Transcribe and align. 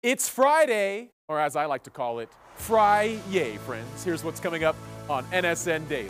It's 0.00 0.28
Friday, 0.28 1.10
or 1.26 1.40
as 1.40 1.56
I 1.56 1.64
like 1.64 1.82
to 1.82 1.90
call 1.90 2.20
it, 2.20 2.28
Fry 2.54 3.18
Yay, 3.30 3.56
friends. 3.56 4.04
Here's 4.04 4.22
what's 4.22 4.38
coming 4.38 4.62
up 4.62 4.76
on 5.10 5.24
NSN 5.32 5.88
Daily. 5.88 6.08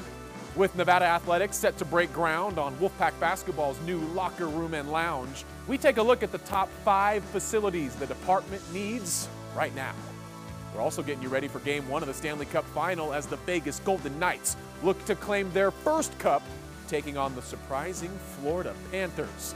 With 0.56 0.76
Nevada 0.76 1.06
Athletics 1.06 1.56
set 1.56 1.78
to 1.78 1.86
break 1.86 2.12
ground 2.12 2.58
on 2.58 2.76
Wolfpack 2.76 3.18
Basketball's 3.18 3.80
new 3.86 3.98
locker 4.08 4.46
room 4.46 4.74
and 4.74 4.92
lounge, 4.92 5.46
we 5.66 5.78
take 5.78 5.96
a 5.96 6.02
look 6.02 6.22
at 6.22 6.32
the 6.32 6.38
top 6.38 6.68
five 6.84 7.24
facilities 7.24 7.94
the 7.94 8.04
department 8.04 8.60
needs 8.74 9.26
right 9.56 9.74
now. 9.74 9.94
We're 10.74 10.82
also 10.82 11.02
getting 11.02 11.22
you 11.22 11.30
ready 11.30 11.48
for 11.48 11.60
game 11.60 11.88
one 11.88 12.02
of 12.02 12.08
the 12.08 12.14
Stanley 12.14 12.44
Cup 12.44 12.66
final 12.66 13.14
as 13.14 13.24
the 13.24 13.36
Vegas 13.38 13.80
Golden 13.80 14.18
Knights 14.18 14.58
look 14.82 15.02
to 15.06 15.14
claim 15.14 15.50
their 15.52 15.70
first 15.70 16.16
cup, 16.18 16.42
taking 16.88 17.16
on 17.16 17.34
the 17.34 17.40
surprising 17.40 18.10
Florida 18.38 18.74
Panthers. 18.92 19.54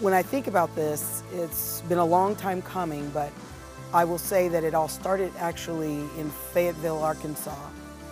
When 0.00 0.12
I 0.12 0.22
think 0.22 0.48
about 0.48 0.74
this, 0.76 1.22
it's 1.32 1.80
been 1.82 1.98
a 1.98 2.04
long 2.04 2.36
time 2.36 2.60
coming, 2.60 3.08
but 3.10 3.32
I 3.94 4.04
will 4.04 4.18
say 4.18 4.48
that 4.48 4.64
it 4.64 4.74
all 4.74 4.88
started 4.88 5.32
actually 5.38 6.00
in 6.18 6.30
Fayetteville, 6.52 7.02
Arkansas. 7.02 7.56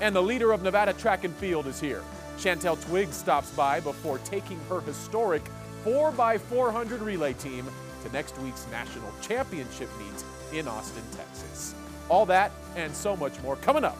And 0.01 0.17
the 0.17 0.23
leader 0.23 0.53
of 0.53 0.63
Nevada 0.63 0.95
track 0.95 1.25
and 1.25 1.35
field 1.35 1.67
is 1.67 1.81
here. 1.81 2.03
Shantel 2.39 2.83
Twiggs 2.87 3.17
stops 3.17 3.51
by 3.51 3.81
before 3.81 4.19
taking 4.19 4.59
her 4.69 4.81
historic 4.81 5.43
4x400 5.85 7.01
relay 7.01 7.35
team 7.35 7.67
to 8.05 8.13
next 8.13 8.39
week's 8.39 8.67
national 8.71 9.13
championship 9.21 9.89
meet 9.99 10.59
in 10.59 10.67
Austin, 10.67 11.03
Texas. 11.15 11.75
All 12.09 12.25
that 12.27 12.53
and 12.75 12.95
so 12.95 13.17
much 13.17 13.39
more 13.43 13.57
coming 13.57 13.85
up 13.85 13.99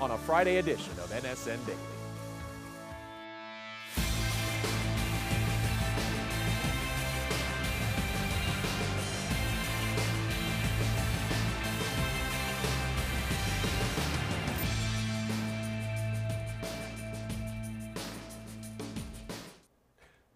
on 0.00 0.12
a 0.12 0.18
Friday 0.18 0.56
edition 0.56 0.92
of 0.92 1.10
NSN 1.10 1.64
Daily. 1.66 1.89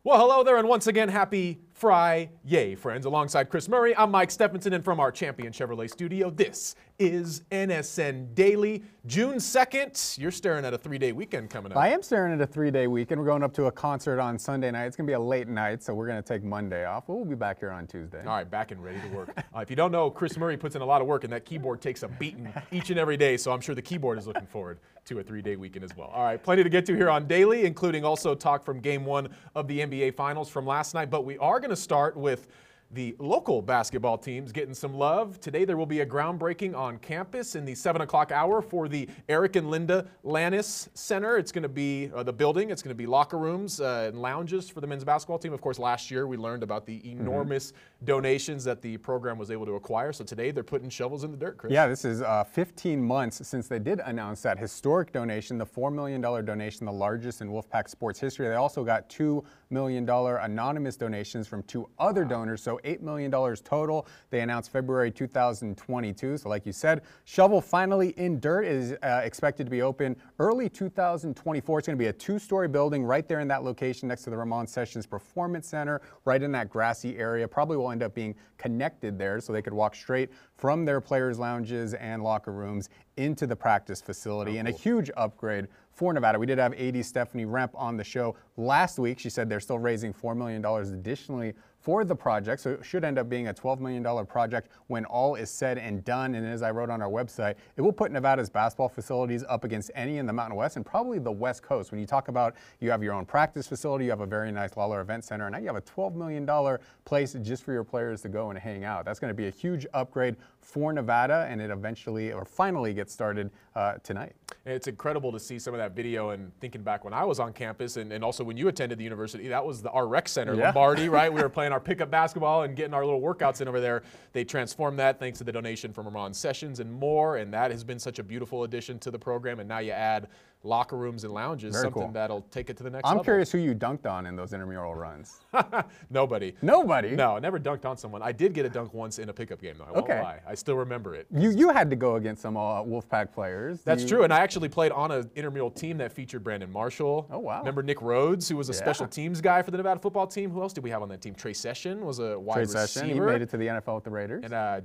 Well, 0.04 0.18
hello 0.18 0.44
there, 0.44 0.58
and 0.58 0.68
once 0.68 0.86
again, 0.86 1.08
happy 1.08 1.63
Fry 1.74 2.30
Yay, 2.44 2.76
friends. 2.76 3.04
Alongside 3.04 3.50
Chris 3.50 3.68
Murray, 3.68 3.96
I'm 3.96 4.12
Mike 4.12 4.30
Stephenson, 4.30 4.74
and 4.74 4.84
from 4.84 5.00
our 5.00 5.10
Champion 5.10 5.52
Chevrolet 5.52 5.90
studio, 5.90 6.30
this 6.30 6.76
is 7.00 7.42
NSN 7.50 8.32
Daily. 8.36 8.84
June 9.06 9.36
2nd, 9.36 10.16
you're 10.16 10.30
staring 10.30 10.64
at 10.64 10.72
a 10.72 10.78
three 10.78 10.98
day 10.98 11.10
weekend 11.10 11.50
coming 11.50 11.72
up. 11.72 11.78
I 11.78 11.88
am 11.88 12.00
staring 12.00 12.32
at 12.32 12.40
a 12.40 12.46
three 12.46 12.70
day 12.70 12.86
weekend. 12.86 13.20
We're 13.20 13.26
going 13.26 13.42
up 13.42 13.52
to 13.54 13.64
a 13.64 13.72
concert 13.72 14.20
on 14.20 14.38
Sunday 14.38 14.70
night. 14.70 14.84
It's 14.84 14.96
going 14.96 15.06
to 15.08 15.10
be 15.10 15.14
a 15.14 15.20
late 15.20 15.48
night, 15.48 15.82
so 15.82 15.94
we're 15.94 16.06
going 16.06 16.22
to 16.22 16.26
take 16.26 16.44
Monday 16.44 16.84
off. 16.84 17.08
We'll 17.08 17.24
be 17.24 17.34
back 17.34 17.58
here 17.58 17.72
on 17.72 17.88
Tuesday. 17.88 18.20
All 18.20 18.36
right, 18.36 18.48
back 18.48 18.70
and 18.70 18.82
ready 18.82 19.00
to 19.00 19.08
work. 19.08 19.30
uh, 19.36 19.58
if 19.58 19.68
you 19.68 19.74
don't 19.74 19.90
know, 19.90 20.10
Chris 20.10 20.36
Murray 20.36 20.56
puts 20.56 20.76
in 20.76 20.82
a 20.82 20.86
lot 20.86 21.00
of 21.00 21.08
work, 21.08 21.24
and 21.24 21.32
that 21.32 21.44
keyboard 21.44 21.82
takes 21.82 22.04
a 22.04 22.08
beating 22.08 22.52
each 22.70 22.90
and 22.90 23.00
every 23.00 23.16
day, 23.16 23.36
so 23.36 23.50
I'm 23.50 23.60
sure 23.60 23.74
the 23.74 23.82
keyboard 23.82 24.16
is 24.16 24.28
looking 24.28 24.46
forward 24.46 24.78
to 25.06 25.18
a 25.18 25.22
three 25.22 25.42
day 25.42 25.56
weekend 25.56 25.84
as 25.84 25.96
well. 25.96 26.08
All 26.14 26.22
right, 26.22 26.40
plenty 26.40 26.62
to 26.62 26.70
get 26.70 26.86
to 26.86 26.94
here 26.94 27.10
on 27.10 27.26
Daily, 27.26 27.64
including 27.64 28.04
also 28.04 28.34
talk 28.36 28.64
from 28.64 28.78
game 28.78 29.04
one 29.04 29.28
of 29.56 29.66
the 29.66 29.80
NBA 29.80 30.14
Finals 30.14 30.48
from 30.48 30.66
last 30.66 30.94
night, 30.94 31.10
but 31.10 31.24
we 31.24 31.36
are 31.38 31.60
going 31.64 31.74
to 31.74 31.76
start 31.76 32.14
with 32.14 32.46
the 32.90 33.16
local 33.18 33.60
basketball 33.60 34.16
teams 34.16 34.52
getting 34.52 34.74
some 34.74 34.94
love. 34.94 35.40
Today 35.40 35.64
there 35.64 35.76
will 35.76 35.86
be 35.86 36.00
a 36.00 36.06
groundbreaking 36.06 36.76
on 36.76 36.98
campus 36.98 37.56
in 37.56 37.64
the 37.64 37.74
7 37.74 38.02
o'clock 38.02 38.30
hour 38.30 38.62
for 38.62 38.86
the 38.86 39.08
Eric 39.28 39.56
and 39.56 39.70
Linda 39.70 40.06
Lannes 40.22 40.88
Center. 40.94 41.36
It's 41.38 41.50
going 41.50 41.62
to 41.62 41.68
be 41.68 42.10
uh, 42.14 42.22
the 42.22 42.32
building, 42.32 42.70
it's 42.70 42.82
going 42.82 42.90
to 42.90 42.94
be 42.94 43.06
locker 43.06 43.38
rooms 43.38 43.80
uh, 43.80 44.08
and 44.08 44.20
lounges 44.20 44.68
for 44.68 44.80
the 44.80 44.86
men's 44.86 45.02
basketball 45.02 45.38
team. 45.38 45.52
Of 45.52 45.60
course, 45.60 45.78
last 45.78 46.10
year 46.10 46.26
we 46.26 46.36
learned 46.36 46.62
about 46.62 46.86
the 46.86 46.98
mm-hmm. 46.98 47.20
enormous 47.20 47.72
mm-hmm. 47.72 48.04
donations 48.04 48.62
that 48.64 48.80
the 48.80 48.96
program 48.98 49.38
was 49.38 49.50
able 49.50 49.66
to 49.66 49.72
acquire. 49.72 50.12
So 50.12 50.24
today 50.24 50.50
they're 50.50 50.62
putting 50.62 50.88
shovels 50.88 51.24
in 51.24 51.32
the 51.32 51.36
dirt, 51.36 51.58
Chris. 51.58 51.72
Yeah, 51.72 51.88
this 51.88 52.04
is 52.04 52.22
uh, 52.22 52.44
15 52.44 53.02
months 53.02 53.46
since 53.46 53.66
they 53.66 53.80
did 53.80 54.00
announce 54.04 54.42
that 54.42 54.58
historic 54.58 55.12
donation, 55.12 55.58
the 55.58 55.66
$4 55.66 55.92
million 55.92 56.20
donation, 56.20 56.86
the 56.86 56.92
largest 56.92 57.40
in 57.40 57.48
Wolfpack 57.48 57.88
sports 57.88 58.20
history. 58.20 58.46
They 58.46 58.54
also 58.54 58.84
got 58.84 59.08
$2 59.08 59.42
million 59.74 60.08
anonymous 60.08 60.96
donations 60.96 61.46
from 61.46 61.62
two 61.64 61.86
other 61.98 62.24
donors. 62.24 62.62
So 62.62 62.80
$8 62.84 63.02
million 63.02 63.30
total. 63.30 64.06
They 64.30 64.40
announced 64.40 64.70
February 64.70 65.10
2022. 65.10 66.38
So, 66.38 66.48
like 66.48 66.64
you 66.64 66.72
said, 66.72 67.02
shovel 67.24 67.60
finally 67.60 68.10
in 68.10 68.40
dirt 68.40 68.62
is 68.62 68.92
uh, 69.02 69.20
expected 69.24 69.64
to 69.64 69.70
be 69.70 69.82
open 69.82 70.16
early 70.38 70.68
2024. 70.68 71.78
It's 71.78 71.88
going 71.88 71.98
to 71.98 72.02
be 72.02 72.08
a 72.08 72.12
two 72.12 72.38
story 72.38 72.68
building 72.68 73.04
right 73.04 73.28
there 73.28 73.40
in 73.40 73.48
that 73.48 73.64
location 73.64 74.08
next 74.08 74.22
to 74.24 74.30
the 74.30 74.36
Ramon 74.36 74.66
Sessions 74.66 75.04
Performance 75.04 75.68
Center, 75.68 76.00
right 76.24 76.42
in 76.42 76.52
that 76.52 76.70
grassy 76.70 77.18
area. 77.18 77.46
Probably 77.46 77.76
will 77.76 77.90
end 77.90 78.02
up 78.02 78.14
being 78.14 78.34
connected 78.56 79.18
there 79.18 79.40
so 79.40 79.52
they 79.52 79.62
could 79.62 79.74
walk 79.74 79.94
straight 79.94 80.30
from 80.56 80.84
their 80.84 81.00
players' 81.00 81.38
lounges 81.38 81.94
and 81.94 82.22
locker 82.22 82.52
rooms 82.52 82.88
into 83.16 83.46
the 83.46 83.56
practice 83.56 84.00
facility. 84.00 84.56
Oh, 84.56 84.60
and 84.60 84.68
a 84.68 84.72
huge 84.72 85.10
upgrade 85.16 85.68
for 85.94 86.12
Nevada. 86.12 86.38
We 86.38 86.46
did 86.46 86.58
have 86.58 86.74
AD 86.74 87.04
Stephanie 87.04 87.46
Rempe 87.46 87.70
on 87.74 87.96
the 87.96 88.04
show 88.04 88.36
last 88.56 88.98
week. 88.98 89.18
She 89.18 89.30
said 89.30 89.48
they're 89.48 89.60
still 89.60 89.78
raising 89.78 90.12
$4 90.12 90.36
million 90.36 90.64
additionally 90.64 91.54
for 91.84 92.02
the 92.02 92.16
project. 92.16 92.62
So 92.62 92.70
it 92.70 92.84
should 92.84 93.04
end 93.04 93.18
up 93.18 93.28
being 93.28 93.48
a 93.48 93.54
$12 93.54 93.78
million 93.78 94.24
project 94.24 94.70
when 94.86 95.04
all 95.04 95.34
is 95.34 95.50
said 95.50 95.76
and 95.76 96.02
done. 96.02 96.34
And 96.34 96.46
as 96.46 96.62
I 96.62 96.70
wrote 96.70 96.88
on 96.88 97.02
our 97.02 97.10
website, 97.10 97.56
it 97.76 97.82
will 97.82 97.92
put 97.92 98.10
Nevada's 98.10 98.48
basketball 98.48 98.88
facilities 98.88 99.44
up 99.50 99.64
against 99.64 99.90
any 99.94 100.16
in 100.16 100.24
the 100.24 100.32
Mountain 100.32 100.56
West 100.56 100.76
and 100.76 100.86
probably 100.86 101.18
the 101.18 101.30
West 101.30 101.62
Coast. 101.62 101.92
When 101.92 102.00
you 102.00 102.06
talk 102.06 102.28
about 102.28 102.54
you 102.80 102.90
have 102.90 103.02
your 103.02 103.12
own 103.12 103.26
practice 103.26 103.66
facility, 103.66 104.06
you 104.06 104.10
have 104.10 104.22
a 104.22 104.26
very 104.26 104.50
nice 104.50 104.70
Lawlor 104.78 105.02
Event 105.02 105.24
Center, 105.24 105.44
and 105.44 105.52
now 105.52 105.58
you 105.58 105.66
have 105.66 105.76
a 105.76 105.82
$12 105.82 106.14
million 106.14 106.78
place 107.04 107.36
just 107.42 107.62
for 107.62 107.72
your 107.74 107.84
players 107.84 108.22
to 108.22 108.30
go 108.30 108.48
and 108.48 108.58
hang 108.58 108.84
out. 108.84 109.04
That's 109.04 109.20
going 109.20 109.30
to 109.30 109.34
be 109.34 109.48
a 109.48 109.50
huge 109.50 109.86
upgrade 109.92 110.36
for 110.62 110.90
Nevada, 110.94 111.46
and 111.50 111.60
it 111.60 111.70
eventually 111.70 112.32
or 112.32 112.46
finally 112.46 112.94
gets 112.94 113.12
started 113.12 113.50
uh, 113.76 113.94
tonight. 114.02 114.32
It's 114.64 114.86
incredible 114.86 115.32
to 115.32 115.38
see 115.38 115.58
some 115.58 115.74
of 115.74 115.78
that 115.78 115.94
video 115.94 116.30
and 116.30 116.50
thinking 116.60 116.82
back 116.82 117.04
when 117.04 117.12
I 117.12 117.24
was 117.24 117.38
on 117.38 117.52
campus 117.52 117.98
and, 117.98 118.10
and 118.10 118.24
also 118.24 118.42
when 118.42 118.56
you 118.56 118.68
attended 118.68 118.96
the 118.98 119.04
university, 119.04 119.48
that 119.48 119.64
was 119.64 119.82
the, 119.82 119.90
our 119.90 120.06
rec 120.06 120.28
center, 120.28 120.54
yeah. 120.54 120.66
Lombardi, 120.66 121.10
right? 121.10 121.30
We 121.30 121.42
were 121.42 121.50
playing 121.50 121.72
our 121.74 121.80
pickup 121.80 122.10
basketball 122.10 122.62
and 122.62 122.76
getting 122.76 122.94
our 122.94 123.04
little 123.04 123.20
workouts 123.20 123.60
in 123.60 123.68
over 123.68 123.80
there. 123.80 124.04
They 124.32 124.44
transformed 124.44 124.98
that 125.00 125.18
thanks 125.18 125.38
to 125.38 125.44
the 125.44 125.52
donation 125.52 125.92
from 125.92 126.06
Ramon 126.06 126.32
Sessions 126.32 126.80
and 126.80 126.90
more, 126.90 127.36
and 127.38 127.52
that 127.52 127.70
has 127.72 127.82
been 127.82 127.98
such 127.98 128.20
a 128.20 128.22
beautiful 128.22 128.62
addition 128.62 128.98
to 129.00 129.10
the 129.10 129.18
program. 129.18 129.58
And 129.58 129.68
now 129.68 129.80
you 129.80 129.90
add 129.90 130.28
locker 130.64 130.96
rooms 130.96 131.24
and 131.24 131.32
lounges, 131.32 131.72
Very 131.72 131.84
something 131.84 132.02
cool. 132.02 132.12
that'll 132.12 132.42
take 132.50 132.70
it 132.70 132.76
to 132.78 132.82
the 132.82 132.90
next 132.90 133.04
level. 133.04 133.10
I'm 133.10 133.16
level. 133.18 133.24
curious 133.24 133.52
who 133.52 133.58
you 133.58 133.74
dunked 133.74 134.06
on 134.06 134.26
in 134.26 134.36
those 134.36 134.52
intramural 134.52 134.94
runs. 134.94 135.40
Nobody. 136.10 136.54
Nobody? 136.62 137.10
No, 137.10 137.36
I 137.36 137.40
never 137.40 137.58
dunked 137.58 137.84
on 137.84 137.96
someone. 137.96 138.22
I 138.22 138.32
did 138.32 138.54
get 138.54 138.66
a 138.66 138.68
dunk 138.68 138.94
once 138.94 139.18
in 139.18 139.28
a 139.28 139.32
pickup 139.32 139.60
game, 139.60 139.76
though. 139.78 139.84
I 139.84 139.98
okay. 139.98 140.14
won't 140.14 140.24
lie. 140.24 140.40
I 140.46 140.54
still 140.54 140.76
remember 140.76 141.14
it. 141.14 141.26
You 141.30 141.50
you 141.50 141.70
had 141.70 141.90
to 141.90 141.96
go 141.96 142.16
against 142.16 142.42
some 142.42 142.56
uh, 142.56 142.82
Wolfpack 142.82 143.32
players. 143.32 143.82
That's 143.82 144.02
you... 144.02 144.08
true, 144.08 144.24
and 144.24 144.32
I 144.32 144.40
actually 144.40 144.68
played 144.68 144.92
on 144.92 145.10
an 145.10 145.30
intramural 145.34 145.70
team 145.70 145.98
that 145.98 146.12
featured 146.12 146.42
Brandon 146.42 146.70
Marshall. 146.70 147.28
Oh, 147.30 147.38
wow. 147.38 147.58
Remember 147.58 147.82
Nick 147.82 148.00
Rhodes, 148.00 148.48
who 148.48 148.56
was 148.56 148.68
a 148.68 148.72
yeah. 148.72 148.78
special 148.78 149.06
teams 149.06 149.40
guy 149.40 149.62
for 149.62 149.70
the 149.70 149.76
Nevada 149.76 150.00
football 150.00 150.26
team? 150.26 150.50
Who 150.50 150.62
else 150.62 150.72
did 150.72 150.84
we 150.84 150.90
have 150.90 151.02
on 151.02 151.08
that 151.10 151.20
team? 151.20 151.34
Trey 151.34 151.52
Session 151.52 152.04
was 152.04 152.18
a 152.18 152.38
wide 152.38 152.58
receiver. 152.58 152.72
Trey 152.72 152.82
receiver. 152.82 152.86
Session, 152.86 153.08
he 153.10 153.20
made 153.20 153.42
it 153.42 153.50
to 153.50 153.56
the 153.56 153.66
NFL 153.66 153.96
with 153.96 154.04
the 154.04 154.10
Raiders. 154.10 154.44
And 154.44 154.54
uh, 154.54 154.80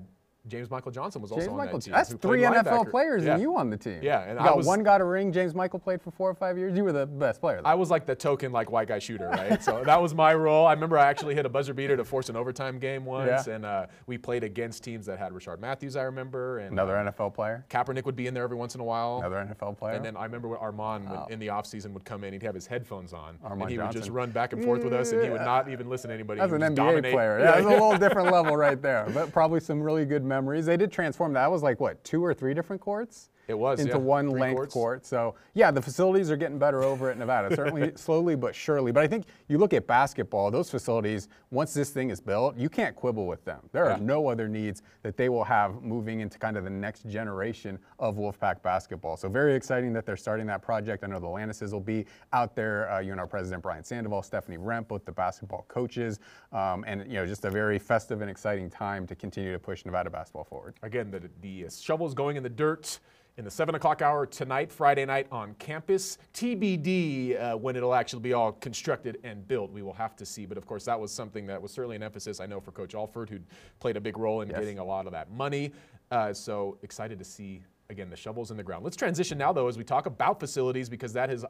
James 0.48 0.72
Michael 0.72 0.92
Johnson 0.92 1.22
was 1.22 1.32
James 1.32 1.44
also 1.44 1.58
Michael, 1.58 1.76
on 1.76 1.80
that 1.80 1.86
team. 1.86 1.94
That's 1.94 2.14
three 2.14 2.42
NFL 2.42 2.64
linebacker. 2.64 2.92
players 2.92 3.24
yeah. 3.24 3.34
and 3.34 3.42
you 3.42 3.58
on 3.58 3.70
the 3.70 3.78
team. 3.78 4.00
Yeah, 4.02 4.22
and 4.22 4.40
you 4.40 4.46
got 4.46 4.58
was, 4.58 4.66
one 4.66 4.84
got 4.84 5.02
a 5.02 5.04
ring. 5.04 5.32
James 5.34 5.54
Michael 5.54 5.80
played 5.80 6.02
for 6.02 6.12
four 6.12 6.30
or 6.30 6.34
five 6.34 6.58
years. 6.58 6.76
You 6.78 6.84
were 6.84 6.94
the 6.94 7.06
best 7.06 7.42
player. 7.42 7.62
Though. 7.62 7.70
I 7.70 7.76
was 7.76 7.92
like 7.92 8.06
the 8.06 8.16
token 8.16 8.52
like 8.52 8.72
white 8.72 8.88
guy 8.88 9.00
shooter, 9.00 9.28
right? 9.28 9.62
so 9.62 9.84
that 9.86 10.02
was 10.02 10.16
my 10.16 10.34
role. 10.34 10.66
I 10.66 10.74
remember 10.74 10.98
I 10.98 11.08
actually 11.08 11.36
hit 11.36 11.46
a 11.46 11.50
buzzer 11.50 11.74
beater 11.74 11.98
to 11.98 12.06
force 12.06 12.30
an 12.30 12.36
overtime 12.36 12.80
game 12.80 13.06
once, 13.06 13.48
yeah. 13.48 13.54
and 13.54 13.66
uh, 13.66 13.86
we 14.08 14.18
played 14.18 14.44
against 14.44 14.84
teams 14.84 15.06
that 15.08 15.20
had 15.20 15.34
Rishard 15.34 15.60
Matthews. 15.60 15.96
I 15.96 16.04
remember, 16.04 16.60
and 16.60 16.72
another 16.72 16.98
uh, 16.98 17.12
NFL 17.12 17.34
player. 17.34 17.66
Kaepernick 17.70 18.06
would 18.06 18.16
be 18.16 18.28
in 18.28 18.34
there 18.34 18.44
every 18.44 18.58
once 18.58 18.76
in 18.76 18.82
a 18.82 18.86
while. 18.86 19.18
Another 19.20 19.36
NFL 19.54 19.78
player. 19.78 19.96
And 19.96 20.06
then 20.06 20.16
I 20.16 20.24
remember 20.24 20.48
when 20.48 20.60
Armon 20.60 21.06
wow. 21.10 21.28
in 21.30 21.40
the 21.40 21.48
offseason 21.48 21.92
would 21.92 22.06
come 22.06 22.24
in. 22.24 22.34
He'd 22.34 22.44
have 22.44 22.56
his 22.56 22.66
headphones 22.66 23.12
on, 23.12 23.38
Armon 23.46 23.62
and 23.62 23.70
he 23.70 23.76
Johnson. 23.76 23.88
would 23.88 23.94
just 23.94 24.10
run 24.10 24.32
back 24.32 24.54
and 24.54 24.64
forth 24.64 24.84
with 24.84 24.94
us, 24.94 25.12
and 25.12 25.22
he 25.22 25.30
would 25.30 25.42
not 25.42 25.70
even 25.70 25.90
listen 25.90 26.10
to 26.10 26.14
anybody. 26.14 26.40
That's 26.40 26.54
an 26.54 26.62
NBA 26.62 26.76
dominate. 26.76 27.14
player. 27.14 27.40
Yeah, 27.40 27.60
yeah. 27.60 27.66
a 27.66 27.70
little 27.70 27.98
different 27.98 28.32
level 28.32 28.56
right 28.56 28.82
there, 28.82 29.06
but 29.14 29.32
probably 29.32 29.60
some 29.60 29.82
really 29.82 30.06
good 30.06 30.24
memories. 30.30 30.66
They 30.66 30.78
did 30.78 30.92
transform 30.92 31.34
that. 31.34 31.52
Was 31.52 31.62
like 31.64 31.82
what 31.82 32.02
two 32.06 32.24
or 32.24 32.34
three 32.34 32.54
different 32.54 32.82
courts. 32.82 33.30
It 33.50 33.58
was 33.58 33.80
into 33.80 33.94
yeah. 33.94 33.98
one 33.98 34.30
Three 34.30 34.40
length 34.40 34.56
courts. 34.58 34.74
court. 34.74 35.06
So 35.08 35.34
yeah, 35.56 35.72
the 35.72 35.82
facilities 35.82 36.30
are 36.30 36.38
getting 36.38 36.60
better 36.60 36.84
over 36.84 37.10
at 37.10 37.18
Nevada. 37.18 37.54
Certainly, 37.56 37.94
slowly 37.96 38.36
but 38.36 38.54
surely. 38.54 38.92
But 38.92 39.02
I 39.02 39.08
think 39.08 39.26
you 39.48 39.58
look 39.58 39.74
at 39.74 39.88
basketball; 39.88 40.52
those 40.52 40.70
facilities, 40.70 41.30
once 41.50 41.74
this 41.74 41.90
thing 41.90 42.12
is 42.12 42.22
built, 42.22 42.56
you 42.58 42.70
can't 42.70 42.96
quibble 42.96 43.26
with 43.26 43.44
them. 43.46 43.62
There 43.72 43.86
yeah. 43.86 43.96
are 43.96 43.98
no 43.98 44.28
other 44.28 44.48
needs 44.48 44.84
that 45.02 45.18
they 45.18 45.30
will 45.30 45.44
have 45.44 45.82
moving 45.82 46.20
into 46.20 46.38
kind 46.38 46.58
of 46.58 46.64
the 46.64 46.70
next 46.70 47.10
generation 47.10 47.80
of 47.98 48.18
Wolfpack 48.18 48.62
basketball. 48.62 49.18
So 49.18 49.28
very 49.30 49.56
exciting 49.56 49.94
that 49.94 50.06
they're 50.06 50.16
starting 50.16 50.46
that 50.46 50.62
project. 50.62 51.04
I 51.04 51.08
know 51.08 51.20
the 51.20 51.28
Lanneses 51.28 51.74
will 51.74 51.80
be 51.80 52.06
out 52.34 52.56
there. 52.56 52.92
Uh, 52.92 53.00
you 53.00 53.12
and 53.14 53.20
our 53.20 53.28
president 53.28 53.64
Brian 53.64 53.84
Sandoval, 53.84 54.22
Stephanie 54.22 54.60
Rempe, 54.60 54.88
both 54.90 55.06
the 55.06 55.12
basketball 55.12 55.66
coaches, 55.68 56.20
um, 56.54 56.84
and 56.86 57.08
you 57.08 57.16
know 57.16 57.26
just 57.26 57.46
a 57.46 57.50
very 57.50 57.80
festive 57.80 58.22
and 58.22 58.30
exciting 58.30 58.70
time 58.70 59.08
to 59.08 59.16
continue 59.16 59.52
to 59.52 59.60
push 59.60 59.86
Nevada 59.86 60.12
basketball 60.12 60.44
forward. 60.44 60.76
Again, 60.84 61.10
the 61.10 61.32
the 61.42 61.68
shovels 61.72 62.14
going 62.14 62.38
in 62.38 62.44
the 62.44 62.50
dirt 62.50 63.00
in 63.40 63.46
the 63.46 63.50
7 63.52 63.74
o'clock 63.74 64.02
hour 64.02 64.26
tonight, 64.26 64.70
Friday 64.70 65.06
night 65.06 65.26
on 65.32 65.54
campus. 65.60 66.18
TBD 66.34 67.42
uh, 67.42 67.58
when 67.58 67.78
it'll 67.78 67.96
actually 67.96 68.20
be 68.22 68.34
all 68.34 68.52
constructed 68.52 69.18
and 69.24 69.48
built. 69.48 69.72
We 69.72 69.82
will 69.82 69.94
have 69.94 70.18
to 70.18 70.26
see. 70.26 70.46
But 70.46 70.58
of 70.58 70.66
course, 70.66 70.84
that 70.84 71.00
was 71.00 71.10
something 71.10 71.48
that 71.48 71.62
was 71.62 71.72
certainly 71.72 71.96
an 71.96 72.04
emphasis, 72.04 72.42
I 72.42 72.48
know, 72.48 72.60
for 72.60 72.74
Coach 72.74 72.96
Alford, 72.96 73.30
who 73.30 73.40
played 73.80 73.96
a 73.96 74.02
big 74.02 74.18
role 74.18 74.42
in 74.42 74.50
Yes. 74.50 74.60
getting 74.60 74.80
a 74.80 74.84
lot 74.84 75.06
of 75.06 75.14
that 75.14 75.32
money. 75.32 75.72
Uh, 76.12 76.34
so 76.34 76.78
excited 76.84 77.18
to 77.18 77.26
see. 77.26 77.64
Again, 77.92 78.12
the 78.12 78.16
shovels 78.16 78.52
in 78.52 78.58
the 78.58 78.62
ground. 78.62 78.84
Let's 78.84 78.96
transition 78.96 79.40
now, 79.40 79.52
though, 79.52 79.68
as 79.68 79.76
we 79.76 79.84
talk 79.84 80.06
about 80.06 80.40
facilities, 80.40 80.90
because 80.90 81.12
that 81.14 81.28
has 81.30 81.44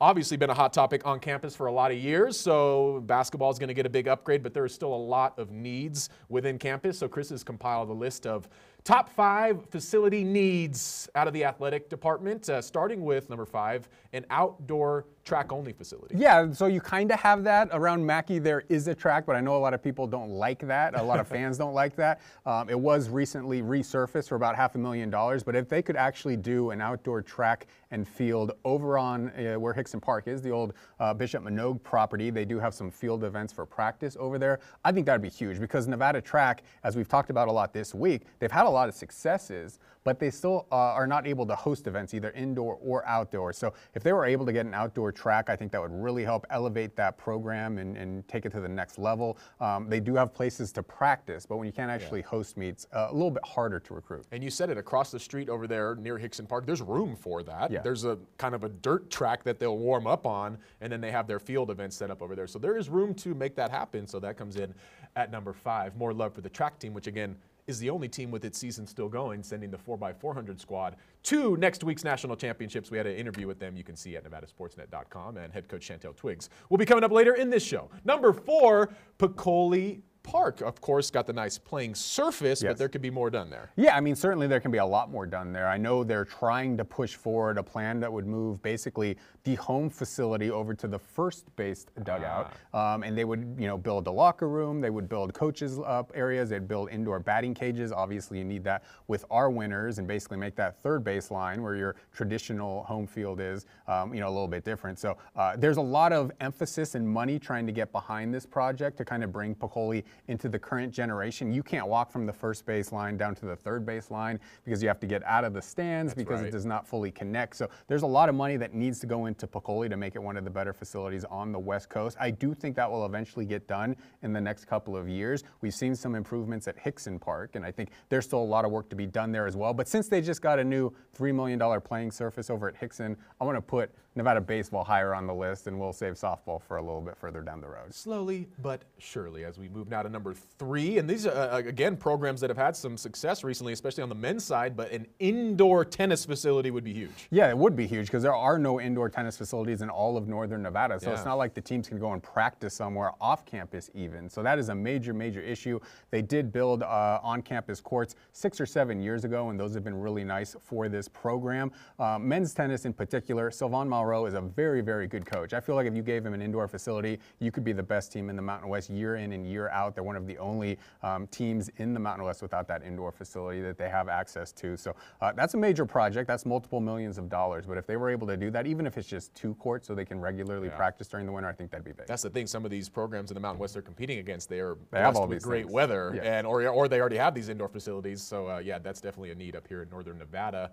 obviously 0.00 0.36
been 0.36 0.50
a 0.50 0.54
hot 0.54 0.72
topic 0.72 1.06
on 1.06 1.20
campus 1.20 1.54
for 1.54 1.68
a 1.68 1.72
lot 1.72 1.92
of 1.92 1.98
years. 1.98 2.36
So, 2.40 3.00
basketball 3.06 3.52
is 3.52 3.60
going 3.60 3.68
to 3.68 3.74
get 3.74 3.86
a 3.86 3.90
big 3.90 4.08
upgrade, 4.08 4.42
but 4.42 4.52
there 4.54 4.64
is 4.64 4.74
still 4.74 4.92
a 4.92 4.96
lot 4.96 5.38
of 5.38 5.52
needs 5.52 6.08
within 6.28 6.58
campus. 6.58 6.98
So, 6.98 7.06
Chris 7.06 7.28
has 7.28 7.44
compiled 7.44 7.90
a 7.90 7.92
list 7.92 8.26
of 8.26 8.48
top 8.84 9.08
five 9.08 9.64
facility 9.70 10.22
needs 10.22 11.08
out 11.14 11.26
of 11.26 11.32
the 11.32 11.42
athletic 11.42 11.88
department, 11.88 12.48
uh, 12.50 12.60
starting 12.60 13.02
with 13.02 13.30
number 13.30 13.46
five, 13.46 13.88
an 14.12 14.26
outdoor 14.28 15.06
track 15.24 15.52
only 15.52 15.72
facility. 15.72 16.14
Yeah, 16.18 16.52
so 16.52 16.66
you 16.66 16.82
kind 16.82 17.10
of 17.10 17.18
have 17.18 17.44
that 17.44 17.70
around 17.72 18.04
Mackay. 18.04 18.38
There 18.38 18.64
is 18.68 18.86
a 18.88 18.94
track, 18.94 19.24
but 19.24 19.36
I 19.36 19.40
know 19.40 19.56
a 19.56 19.58
lot 19.58 19.72
of 19.72 19.82
people 19.82 20.06
don't 20.06 20.30
like 20.30 20.60
that. 20.66 20.98
A 20.98 21.02
lot 21.02 21.18
of 21.18 21.26
fans 21.36 21.56
don't 21.56 21.72
like 21.72 21.96
that. 21.96 22.20
Um, 22.44 22.68
it 22.68 22.78
was 22.78 23.08
recently 23.08 23.62
resurfaced 23.62 24.28
for 24.28 24.34
about 24.34 24.54
half 24.54 24.74
a 24.74 24.78
million 24.78 25.08
dollars, 25.08 25.42
but 25.42 25.56
if 25.56 25.66
they 25.66 25.80
could 25.80 25.96
actually 25.96 26.36
do 26.36 26.70
an 26.70 26.82
outdoor 26.82 27.22
track 27.22 27.66
and 27.90 28.06
field 28.06 28.52
over 28.64 28.98
on 28.98 29.30
uh, 29.30 29.58
where 29.58 29.72
Hixson 29.72 30.00
Park 30.02 30.28
is, 30.28 30.42
the 30.42 30.50
old 30.50 30.74
uh, 31.00 31.14
Bishop 31.14 31.42
Manogue 31.42 31.82
property, 31.82 32.28
they 32.28 32.44
do 32.44 32.58
have 32.58 32.74
some 32.74 32.90
field 32.90 33.24
events 33.24 33.52
for 33.52 33.64
practice 33.64 34.16
over 34.20 34.38
there. 34.38 34.60
I 34.84 34.92
think 34.92 35.06
that'd 35.06 35.22
be 35.22 35.30
huge 35.30 35.58
because 35.58 35.88
Nevada 35.88 36.20
Track, 36.20 36.64
as 36.82 36.96
we've 36.96 37.08
talked 37.08 37.30
about 37.30 37.48
a 37.48 37.52
lot 37.52 37.72
this 37.72 37.94
week, 37.94 38.22
they've 38.40 38.52
had 38.52 38.66
a 38.66 38.70
lot 38.74 38.88
of 38.88 38.94
successes, 38.94 39.78
but 40.04 40.18
they 40.18 40.30
still 40.30 40.66
uh, 40.70 40.74
are 40.74 41.06
not 41.06 41.26
able 41.26 41.46
to 41.46 41.54
host 41.54 41.86
events 41.86 42.12
either 42.14 42.30
indoor 42.32 42.78
or 42.82 43.06
outdoor. 43.06 43.52
So 43.52 43.72
if 43.94 44.02
they 44.02 44.12
were 44.12 44.26
able 44.26 44.44
to 44.46 44.52
get 44.52 44.66
an 44.66 44.74
outdoor 44.74 45.12
track, 45.12 45.48
I 45.48 45.56
think 45.56 45.72
that 45.72 45.80
would 45.80 45.92
really 45.92 46.24
help 46.24 46.46
elevate 46.50 46.94
that 46.96 47.16
program 47.16 47.78
and, 47.78 47.96
and 47.96 48.26
take 48.28 48.44
it 48.44 48.52
to 48.52 48.60
the 48.60 48.68
next 48.68 48.98
level. 48.98 49.38
Um, 49.60 49.88
they 49.88 50.00
do 50.00 50.14
have 50.14 50.34
places 50.34 50.72
to 50.72 50.82
practice, 50.82 51.46
but 51.46 51.56
when 51.56 51.66
you 51.66 51.72
can't 51.72 51.90
actually 51.90 52.22
host 52.22 52.56
meets, 52.56 52.86
uh, 52.92 53.08
a 53.10 53.12
little 53.12 53.30
bit 53.30 53.44
harder 53.44 53.80
to 53.80 53.94
recruit. 53.94 54.26
And 54.32 54.42
you 54.42 54.50
said 54.50 54.70
it 54.70 54.78
across 54.78 55.10
the 55.10 55.20
street 55.20 55.48
over 55.48 55.66
there 55.66 55.94
near 55.96 56.18
Hixson 56.18 56.48
Park. 56.48 56.66
There's 56.66 56.82
room 56.82 57.16
for 57.16 57.42
that. 57.42 57.70
Yeah. 57.70 57.80
There's 57.82 58.04
a 58.04 58.18
kind 58.36 58.54
of 58.54 58.64
a 58.64 58.68
dirt 58.68 59.10
track 59.10 59.42
that 59.44 59.58
they'll 59.58 59.78
warm 59.78 60.06
up 60.06 60.26
on, 60.26 60.58
and 60.80 60.92
then 60.92 61.00
they 61.00 61.10
have 61.10 61.26
their 61.26 61.40
field 61.40 61.70
events 61.70 61.96
set 61.96 62.10
up 62.10 62.20
over 62.20 62.34
there. 62.34 62.46
So 62.46 62.58
there 62.58 62.76
is 62.76 62.88
room 62.88 63.14
to 63.14 63.34
make 63.34 63.54
that 63.56 63.70
happen. 63.70 64.06
So 64.06 64.18
that 64.20 64.36
comes 64.36 64.56
in 64.56 64.74
at 65.16 65.30
number 65.30 65.52
five. 65.52 65.96
More 65.96 66.12
love 66.12 66.34
for 66.34 66.40
the 66.40 66.48
track 66.48 66.78
team, 66.78 66.92
which 66.92 67.06
again 67.06 67.36
is 67.66 67.78
the 67.78 67.90
only 67.90 68.08
team 68.08 68.30
with 68.30 68.44
its 68.44 68.58
season 68.58 68.86
still 68.86 69.08
going, 69.08 69.42
sending 69.42 69.70
the 69.70 69.78
4x400 69.78 70.60
squad 70.60 70.96
to 71.24 71.56
next 71.56 71.84
week's 71.84 72.04
national 72.04 72.36
championships. 72.36 72.90
We 72.90 72.98
had 72.98 73.06
an 73.06 73.16
interview 73.16 73.46
with 73.46 73.58
them 73.58 73.76
you 73.76 73.84
can 73.84 73.96
see 73.96 74.16
at 74.16 74.24
nevadasportsnet.com, 74.24 75.36
and 75.36 75.52
head 75.52 75.68
coach 75.68 75.88
Shantel 75.88 76.14
Twiggs 76.14 76.50
will 76.68 76.78
be 76.78 76.86
coming 76.86 77.04
up 77.04 77.12
later 77.12 77.34
in 77.34 77.50
this 77.50 77.64
show. 77.64 77.90
Number 78.04 78.32
four, 78.32 78.90
Peccole 79.18 79.96
Park, 80.24 80.62
of 80.62 80.80
course, 80.80 81.10
got 81.10 81.26
the 81.26 81.32
nice 81.32 81.58
playing 81.58 81.94
surface, 81.94 82.62
but 82.62 82.78
there 82.78 82.88
could 82.88 83.02
be 83.02 83.10
more 83.10 83.30
done 83.30 83.50
there. 83.50 83.70
Yeah, 83.76 83.94
I 83.94 84.00
mean, 84.00 84.16
certainly 84.16 84.46
there 84.46 84.58
can 84.58 84.70
be 84.70 84.78
a 84.78 84.84
lot 84.84 85.10
more 85.10 85.26
done 85.26 85.52
there. 85.52 85.68
I 85.68 85.76
know 85.76 86.02
they're 86.02 86.24
trying 86.24 86.76
to 86.78 86.84
push 86.84 87.14
forward 87.14 87.58
a 87.58 87.62
plan 87.62 88.00
that 88.00 88.12
would 88.12 88.26
move 88.26 88.62
basically 88.62 89.16
the 89.44 89.54
home 89.56 89.90
facility 89.90 90.50
over 90.50 90.72
to 90.74 90.88
the 90.88 90.98
first 90.98 91.54
base 91.56 91.84
dugout, 92.02 92.54
um, 92.72 93.02
and 93.02 93.16
they 93.16 93.24
would, 93.24 93.54
you 93.58 93.66
know, 93.66 93.76
build 93.76 94.06
a 94.06 94.10
locker 94.10 94.48
room. 94.48 94.80
They 94.80 94.88
would 94.88 95.08
build 95.08 95.34
coaches 95.34 95.78
up 95.78 96.10
areas. 96.14 96.48
They'd 96.48 96.66
build 96.66 96.88
indoor 96.90 97.20
batting 97.20 97.52
cages. 97.52 97.92
Obviously, 97.92 98.38
you 98.38 98.44
need 98.44 98.64
that 98.64 98.82
with 99.06 99.26
our 99.30 99.50
winners, 99.50 99.98
and 99.98 100.08
basically 100.08 100.38
make 100.38 100.56
that 100.56 100.82
third 100.82 101.04
base 101.04 101.30
line 101.30 101.62
where 101.62 101.76
your 101.76 101.96
traditional 102.14 102.84
home 102.84 103.06
field 103.06 103.40
is, 103.40 103.66
um, 103.86 104.14
you 104.14 104.20
know, 104.20 104.28
a 104.28 104.34
little 104.34 104.48
bit 104.48 104.64
different. 104.64 104.98
So 104.98 105.18
uh, 105.36 105.54
there's 105.56 105.76
a 105.76 105.82
lot 105.82 106.14
of 106.14 106.32
emphasis 106.40 106.94
and 106.94 107.06
money 107.06 107.38
trying 107.38 107.66
to 107.66 107.72
get 107.72 107.92
behind 107.92 108.32
this 108.32 108.46
project 108.46 108.96
to 108.96 109.04
kind 109.04 109.22
of 109.22 109.30
bring 109.30 109.54
Peccole 109.54 110.02
into 110.28 110.48
the 110.48 110.58
current 110.58 110.92
generation. 110.92 111.52
You 111.52 111.62
can't 111.62 111.86
walk 111.86 112.10
from 112.10 112.26
the 112.26 112.32
first 112.32 112.66
base 112.66 112.92
line 112.92 113.16
down 113.16 113.34
to 113.36 113.46
the 113.46 113.56
third 113.56 113.84
base 113.84 114.10
line 114.10 114.40
because 114.64 114.82
you 114.82 114.88
have 114.88 115.00
to 115.00 115.06
get 115.06 115.22
out 115.24 115.44
of 115.44 115.52
the 115.52 115.62
stands 115.62 116.14
because 116.14 116.40
right. 116.40 116.48
it 116.48 116.52
does 116.52 116.64
not 116.64 116.86
fully 116.86 117.10
connect. 117.10 117.56
So 117.56 117.68
there's 117.88 118.02
a 118.02 118.06
lot 118.06 118.28
of 118.28 118.34
money 118.34 118.56
that 118.56 118.74
needs 118.74 118.98
to 119.00 119.06
go 119.06 119.26
into 119.26 119.46
Peccole 119.46 119.88
to 119.88 119.96
make 119.96 120.14
it 120.14 120.22
one 120.22 120.36
of 120.36 120.44
the 120.44 120.50
better 120.50 120.72
facilities 120.72 121.24
on 121.24 121.52
the 121.52 121.58
West 121.58 121.88
Coast. 121.88 122.16
I 122.20 122.30
do 122.30 122.54
think 122.54 122.76
that 122.76 122.90
will 122.90 123.06
eventually 123.06 123.44
get 123.44 123.66
done 123.66 123.96
in 124.22 124.32
the 124.32 124.40
next 124.40 124.66
couple 124.66 124.96
of 124.96 125.08
years. 125.08 125.44
We've 125.60 125.74
seen 125.74 125.94
some 125.94 126.14
improvements 126.14 126.68
at 126.68 126.82
Hixson 126.82 127.20
Park, 127.20 127.56
and 127.56 127.64
I 127.64 127.70
think 127.70 127.90
there's 128.08 128.24
still 128.24 128.40
a 128.40 128.44
lot 128.44 128.64
of 128.64 128.70
work 128.70 128.88
to 128.90 128.96
be 128.96 129.06
done 129.06 129.32
there 129.32 129.46
as 129.46 129.56
well. 129.56 129.74
But 129.74 129.88
since 129.88 130.08
they 130.08 130.20
just 130.20 130.42
got 130.42 130.58
a 130.58 130.64
new 130.64 130.92
$3 131.16 131.34
million 131.34 131.80
playing 131.80 132.10
surface 132.10 132.50
over 132.50 132.68
at 132.68 132.80
Hixson, 132.80 133.16
I 133.40 133.44
want 133.44 133.56
to 133.56 133.62
put 133.62 133.90
Nevada 134.16 134.40
baseball 134.40 134.84
higher 134.84 135.12
on 135.14 135.26
the 135.26 135.34
list, 135.34 135.66
and 135.66 135.78
we'll 135.78 135.92
save 135.92 136.14
softball 136.14 136.62
for 136.62 136.76
a 136.76 136.82
little 136.82 137.00
bit 137.00 137.16
further 137.16 137.40
down 137.40 137.60
the 137.60 137.66
road. 137.68 137.92
slowly 137.92 138.46
but 138.62 138.82
surely 138.98 139.44
as 139.44 139.58
we 139.58 139.68
move 139.68 139.88
now 139.88 140.02
to 140.02 140.08
number 140.08 140.34
three. 140.34 140.98
And 140.98 141.10
these 141.10 141.26
are, 141.26 141.32
uh, 141.50 141.58
again, 141.58 141.96
programs 141.96 142.40
that 142.40 142.48
have 142.50 142.56
had 142.56 142.76
some 142.76 142.96
success 142.96 143.42
recently, 143.42 143.72
especially 143.72 144.02
on 144.04 144.08
the 144.08 144.14
men's 144.14 144.44
side, 144.44 144.76
but 144.76 144.90
an 144.92 145.06
indoor 145.18 145.84
tennis 145.84 146.24
facility 146.24 146.70
would 146.70 146.84
be 146.84 146.92
huge. 146.92 147.26
Yeah, 147.30 147.48
it 147.48 147.58
would 147.58 147.74
be 147.74 147.86
huge 147.86 148.06
because 148.06 148.22
there 148.22 148.34
are 148.34 148.58
no 148.58 148.80
indoor 148.80 149.08
tennis 149.08 149.36
facilities 149.36 149.82
in 149.82 149.90
all 149.90 150.16
of 150.16 150.28
northern 150.28 150.62
Nevada. 150.62 151.00
So 151.00 151.08
Yeah. 151.08 151.16
it's 151.16 151.24
not 151.24 151.34
like 151.34 151.54
the 151.54 151.60
teams 151.60 151.88
can 151.88 151.98
go 151.98 152.12
and 152.12 152.22
practice 152.22 152.74
somewhere 152.74 153.12
off 153.20 153.44
campus, 153.44 153.90
even. 153.94 154.28
So 154.28 154.42
that 154.42 154.58
is 154.58 154.68
a 154.68 154.74
major, 154.74 155.12
major 155.12 155.40
issue. 155.40 155.80
They 156.10 156.22
did 156.22 156.52
build 156.52 156.82
uh, 156.84 157.18
on 157.22 157.42
campus 157.42 157.80
courts 157.80 158.14
six 158.32 158.60
or 158.60 158.66
seven 158.66 159.00
years 159.00 159.24
ago, 159.24 159.50
and 159.50 159.58
those 159.58 159.74
have 159.74 159.82
been 159.84 159.98
really 160.00 160.24
nice 160.24 160.54
for 160.60 160.88
this 160.88 161.08
program. 161.08 161.72
Uh, 161.98 162.18
men's 162.18 162.54
tennis 162.54 162.84
in 162.84 162.92
particular, 162.92 163.50
Sylvain 163.50 163.88
Is 164.04 164.34
a 164.34 164.40
very, 164.40 164.80
very 164.82 165.06
good 165.06 165.24
coach. 165.24 165.54
I 165.54 165.60
feel 165.60 165.74
like 165.74 165.86
if 165.86 165.94
you 165.94 166.02
gave 166.02 166.24
him 166.26 166.34
an 166.34 166.42
indoor 166.42 166.68
facility, 166.68 167.18
you 167.40 167.50
could 167.50 167.64
be 167.64 167.72
the 167.72 167.82
best 167.82 168.12
team 168.12 168.28
in 168.28 168.36
the 168.36 168.42
Mountain 168.42 168.68
West 168.68 168.90
year 168.90 169.16
in 169.16 169.32
and 169.32 169.46
year 169.46 169.68
out. 169.70 169.94
They're 169.94 170.04
one 170.04 170.14
of 170.14 170.26
the 170.26 170.36
only 170.38 170.78
um, 171.02 171.26
teams 171.28 171.70
in 171.78 171.94
the 171.94 171.98
Mountain 172.00 172.24
West 172.24 172.42
without 172.42 172.68
that 172.68 172.82
indoor 172.84 173.10
facility 173.10 173.60
that 173.62 173.76
they 173.78 173.88
have 173.88 174.08
access 174.08 174.52
to. 174.52 174.76
So 174.76 174.94
uh, 175.22 175.32
that's 175.32 175.54
a 175.54 175.56
major 175.56 175.84
project. 175.86 176.28
That's 176.28 176.44
multiple 176.46 176.80
millions 176.80 177.16
of 177.18 177.28
dollars. 177.28 177.64
But 177.66 177.78
if 177.78 177.86
they 177.86 177.96
were 177.96 178.10
able 178.10 178.26
to 178.28 178.36
do 178.36 178.50
that, 178.50 178.66
even 178.66 178.86
if 178.86 178.98
it's 178.98 179.08
just 179.08 179.34
two 179.34 179.54
courts 179.54 179.86
so 179.88 179.94
they 179.94 180.04
can 180.04 180.20
regularly 180.20 180.68
practice 180.68 181.08
during 181.08 181.24
the 181.26 181.32
winter, 181.32 181.48
I 181.48 181.52
think 181.52 181.70
that'd 181.70 181.84
be 181.84 181.92
big. 181.92 182.06
That's 182.06 182.22
the 182.22 182.30
thing. 182.30 182.46
Some 182.46 182.64
of 182.64 182.70
these 182.70 182.88
programs 182.88 183.30
in 183.30 183.34
the 183.34 183.40
Mountain 183.40 183.60
West 183.60 183.72
they're 183.72 183.82
competing 183.82 184.18
against, 184.18 184.48
they 184.48 184.60
are 184.60 184.76
They 184.90 184.98
have 185.00 185.16
all 185.16 185.26
with 185.26 185.38
these 185.38 185.44
great 185.44 185.64
things. 185.64 185.72
weather, 185.74 186.12
Yeah. 186.14 186.38
and 186.38 186.46
or 186.46 186.66
or 186.68 186.88
they 186.88 187.00
already 187.00 187.16
have 187.16 187.34
these 187.34 187.48
indoor 187.48 187.68
facilities. 187.68 188.22
So 188.22 188.48
uh, 188.48 188.58
yeah, 188.58 188.78
that's 188.78 189.00
definitely 189.00 189.30
a 189.30 189.34
need 189.34 189.56
up 189.56 189.66
here 189.66 189.82
in 189.82 189.88
northern 189.90 190.18
Nevada. 190.18 190.70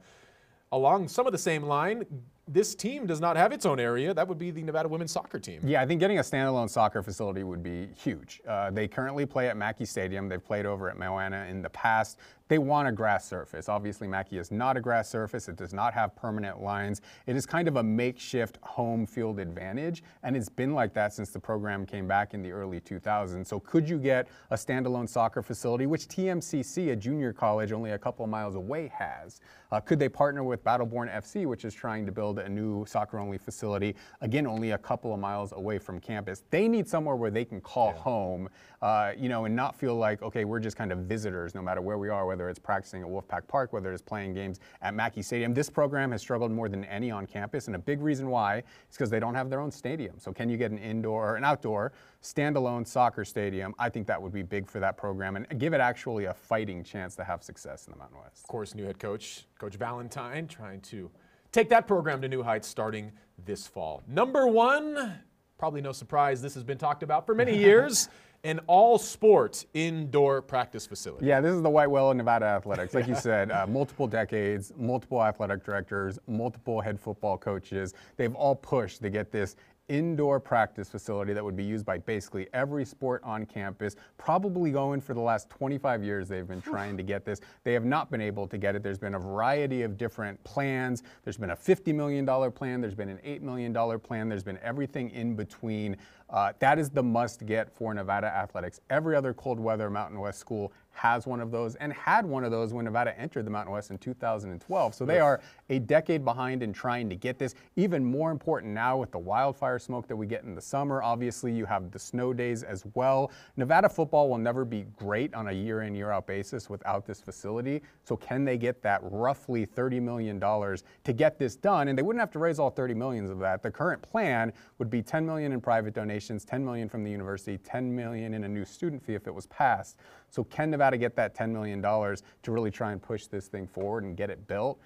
Along 0.73 1.09
some 1.09 1.27
of 1.27 1.33
the 1.33 1.37
same 1.37 1.63
line, 1.63 2.05
this 2.47 2.75
team 2.75 3.05
does 3.05 3.19
not 3.19 3.35
have 3.35 3.51
its 3.51 3.65
own 3.65 3.77
area. 3.77 4.13
That 4.13 4.25
would 4.27 4.37
be 4.37 4.51
the 4.51 4.63
Nevada 4.63 4.87
women's 4.87 5.11
soccer 5.11 5.37
team. 5.37 5.59
Yeah, 5.65 5.81
I 5.81 5.85
think 5.85 5.99
getting 5.99 6.19
a 6.19 6.21
standalone 6.21 6.69
soccer 6.69 7.03
facility 7.03 7.43
would 7.43 7.61
be 7.61 7.89
huge. 7.95 8.41
Uh, 8.47 8.71
they 8.71 8.87
currently 8.87 9.25
play 9.25 9.49
at 9.49 9.57
Mackay 9.57 9.83
Stadium. 9.83 10.29
They've 10.29 10.43
played 10.43 10.65
over 10.65 10.89
at 10.89 10.97
Moana 10.97 11.45
in 11.49 11.61
the 11.61 11.69
past. 11.69 12.19
They 12.51 12.57
want 12.57 12.85
a 12.85 12.91
grass 12.91 13.29
surface. 13.29 13.69
Obviously, 13.69 14.09
Mackay 14.09 14.35
is 14.35 14.51
not 14.51 14.75
a 14.75 14.81
grass 14.81 15.09
surface. 15.09 15.47
It 15.47 15.55
does 15.55 15.73
not 15.73 15.93
have 15.93 16.13
permanent 16.17 16.61
lines. 16.61 16.99
It 17.25 17.37
is 17.37 17.45
kind 17.45 17.69
of 17.69 17.77
a 17.77 17.83
makeshift 17.83 18.57
home 18.61 19.05
field 19.05 19.39
advantage, 19.39 20.03
and 20.23 20.35
it's 20.35 20.49
been 20.49 20.73
like 20.73 20.93
that 20.95 21.13
since 21.13 21.29
the 21.29 21.39
program 21.39 21.85
came 21.85 22.09
back 22.09 22.33
in 22.33 22.41
the 22.41 22.51
early 22.51 22.81
2000s. 22.81 23.47
So, 23.47 23.61
could 23.61 23.87
you 23.87 23.97
get 23.97 24.27
a 24.49 24.55
standalone 24.55 25.07
soccer 25.07 25.41
facility, 25.41 25.85
which 25.85 26.09
TMCC, 26.09 26.91
a 26.91 26.95
junior 26.97 27.31
college 27.31 27.71
only 27.71 27.91
a 27.91 27.97
couple 27.97 28.25
of 28.25 28.29
miles 28.29 28.55
away, 28.55 28.91
has? 28.97 29.39
Uh, 29.71 29.79
could 29.79 29.99
they 29.99 30.09
partner 30.09 30.43
with 30.43 30.61
Battleborn 30.65 31.09
FC, 31.09 31.45
which 31.45 31.63
is 31.63 31.73
trying 31.73 32.05
to 32.05 32.11
build 32.11 32.39
a 32.39 32.49
new 32.49 32.85
soccer-only 32.85 33.37
facility, 33.37 33.95
again, 34.19 34.45
only 34.45 34.71
a 34.71 34.77
couple 34.77 35.13
of 35.13 35.19
miles 35.21 35.53
away 35.53 35.79
from 35.79 35.99
campus? 35.99 36.43
They 36.49 36.67
need 36.67 36.89
somewhere 36.89 37.15
where 37.15 37.31
they 37.31 37.45
can 37.45 37.61
call 37.61 37.93
home, 37.93 38.49
uh, 38.81 39.13
you 39.17 39.29
know, 39.29 39.45
and 39.45 39.55
not 39.55 39.73
feel 39.75 39.95
like, 39.95 40.21
okay, 40.21 40.43
we're 40.43 40.59
just 40.59 40.75
kind 40.75 40.91
of 40.91 40.99
visitors 40.99 41.55
no 41.55 41.61
matter 41.61 41.79
where 41.79 41.97
we 41.97 42.09
are, 42.09 42.25
whether 42.25 42.40
it's 42.49 42.59
practicing 42.59 43.01
at 43.01 43.07
Wolfpack 43.07 43.47
Park, 43.47 43.73
whether 43.73 43.91
it's 43.91 44.01
playing 44.01 44.33
games 44.33 44.59
at 44.81 44.93
Mackay 44.93 45.21
Stadium. 45.21 45.53
This 45.53 45.69
program 45.69 46.11
has 46.11 46.21
struggled 46.21 46.51
more 46.51 46.69
than 46.69 46.85
any 46.85 47.11
on 47.11 47.25
campus, 47.25 47.67
and 47.67 47.75
a 47.75 47.79
big 47.79 48.01
reason 48.01 48.29
why 48.29 48.57
is 48.57 48.63
because 48.91 49.09
they 49.09 49.19
don't 49.19 49.35
have 49.35 49.49
their 49.49 49.59
own 49.59 49.71
stadium. 49.71 50.15
So, 50.17 50.31
can 50.31 50.49
you 50.49 50.57
get 50.57 50.71
an 50.71 50.77
indoor, 50.77 51.31
or 51.31 51.35
an 51.35 51.43
outdoor, 51.43 51.93
standalone 52.21 52.85
soccer 52.87 53.25
stadium? 53.25 53.73
I 53.79 53.89
think 53.89 54.07
that 54.07 54.21
would 54.21 54.33
be 54.33 54.43
big 54.43 54.67
for 54.67 54.79
that 54.79 54.97
program 54.97 55.35
and 55.35 55.47
give 55.59 55.73
it 55.73 55.81
actually 55.81 56.25
a 56.25 56.33
fighting 56.33 56.83
chance 56.83 57.15
to 57.15 57.23
have 57.23 57.43
success 57.43 57.87
in 57.87 57.91
the 57.91 57.97
Mountain 57.97 58.19
West. 58.21 58.43
Of 58.43 58.47
course, 58.47 58.75
new 58.75 58.85
head 58.85 58.99
coach, 58.99 59.45
Coach 59.59 59.75
Valentine, 59.75 60.47
trying 60.47 60.81
to 60.81 61.09
take 61.51 61.69
that 61.69 61.87
program 61.87 62.21
to 62.21 62.27
new 62.27 62.43
heights 62.43 62.67
starting 62.67 63.11
this 63.45 63.67
fall. 63.67 64.03
Number 64.07 64.47
one, 64.47 65.19
probably 65.61 65.79
no 65.79 65.91
surprise, 65.91 66.41
this 66.41 66.55
has 66.55 66.63
been 66.63 66.79
talked 66.79 67.03
about 67.03 67.23
for 67.23 67.35
many 67.35 67.55
years 67.55 68.09
an 68.43 68.59
all 68.65 68.97
sport 68.97 69.63
indoor 69.75 70.41
practice 70.41 70.87
facility. 70.87 71.27
Yeah, 71.27 71.39
this 71.39 71.53
is 71.53 71.61
the 71.61 71.69
White 71.69 71.85
Whale 71.85 72.09
of 72.09 72.17
Nevada 72.17 72.47
Athletics. 72.47 72.95
Like 72.95 73.07
you 73.07 73.13
said, 73.13 73.51
uh, 73.51 73.67
multiple 73.67 74.07
decades, 74.07 74.73
multiple 74.75 75.23
athletic 75.23 75.63
directors, 75.63 76.17
multiple 76.27 76.81
head 76.81 76.99
football 76.99 77.37
coaches. 77.37 77.93
They've 78.17 78.33
all 78.33 78.55
pushed 78.55 79.03
to 79.03 79.11
get 79.11 79.31
this 79.31 79.55
indoor 79.89 80.39
practice 80.39 80.89
facility 80.89 81.33
that 81.33 81.43
would 81.43 81.55
be 81.55 81.63
used 81.63 81.85
by 81.85 81.97
basically 81.97 82.47
every 82.53 82.85
sport 82.85 83.21
on 83.23 83.45
campus. 83.45 83.95
Probably 84.17 84.71
going 84.71 85.01
for 85.01 85.13
the 85.13 85.21
last 85.21 85.49
25 85.49 86.03
years, 86.03 86.27
they've 86.27 86.47
been 86.47 86.61
trying 86.61 86.95
to 86.97 87.03
get 87.03 87.25
this. 87.25 87.41
They 87.63 87.73
have 87.73 87.85
not 87.85 88.09
been 88.09 88.21
able 88.21 88.47
to 88.47 88.57
get 88.57 88.75
it. 88.75 88.83
There's 88.83 88.97
been 88.97 89.15
a 89.15 89.19
variety 89.19 89.81
of 89.81 89.97
different 89.97 90.41
plans. 90.43 91.03
There's 91.23 91.37
been 91.37 91.51
a 91.51 91.55
$50 91.55 91.93
million 91.93 92.51
plan, 92.51 92.81
there's 92.81 92.95
been 92.95 93.09
an 93.09 93.19
$8 93.25 93.41
million 93.41 93.99
plan, 93.99 94.29
there's 94.29 94.43
been 94.43 94.59
everything 94.59 95.09
in 95.11 95.35
between. 95.35 95.97
Uh, 96.29 96.53
that 96.59 96.79
is 96.79 96.89
the 96.89 97.03
must 97.03 97.45
get 97.45 97.69
for 97.69 97.93
Nevada 97.93 98.27
athletics. 98.27 98.79
Every 98.89 99.15
other 99.15 99.33
cold 99.33 99.59
weather 99.59 99.89
Mountain 99.89 100.19
West 100.19 100.39
school 100.39 100.71
has 100.91 101.25
one 101.25 101.39
of 101.39 101.51
those 101.51 101.75
and 101.75 101.93
had 101.93 102.25
one 102.25 102.43
of 102.43 102.51
those 102.51 102.73
when 102.73 102.85
Nevada 102.85 103.17
entered 103.19 103.45
the 103.45 103.49
Mountain 103.49 103.73
West 103.73 103.91
in 103.91 103.97
2012. 103.97 104.93
So 104.93 105.05
they 105.05 105.19
are 105.19 105.41
a 105.69 105.79
decade 105.79 106.23
behind 106.23 106.63
in 106.63 106.73
trying 106.73 107.09
to 107.09 107.15
get 107.15 107.39
this. 107.39 107.55
Even 107.75 108.03
more 108.03 108.31
important 108.31 108.73
now 108.73 108.97
with 108.97 109.11
the 109.11 109.19
wildfire 109.19 109.79
smoke 109.79 110.07
that 110.07 110.15
we 110.15 110.25
get 110.25 110.43
in 110.43 110.53
the 110.53 110.61
summer. 110.61 111.01
Obviously, 111.01 111.51
you 111.51 111.65
have 111.65 111.91
the 111.91 111.99
snow 111.99 112.33
days 112.33 112.63
as 112.63 112.85
well. 112.93 113.31
Nevada 113.57 113.89
football 113.89 114.29
will 114.29 114.37
never 114.37 114.65
be 114.65 114.85
great 114.97 115.33
on 115.33 115.47
a 115.47 115.51
year 115.51 115.81
in, 115.83 115.95
year 115.95 116.11
out 116.11 116.27
basis 116.27 116.69
without 116.69 117.05
this 117.05 117.21
facility. 117.21 117.81
So 118.03 118.15
can 118.17 118.43
they 118.43 118.57
get 118.57 118.81
that 118.83 118.99
roughly 119.03 119.65
$30 119.65 120.01
million 120.01 120.39
to 120.39 121.13
get 121.13 121.39
this 121.39 121.55
done? 121.55 121.87
And 121.87 121.97
they 121.97 122.03
wouldn't 122.03 122.21
have 122.21 122.31
to 122.31 122.39
raise 122.39 122.59
all 122.59 122.69
30 122.69 122.93
millions 122.93 123.29
of 123.29 123.39
that. 123.39 123.63
The 123.63 123.71
current 123.71 124.01
plan 124.01 124.53
would 124.77 124.89
be 124.89 125.01
10 125.01 125.25
million 125.25 125.51
in 125.51 125.61
private 125.61 125.93
donations, 125.93 126.45
10 126.45 126.63
million 126.63 126.89
from 126.89 127.03
the 127.03 127.11
university, 127.11 127.57
10 127.57 127.95
million 127.95 128.33
in 128.33 128.43
a 128.43 128.47
new 128.47 128.65
student 128.65 129.03
fee 129.03 129.15
if 129.15 129.27
it 129.27 129.33
was 129.33 129.47
passed. 129.47 129.97
So 130.31 130.45
can 130.45 130.71
Nevada 130.71 130.97
get 130.97 131.15
that 131.17 131.35
$10 131.35 131.51
million 131.51 131.81
to 131.81 132.51
really 132.51 132.71
try 132.71 132.93
and 132.93 133.01
push 133.01 133.27
this 133.27 133.47
thing 133.47 133.67
forward 133.67 134.03
and 134.03 134.15
get 134.17 134.29
it 134.29 134.47
built? 134.47 134.79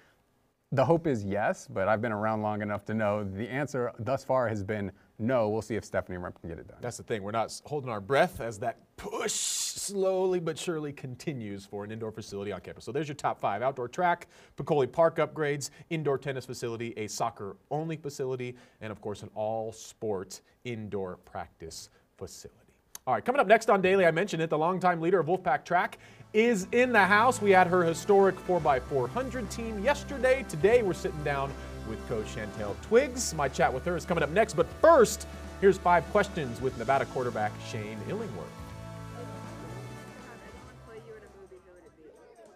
The 0.72 0.84
hope 0.84 1.06
is 1.06 1.24
yes, 1.24 1.68
but 1.72 1.86
I've 1.86 2.02
been 2.02 2.12
around 2.12 2.42
long 2.42 2.60
enough 2.60 2.84
to 2.86 2.94
know 2.94 3.22
the 3.22 3.48
answer 3.48 3.92
thus 4.00 4.24
far 4.24 4.48
has 4.48 4.64
been 4.64 4.90
no. 5.20 5.48
We'll 5.48 5.62
see 5.62 5.76
if 5.76 5.84
Stephanie 5.84 6.18
Rempe 6.18 6.40
can 6.40 6.50
get 6.50 6.58
it 6.58 6.66
done. 6.66 6.78
That's 6.80 6.96
the 6.96 7.04
thing. 7.04 7.22
We're 7.22 7.30
not 7.30 7.58
holding 7.64 7.88
our 7.88 8.00
breath 8.00 8.40
as 8.40 8.58
that 8.58 8.78
push 8.96 9.32
slowly 9.32 10.40
but 10.40 10.58
surely 10.58 10.92
continues 10.92 11.64
for 11.64 11.84
an 11.84 11.92
indoor 11.92 12.10
facility 12.10 12.50
on 12.50 12.60
campus. 12.60 12.84
So 12.84 12.90
there's 12.90 13.06
your 13.06 13.14
top 13.14 13.40
five 13.40 13.62
outdoor 13.62 13.86
track, 13.86 14.26
Peccole 14.56 14.88
Park 14.88 15.18
upgrades, 15.18 15.70
indoor 15.90 16.18
tennis 16.18 16.44
facility, 16.44 16.92
a 16.96 17.06
soccer 17.06 17.56
only 17.70 17.96
facility, 17.96 18.56
and 18.80 18.90
of 18.90 19.00
course, 19.00 19.22
an 19.22 19.30
all 19.36 19.70
sport 19.70 20.40
indoor 20.64 21.18
practice 21.18 21.90
facility. 22.18 22.65
All 23.08 23.14
right, 23.14 23.24
coming 23.24 23.40
up 23.40 23.46
next 23.46 23.70
on 23.70 23.80
Daily, 23.80 24.04
I 24.04 24.10
mentioned 24.10 24.42
it, 24.42 24.50
the 24.50 24.58
longtime 24.58 25.00
leader 25.00 25.20
of 25.20 25.28
Wolfpack 25.28 25.64
Track 25.64 25.98
is 26.32 26.66
in 26.72 26.90
the 26.90 27.04
house. 27.04 27.40
We 27.40 27.52
had 27.52 27.68
her 27.68 27.84
historic 27.84 28.34
4x400 28.48 29.48
team 29.48 29.80
yesterday. 29.84 30.44
Today, 30.48 30.82
we're 30.82 30.92
sitting 30.92 31.22
down 31.22 31.52
with 31.88 32.04
Coach 32.08 32.26
Shantel 32.34 32.74
Twiggs. 32.82 33.32
My 33.34 33.48
chat 33.48 33.72
with 33.72 33.84
her 33.84 33.96
is 33.96 34.04
coming 34.04 34.24
up 34.24 34.30
next. 34.30 34.54
But 34.54 34.66
first, 34.80 35.28
here's 35.60 35.78
five 35.78 36.04
questions 36.10 36.60
with 36.60 36.76
Nevada 36.78 37.04
quarterback 37.04 37.52
Shane 37.70 37.96
Illingworth. 38.08 38.50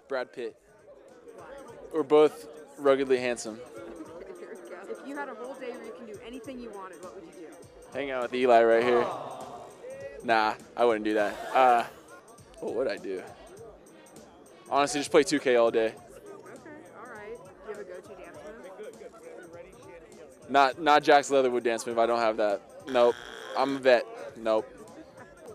Brad 0.09 0.33
Pitt. 0.33 0.57
We're 1.95 2.03
both 2.03 2.49
ruggedly 2.77 3.19
handsome. 3.19 3.61
If 4.89 5.07
you 5.07 5.15
had 5.15 5.29
a 5.29 5.35
whole 5.37 5.55
day 5.55 5.71
where 5.71 5.85
you 5.85 5.93
can 5.97 6.07
do 6.07 6.19
anything 6.27 6.59
you 6.59 6.71
wanted, 6.71 7.01
what 7.05 7.15
would 7.15 7.23
you 7.23 7.31
do? 7.31 7.47
Hang 7.95 8.11
out 8.11 8.23
with 8.23 8.35
Eli 8.35 8.65
right 8.65 8.83
here. 8.83 9.07
Nah, 10.25 10.55
I 10.77 10.85
wouldn't 10.85 11.05
do 11.05 11.15
that. 11.15 11.37
Uh, 11.55 11.85
what 12.61 12.75
would 12.75 12.89
I 12.89 12.97
do? 12.97 13.23
Honestly, 14.71 15.01
just 15.01 15.11
play 15.11 15.25
2K 15.25 15.61
all 15.61 15.71
day. 15.71 15.87
Okay, 15.87 15.97
all 16.97 17.07
right. 17.13 17.37
Do 17.67 17.73
you 17.73 17.75
have 17.75 17.81
a 17.81 17.85
go-to 17.85 18.23
dance 18.23 18.37
move? 18.45 18.51
Not 20.49 20.81
not 20.81 21.03
Jack's 21.03 21.31
Leatherwood 21.31 21.65
dance 21.65 21.87
move. 21.87 21.99
I 21.99 22.07
don't 22.07 22.19
have 22.19 22.37
that. 22.37 22.61
Nope. 22.89 23.15
I'm 23.57 23.77
a 23.77 23.79
vet. 23.79 24.05
Nope. 24.37 24.67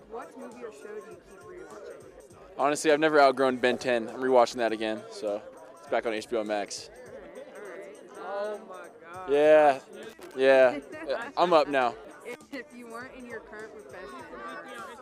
What 0.09 0.37
movie 0.37 0.63
or 0.63 0.71
show 0.71 0.87
do 0.87 1.11
you 1.11 1.17
keep 1.29 1.39
rewatching? 1.41 2.57
Honestly, 2.57 2.91
I've 2.91 2.99
never 2.99 3.21
outgrown 3.21 3.57
Ben 3.57 3.77
10. 3.77 4.09
I'm 4.09 4.19
rewatching 4.19 4.55
that 4.55 4.71
again, 4.71 5.01
so 5.11 5.41
it's 5.79 5.87
back 5.89 6.05
on 6.05 6.13
HBO 6.13 6.45
Max. 6.45 6.89
Oh 8.19 8.59
my 8.67 8.75
god. 9.01 9.31
Yeah, 9.31 9.79
yeah. 10.35 10.79
I'm 11.37 11.53
up 11.53 11.67
now. 11.67 11.93
If 12.51 12.65
you 12.75 12.87
weren't 12.87 13.13
in 13.17 13.25
your 13.25 13.41
current 13.41 13.71
profession, 13.73 14.24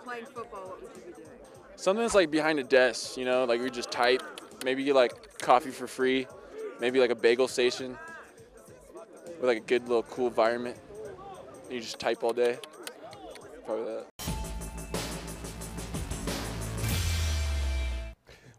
playing 0.03 0.25
football, 0.25 0.61
what 0.61 0.81
would 0.81 0.91
you 0.95 1.11
be 1.11 1.13
doing? 1.13 1.29
Something 1.75 2.03
that's 2.03 2.15
like 2.15 2.29
behind 2.29 2.59
a 2.59 2.63
desk, 2.63 3.17
you 3.17 3.25
know, 3.25 3.45
like 3.45 3.61
we 3.61 3.69
just 3.69 3.91
type. 3.91 4.21
Maybe 4.63 4.83
get 4.83 4.95
like 4.95 5.39
coffee 5.39 5.71
for 5.71 5.87
free. 5.87 6.27
Maybe 6.79 6.99
like 6.99 7.09
a 7.09 7.15
bagel 7.15 7.47
station 7.47 7.97
with 9.39 9.43
like 9.43 9.57
a 9.57 9.61
good 9.61 9.83
little 9.87 10.03
cool 10.03 10.27
environment. 10.27 10.77
You 11.69 11.79
just 11.79 11.99
type 11.99 12.23
all 12.23 12.33
day. 12.33 12.57
Probably 13.65 13.85
that. 13.85 14.12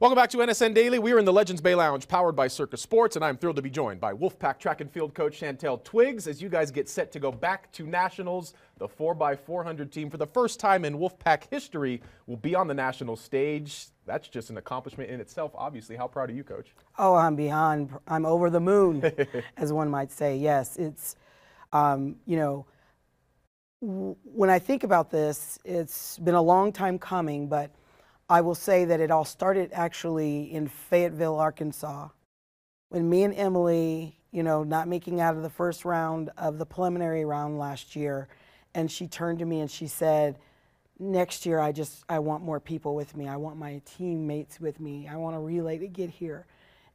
Welcome 0.01 0.17
back 0.17 0.31
to 0.31 0.39
NSN 0.39 0.75
Daily. 0.75 0.99
We 0.99 1.13
are 1.13 1.21
in 1.21 1.25
the 1.25 1.33
Legends 1.33 1.63
Bay 1.63 1.77
Lounge 1.77 2.09
powered 2.09 2.35
by 2.35 2.49
Circus 2.49 2.83
Sports, 2.83 3.15
and 3.15 3.25
I'm 3.25 3.37
thrilled 3.37 3.55
to 3.57 3.63
be 3.63 3.71
joined 3.71 4.01
by 4.01 4.13
Wolfpack 4.13 4.59
track 4.59 4.81
and 4.81 4.91
field 4.91 5.15
coach 5.15 5.39
Shantel 5.41 5.83
Twiggs 5.85 6.27
as 6.27 6.43
you 6.43 6.49
guys 6.49 6.73
get 6.73 6.89
set 6.89 7.13
to 7.13 7.21
go 7.21 7.31
back 7.31 7.71
to 7.73 7.87
Nationals. 7.87 8.55
The 8.79 8.89
4x400 8.89 9.93
team, 9.93 10.11
for 10.11 10.17
the 10.17 10.27
first 10.27 10.59
time 10.59 10.85
in 10.85 10.99
Wolfpack 10.99 11.45
history, 11.49 12.03
will 12.27 12.37
be 12.37 12.57
on 12.57 12.67
the 12.67 12.75
national 12.75 13.15
stage. 13.15 13.87
That's 14.05 14.27
just 14.27 14.51
an 14.51 14.57
accomplishment 14.57 15.11
in 15.11 15.21
itself, 15.21 15.53
obviously. 15.55 15.95
How 15.95 16.09
proud 16.09 16.29
are 16.29 16.35
you, 16.35 16.43
coach? 16.43 16.75
Oh, 16.99 17.15
I'm 17.15 17.37
beyond, 17.37 17.91
I'm 18.09 18.27
over 18.27 18.51
the 18.51 18.61
moon, 18.61 19.13
as 19.57 19.73
one 19.73 19.89
might 19.89 20.11
say. 20.11 20.37
Yes, 20.37 20.77
it's, 20.77 21.15
um, 21.73 22.17
you 22.27 22.37
know, 22.37 22.67
w- 23.81 24.17
when 24.25 24.51
I 24.51 24.59
think 24.59 24.83
about 24.83 25.13
this, 25.13 25.61
it's 25.65 26.19
been 26.19 26.35
a 26.35 26.43
long 26.43 26.73
time 26.73 26.99
coming, 26.99 27.47
but 27.47 27.71
I 28.29 28.41
will 28.41 28.55
say 28.55 28.85
that 28.87 29.01
it 29.01 29.11
all 29.11 29.25
started 29.25 29.71
actually 29.73 30.53
in 30.53 30.69
Fayetteville, 30.69 31.37
Arkansas, 31.37 32.09
when 32.89 33.09
me 33.09 33.25
and 33.25 33.35
Emily, 33.35 34.19
you 34.31 34.43
know, 34.43 34.63
not 34.63 34.89
making 34.89 35.21
out 35.21 35.37
of 35.37 35.43
the 35.43 35.51
first 35.51 35.85
round 35.85 36.31
of 36.39 36.59
the 36.59 36.67
preliminary 36.67 37.25
round 37.25 37.59
last 37.59 37.95
year, 37.95 38.29
and 38.75 38.91
she 38.91 39.07
turned 39.07 39.41
to 39.41 39.45
me 39.45 39.61
and 39.61 39.71
she 39.71 39.87
said, 39.87 40.39
next 40.99 41.45
year 41.45 41.61
I 41.61 41.73
just 41.73 42.05
I 42.09 42.19
want 42.21 42.43
more 42.43 42.61
people 42.61 42.95
with 42.95 43.17
me. 43.17 43.29
I 43.29 43.37
want 43.37 43.57
my 43.57 43.81
teammates 43.85 44.61
with 44.61 44.81
me. 44.81 45.09
I 45.09 45.17
want 45.17 45.37
a 45.37 45.41
relay 45.41 45.79
to 45.79 45.89
get 45.89 46.11
here. 46.11 46.47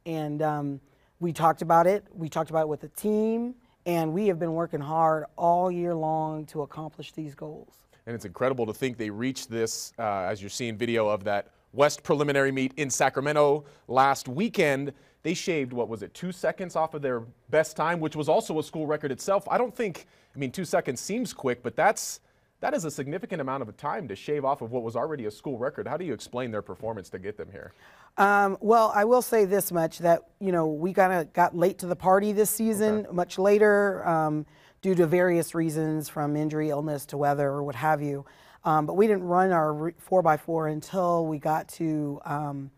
And 0.06 0.42
um, 0.42 0.80
we 1.20 1.32
talked 1.32 1.62
about 1.62 1.86
it. 1.86 2.04
We 2.12 2.28
talked 2.28 2.50
about 2.50 2.62
it 2.62 2.68
with 2.68 2.80
the 2.80 2.88
team, 2.88 3.54
and 3.86 4.12
we 4.12 4.28
have 4.28 4.38
been 4.38 4.54
working 4.54 4.80
hard 4.80 5.24
all 5.36 5.70
year 5.70 5.94
long 5.94 6.46
to 6.46 6.62
accomplish 6.62 7.12
these 7.12 7.34
goals. 7.34 7.74
And 8.10 8.16
it's 8.16 8.24
incredible 8.24 8.66
to 8.66 8.74
think 8.74 8.96
they 8.96 9.08
reached 9.08 9.48
this, 9.48 9.92
uh, 9.96 10.02
as 10.02 10.42
you're 10.42 10.50
seeing 10.50 10.76
video 10.76 11.06
of 11.06 11.22
that 11.22 11.46
West 11.72 12.02
preliminary 12.02 12.50
meet 12.50 12.72
in 12.76 12.90
Sacramento 12.90 13.64
last 13.86 14.26
weekend. 14.26 14.92
They 15.22 15.32
shaved, 15.32 15.72
what 15.72 15.88
was 15.88 16.02
it, 16.02 16.12
two 16.12 16.32
seconds 16.32 16.74
off 16.74 16.94
of 16.94 17.02
their 17.02 17.20
best 17.50 17.76
time, 17.76 18.00
which 18.00 18.16
was 18.16 18.28
also 18.28 18.58
a 18.58 18.64
school 18.64 18.84
record 18.88 19.12
itself. 19.12 19.46
I 19.48 19.58
don't 19.58 19.72
think, 19.72 20.06
I 20.34 20.40
mean, 20.40 20.50
two 20.50 20.64
seconds 20.64 21.00
seems 21.00 21.32
quick, 21.32 21.62
but 21.62 21.76
that's 21.76 22.18
that 22.58 22.74
is 22.74 22.84
a 22.84 22.90
significant 22.90 23.40
amount 23.40 23.62
of 23.62 23.76
time 23.76 24.08
to 24.08 24.16
shave 24.16 24.44
off 24.44 24.60
of 24.60 24.72
what 24.72 24.82
was 24.82 24.96
already 24.96 25.26
a 25.26 25.30
school 25.30 25.56
record. 25.56 25.86
How 25.86 25.96
do 25.96 26.04
you 26.04 26.12
explain 26.12 26.50
their 26.50 26.62
performance 26.62 27.08
to 27.10 27.20
get 27.20 27.36
them 27.36 27.48
here? 27.52 27.72
Um, 28.18 28.58
well, 28.60 28.90
I 28.92 29.04
will 29.04 29.22
say 29.22 29.44
this 29.44 29.70
much 29.70 29.98
that 30.00 30.22
you 30.40 30.50
know 30.50 30.66
we 30.66 30.92
kind 30.92 31.12
of 31.12 31.32
got 31.32 31.56
late 31.56 31.78
to 31.78 31.86
the 31.86 31.94
party 31.94 32.32
this 32.32 32.50
season, 32.50 33.06
Okay. 33.06 33.14
much 33.14 33.38
later 33.38 34.04
um, 34.04 34.46
due 34.82 34.94
to 34.94 35.06
various 35.06 35.54
reasons, 35.54 36.08
from 36.08 36.36
injury, 36.36 36.70
illness 36.70 37.06
to 37.06 37.16
weather, 37.16 37.48
or 37.48 37.62
what 37.62 37.74
have 37.74 38.00
you. 38.02 38.24
Um, 38.64 38.86
but 38.86 38.94
we 38.94 39.06
didn't 39.06 39.24
run 39.24 39.52
our 39.52 39.92
four 39.98 40.26
x 40.26 40.42
four 40.42 40.68
until 40.68 41.26
we 41.26 41.38
got 41.38 41.68
to 41.70 42.20
um, 42.24 42.70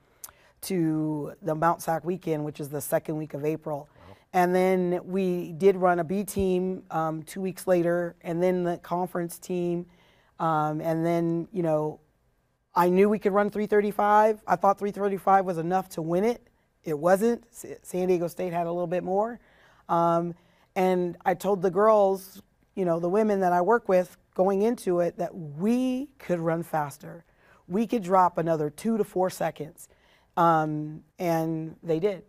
to 0.62 1.32
the 1.42 1.54
Mount 1.54 1.82
Sac 1.82 2.04
weekend, 2.04 2.44
which 2.44 2.60
is 2.60 2.68
the 2.68 2.80
second 2.80 3.16
week 3.16 3.34
of 3.34 3.44
April. 3.44 3.88
And 4.32 4.54
then 4.54 5.00
we 5.04 5.52
did 5.52 5.76
run 5.76 5.98
a 5.98 6.04
B 6.04 6.24
team 6.24 6.84
um, 6.90 7.22
two 7.24 7.40
weeks 7.40 7.66
later, 7.66 8.16
and 8.22 8.42
then 8.42 8.62
the 8.64 8.78
conference 8.78 9.38
team, 9.38 9.86
um, 10.38 10.80
and 10.80 11.04
then 11.04 11.48
you 11.52 11.62
know 11.62 12.00
I 12.74 12.88
knew 12.88 13.08
we 13.08 13.18
could 13.18 13.32
run 13.32 13.50
335. 13.50 14.40
I 14.46 14.56
thought 14.56 14.78
335 14.78 15.44
was 15.44 15.58
enough 15.58 15.88
to 15.90 16.02
win 16.02 16.24
it. 16.24 16.48
It 16.84 16.98
wasn't. 16.98 17.44
San 17.50 18.08
Diego 18.08 18.28
State 18.28 18.52
had 18.52 18.66
a 18.66 18.72
little 18.72 18.86
bit 18.86 19.04
more. 19.04 19.38
Um, 19.88 20.34
and 20.76 21.16
I 21.24 21.34
told 21.34 21.62
the 21.62 21.70
girls, 21.70 22.42
you 22.74 22.84
know, 22.84 22.98
the 22.98 23.08
women 23.08 23.40
that 23.40 23.52
I 23.52 23.60
work 23.60 23.88
with 23.88 24.16
going 24.34 24.62
into 24.62 25.00
it, 25.00 25.18
that 25.18 25.34
we 25.34 26.08
could 26.18 26.38
run 26.38 26.62
faster. 26.62 27.24
We 27.68 27.86
could 27.86 28.02
drop 28.02 28.38
another 28.38 28.70
two 28.70 28.96
to 28.96 29.04
four 29.04 29.30
seconds. 29.30 29.88
Um, 30.36 31.02
and 31.18 31.76
they 31.82 31.98
did. 32.00 32.24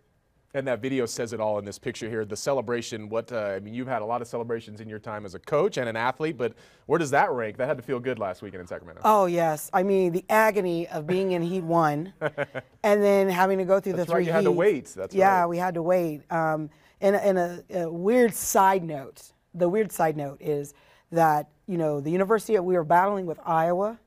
And 0.55 0.67
that 0.67 0.81
video 0.81 1.07
says 1.07 1.33
it 1.33 1.39
all 1.39 1.57
in 1.57 1.65
this 1.65 1.79
picture 1.79 2.07
here. 2.07 2.25
The 2.25 2.35
celebration, 2.35 3.09
what, 3.09 3.31
uh, 3.31 3.53
I 3.55 3.59
mean, 3.59 3.73
you've 3.73 3.87
had 3.87 4.03
a 4.03 4.05
lot 4.05 4.21
of 4.21 4.27
celebrations 4.27 4.81
in 4.81 4.89
your 4.89 4.99
time 4.99 5.25
as 5.25 5.33
a 5.33 5.39
coach 5.39 5.77
and 5.77 5.89
an 5.89 5.95
athlete, 5.95 6.37
but 6.37 6.53
where 6.85 6.99
does 6.99 7.09
that 7.09 7.31
rank? 7.31 7.57
That 7.57 7.67
had 7.67 7.77
to 7.77 7.83
feel 7.83 7.99
good 7.99 8.19
last 8.19 8.43
weekend 8.43 8.61
in 8.61 8.67
Sacramento. 8.67 9.01
Oh, 9.03 9.25
yes. 9.25 9.71
I 9.73 9.81
mean, 9.81 10.11
the 10.11 10.23
agony 10.29 10.87
of 10.89 11.07
being 11.07 11.31
in 11.31 11.41
Heat 11.41 11.63
1 11.63 12.13
and 12.83 13.03
then 13.03 13.29
having 13.29 13.57
to 13.57 13.65
go 13.65 13.79
through 13.79 13.93
That's 13.93 14.07
the 14.07 14.13
right, 14.13 14.19
three 14.19 14.27
you 14.27 14.31
had 14.31 14.43
to 14.43 14.51
wait. 14.51 14.93
That's 14.95 15.15
yeah, 15.15 15.39
right. 15.39 15.47
we 15.47 15.57
had 15.57 15.73
to 15.73 15.81
wait. 15.81 16.21
Um, 16.31 16.69
and 17.03 17.15
and 17.15 17.37
a, 17.37 17.63
a 17.81 17.91
weird 17.91 18.33
side 18.33 18.83
note, 18.83 19.33
the 19.53 19.69
weird 19.69 19.91
side 19.91 20.17
note 20.17 20.41
is 20.41 20.73
that 21.11 21.49
you 21.67 21.77
know 21.77 21.99
the 21.99 22.09
university 22.09 22.57
we 22.57 22.75
were 22.75 22.83
battling 22.83 23.27
with 23.27 23.39
Iowa 23.45 23.99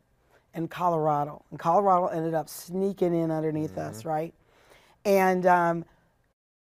and 0.54 0.68
Colorado, 0.70 1.44
and 1.50 1.60
Colorado 1.60 2.06
ended 2.06 2.34
up 2.34 2.48
sneaking 2.48 3.14
in 3.14 3.30
underneath 3.30 3.76
us, 3.78 4.04
right? 4.04 4.34
And 5.04 5.46
um, 5.46 5.84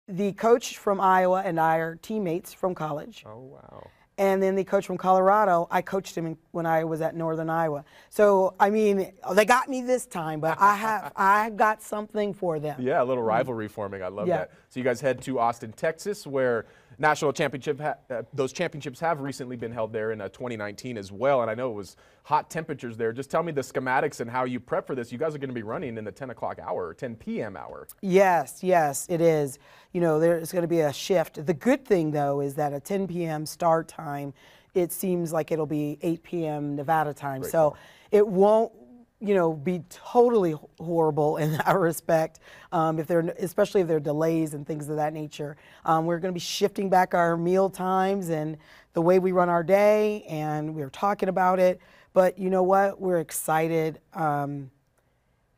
the 0.06 0.32
coach 0.34 0.76
from 0.76 1.00
Iowa 1.00 1.42
and 1.44 1.58
I 1.58 1.78
are 1.78 1.96
teammates 1.96 2.52
from 2.52 2.74
college. 2.74 3.24
Oh 3.26 3.40
wow. 3.40 3.90
And 4.18 4.42
then 4.42 4.54
the 4.54 4.64
coach 4.64 4.86
from 4.86 4.96
Colorado, 4.96 5.68
I 5.70 5.82
coached 5.82 6.16
him 6.16 6.38
when 6.52 6.64
I 6.64 6.84
was 6.84 7.02
at 7.02 7.14
Northern 7.14 7.50
Iowa. 7.50 7.84
So 8.08 8.54
I 8.58 8.70
mean, 8.70 9.12
they 9.34 9.44
got 9.44 9.68
me 9.68 9.82
this 9.82 10.06
time, 10.06 10.40
but 10.40 10.56
I 10.60 10.74
have 10.76 11.12
I 11.16 11.50
got 11.50 11.82
something 11.82 12.32
for 12.32 12.58
them. 12.58 12.80
Yeah, 12.80 13.02
a 13.02 13.04
little 13.04 13.22
rivalry 13.22 13.68
forming. 13.68 14.02
I 14.02 14.08
love 14.08 14.26
Mm. 14.26 14.28
Yeah. 14.28 14.36
that. 14.38 14.50
So 14.70 14.80
you 14.80 14.84
guys 14.84 15.00
head 15.02 15.20
to 15.22 15.38
Austin, 15.38 15.72
Texas, 15.72 16.26
where 16.26 16.64
national 16.98 17.32
championship 17.32 17.80
ha- 17.80 17.96
uh, 18.10 18.22
those 18.32 18.52
championships 18.52 19.00
have 19.00 19.20
recently 19.20 19.56
been 19.56 19.72
held 19.72 19.92
there 19.92 20.12
in 20.12 20.20
uh, 20.20 20.28
2019 20.28 20.96
as 20.96 21.12
well. 21.12 21.42
And 21.42 21.50
I 21.50 21.54
know 21.54 21.70
it 21.70 21.74
was 21.74 21.96
hot 22.22 22.50
temperatures 22.50 22.96
there. 22.96 23.12
Just 23.12 23.30
tell 23.30 23.42
me 23.42 23.52
the 23.52 23.60
schematics 23.60 24.20
and 24.20 24.30
how 24.30 24.44
you 24.44 24.60
prep 24.60 24.86
for 24.86 24.94
this. 24.94 25.12
You 25.12 25.18
guys 25.18 25.34
are 25.34 25.38
going 25.38 25.50
to 25.50 25.54
be 25.54 25.62
running 25.62 25.98
in 25.98 26.04
the 26.04 26.12
10 26.12 26.30
o'clock 26.30 26.58
hour, 26.58 26.94
10 26.94 27.16
p.m. 27.16 27.56
hour. 27.56 27.86
Yes, 28.00 28.62
yes, 28.62 29.06
it 29.08 29.20
is. 29.20 29.58
You 29.92 30.00
know, 30.00 30.18
there's 30.18 30.52
going 30.52 30.62
to 30.62 30.68
be 30.68 30.80
a 30.80 30.92
shift. 30.92 31.44
The 31.44 31.54
good 31.54 31.84
thing, 31.84 32.10
though, 32.10 32.40
is 32.40 32.54
that 32.54 32.72
at 32.72 32.84
10 32.84 33.06
p.m. 33.06 33.46
start 33.46 33.88
time, 33.88 34.32
it 34.74 34.92
seems 34.92 35.32
like 35.32 35.52
it'll 35.52 35.66
be 35.66 35.98
8 36.02 36.22
p.m. 36.22 36.76
Nevada 36.76 37.14
time. 37.14 37.42
so 37.44 37.76
it 38.10 38.26
won't, 38.26 38.72
you 39.20 39.34
know, 39.34 39.52
be 39.52 39.82
totally 39.88 40.54
horrible 40.78 41.38
in 41.38 41.52
that 41.58 41.78
respect. 41.78 42.40
Um, 42.72 42.98
if 42.98 43.06
there, 43.06 43.20
especially 43.38 43.80
if 43.80 43.88
there 43.88 43.96
are 43.96 44.00
delays 44.00 44.54
and 44.54 44.66
things 44.66 44.88
of 44.88 44.96
that 44.96 45.12
nature, 45.12 45.56
um, 45.84 46.06
we're 46.06 46.18
going 46.18 46.32
to 46.32 46.38
be 46.38 46.40
shifting 46.40 46.90
back 46.90 47.14
our 47.14 47.36
meal 47.36 47.70
times 47.70 48.28
and 48.28 48.56
the 48.92 49.02
way 49.02 49.18
we 49.18 49.32
run 49.32 49.48
our 49.48 49.62
day, 49.62 50.24
and 50.28 50.74
we 50.74 50.82
are 50.82 50.90
talking 50.90 51.28
about 51.28 51.58
it. 51.58 51.80
But 52.12 52.38
you 52.38 52.48
know 52.48 52.62
what? 52.62 53.00
We're 53.00 53.20
excited, 53.20 54.00
um, 54.14 54.70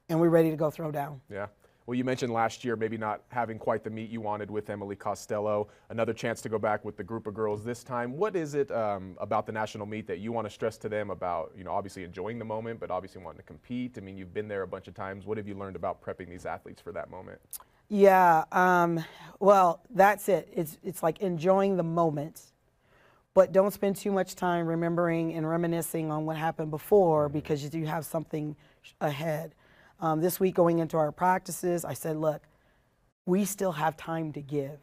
and 0.08 0.20
we're 0.20 0.28
ready 0.28 0.50
to 0.50 0.56
go 0.56 0.70
throw 0.70 0.90
down. 0.90 1.20
Yeah. 1.30 1.46
Well, 1.88 1.94
you 1.94 2.04
mentioned 2.04 2.34
last 2.34 2.66
year 2.66 2.76
maybe 2.76 2.98
not 2.98 3.22
having 3.30 3.58
quite 3.58 3.82
the 3.82 3.88
meet 3.88 4.10
you 4.10 4.20
wanted 4.20 4.50
with 4.50 4.68
Emily 4.68 4.94
Costello. 4.94 5.68
Another 5.88 6.12
chance 6.12 6.42
to 6.42 6.50
go 6.50 6.58
back 6.58 6.84
with 6.84 6.98
the 6.98 7.02
group 7.02 7.26
of 7.26 7.32
girls 7.32 7.64
this 7.64 7.82
time. 7.82 8.18
What 8.18 8.36
is 8.36 8.54
it 8.54 8.70
um, 8.70 9.16
about 9.18 9.46
the 9.46 9.52
national 9.52 9.86
meet 9.86 10.06
that 10.08 10.18
you 10.18 10.30
want 10.30 10.46
to 10.46 10.52
stress 10.52 10.76
to 10.78 10.90
them 10.90 11.08
about, 11.08 11.50
you 11.56 11.64
know, 11.64 11.70
obviously 11.72 12.04
enjoying 12.04 12.38
the 12.38 12.44
moment, 12.44 12.78
but 12.78 12.90
obviously 12.90 13.22
wanting 13.22 13.38
to 13.38 13.42
compete? 13.42 13.96
I 13.96 14.02
mean, 14.02 14.18
you've 14.18 14.34
been 14.34 14.48
there 14.48 14.60
a 14.60 14.66
bunch 14.66 14.86
of 14.86 14.92
times. 14.92 15.24
What 15.24 15.38
have 15.38 15.48
you 15.48 15.54
learned 15.54 15.76
about 15.76 16.02
prepping 16.02 16.28
these 16.28 16.44
athletes 16.44 16.78
for 16.78 16.92
that 16.92 17.10
moment? 17.10 17.40
Yeah, 17.88 18.44
um, 18.52 19.02
well, 19.40 19.80
that's 19.88 20.28
it. 20.28 20.46
It's 20.54 20.76
it's 20.84 21.02
like 21.02 21.20
enjoying 21.20 21.78
the 21.78 21.84
moment, 21.84 22.42
but 23.32 23.50
don't 23.50 23.72
spend 23.72 23.96
too 23.96 24.12
much 24.12 24.34
time 24.34 24.66
remembering 24.66 25.32
and 25.32 25.48
reminiscing 25.48 26.10
on 26.10 26.26
what 26.26 26.36
happened 26.36 26.70
before 26.70 27.30
because 27.30 27.64
you 27.64 27.70
do 27.70 27.82
have 27.86 28.04
something 28.04 28.56
ahead. 29.00 29.54
Um, 30.00 30.20
this 30.20 30.38
week, 30.38 30.54
going 30.54 30.78
into 30.78 30.96
our 30.96 31.10
practices, 31.10 31.84
I 31.84 31.92
said, 31.94 32.16
look, 32.16 32.42
we 33.26 33.44
still 33.44 33.72
have 33.72 33.96
time 33.96 34.32
to 34.32 34.40
give. 34.40 34.78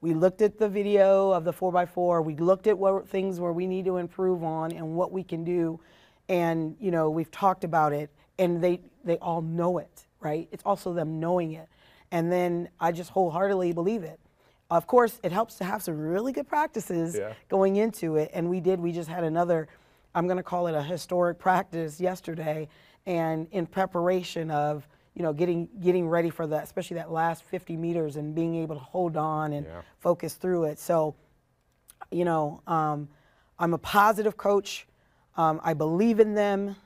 We 0.00 0.14
looked 0.14 0.40
at 0.42 0.58
the 0.58 0.68
video 0.68 1.30
of 1.30 1.44
the 1.44 1.52
4x4. 1.52 2.24
We 2.24 2.36
looked 2.36 2.66
at 2.66 2.78
what 2.78 3.08
things 3.08 3.40
where 3.40 3.52
we 3.52 3.66
need 3.66 3.84
to 3.86 3.96
improve 3.98 4.42
on 4.42 4.72
and 4.72 4.94
what 4.94 5.12
we 5.12 5.22
can 5.22 5.44
do. 5.44 5.80
And, 6.28 6.76
you 6.80 6.90
know, 6.90 7.10
we've 7.10 7.30
talked 7.30 7.64
about 7.64 7.92
it 7.92 8.10
and 8.38 8.62
they, 8.62 8.80
they 9.04 9.18
all 9.18 9.42
know 9.42 9.78
it, 9.78 10.06
right? 10.20 10.48
It's 10.52 10.62
also 10.64 10.92
them 10.92 11.20
knowing 11.20 11.52
it. 11.52 11.68
And 12.10 12.30
then 12.30 12.68
I 12.80 12.92
just 12.92 13.10
wholeheartedly 13.10 13.72
believe 13.72 14.02
it. 14.02 14.18
Of 14.70 14.86
course, 14.86 15.20
it 15.22 15.32
helps 15.32 15.56
to 15.56 15.64
have 15.64 15.82
some 15.82 15.98
really 15.98 16.32
good 16.32 16.48
practices 16.48 17.16
Yeah. 17.16 17.34
going 17.48 17.76
into 17.76 18.16
it. 18.16 18.30
And 18.32 18.48
we 18.48 18.60
did, 18.60 18.80
we 18.80 18.90
just 18.92 19.08
had 19.08 19.22
another, 19.24 19.68
I'm 20.14 20.26
going 20.26 20.36
to 20.36 20.42
call 20.42 20.66
it 20.66 20.74
a 20.74 20.82
historic 20.82 21.38
practice 21.38 22.00
yesterday. 22.00 22.68
And 23.06 23.48
in 23.50 23.66
preparation 23.66 24.50
of, 24.50 24.86
you 25.14 25.22
know, 25.22 25.32
getting 25.32 25.68
getting 25.80 26.08
ready 26.08 26.30
for 26.30 26.46
that, 26.46 26.64
especially 26.64 26.96
that 26.96 27.10
last 27.10 27.42
50 27.44 27.76
meters 27.76 28.16
and 28.16 28.34
being 28.34 28.54
able 28.56 28.76
to 28.76 28.80
hold 28.80 29.16
on 29.16 29.52
and 29.52 29.66
Yeah. 29.66 29.82
focus 29.98 30.34
through 30.34 30.64
it. 30.64 30.78
So, 30.78 31.14
you 32.10 32.24
know, 32.24 32.62
um, 32.66 33.08
I'm 33.58 33.74
a 33.74 33.78
positive 33.78 34.36
coach. 34.36 34.86
Um, 35.36 35.60
I 35.62 35.74
believe 35.74 36.20
in 36.20 36.34
them. 36.34 36.76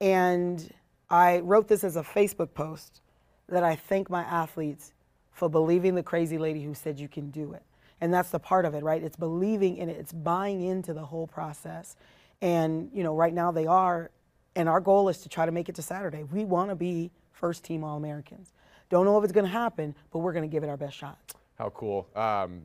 And 0.00 0.72
I 1.10 1.40
wrote 1.40 1.68
this 1.68 1.84
as 1.84 1.96
a 1.96 2.02
Facebook 2.02 2.54
post 2.54 3.00
that 3.48 3.62
I 3.62 3.76
thank 3.76 4.08
my 4.10 4.22
athletes 4.22 4.92
for 5.30 5.48
believing 5.48 5.94
the 5.94 6.02
crazy 6.02 6.38
lady 6.38 6.62
who 6.62 6.74
said 6.74 6.98
you 6.98 7.08
can 7.08 7.30
do 7.30 7.52
it. 7.52 7.62
And 8.00 8.12
that's 8.12 8.30
the 8.30 8.38
part 8.40 8.64
of 8.64 8.74
it, 8.74 8.82
right? 8.82 9.02
It's 9.02 9.16
believing 9.16 9.76
in 9.76 9.88
it, 9.88 9.96
it's 9.96 10.12
buying 10.12 10.62
into 10.62 10.92
the 10.92 11.04
whole 11.06 11.26
process. 11.26 11.96
And, 12.40 12.90
you 12.92 13.04
know, 13.04 13.14
right 13.14 13.32
now 13.32 13.52
they 13.52 13.66
are, 13.66 14.10
and 14.56 14.68
our 14.68 14.80
goal 14.80 15.08
is 15.08 15.18
to 15.18 15.28
try 15.28 15.46
to 15.46 15.52
make 15.52 15.68
it 15.68 15.74
to 15.76 15.82
Saturday. 15.82 16.24
We 16.24 16.44
want 16.44 16.70
to 16.70 16.74
be 16.76 17.10
first 17.32 17.64
team 17.64 17.84
All 17.84 17.96
Americans. 17.96 18.52
Don't 18.90 19.04
know 19.04 19.16
if 19.18 19.24
it's 19.24 19.32
going 19.32 19.46
to 19.46 19.52
happen, 19.52 19.94
but 20.12 20.18
we're 20.18 20.32
going 20.32 20.48
to 20.48 20.52
give 20.52 20.62
it 20.62 20.68
our 20.68 20.76
best 20.76 20.96
shot. 20.96 21.18
How 21.58 21.70
cool. 21.70 22.08
Um, 22.14 22.62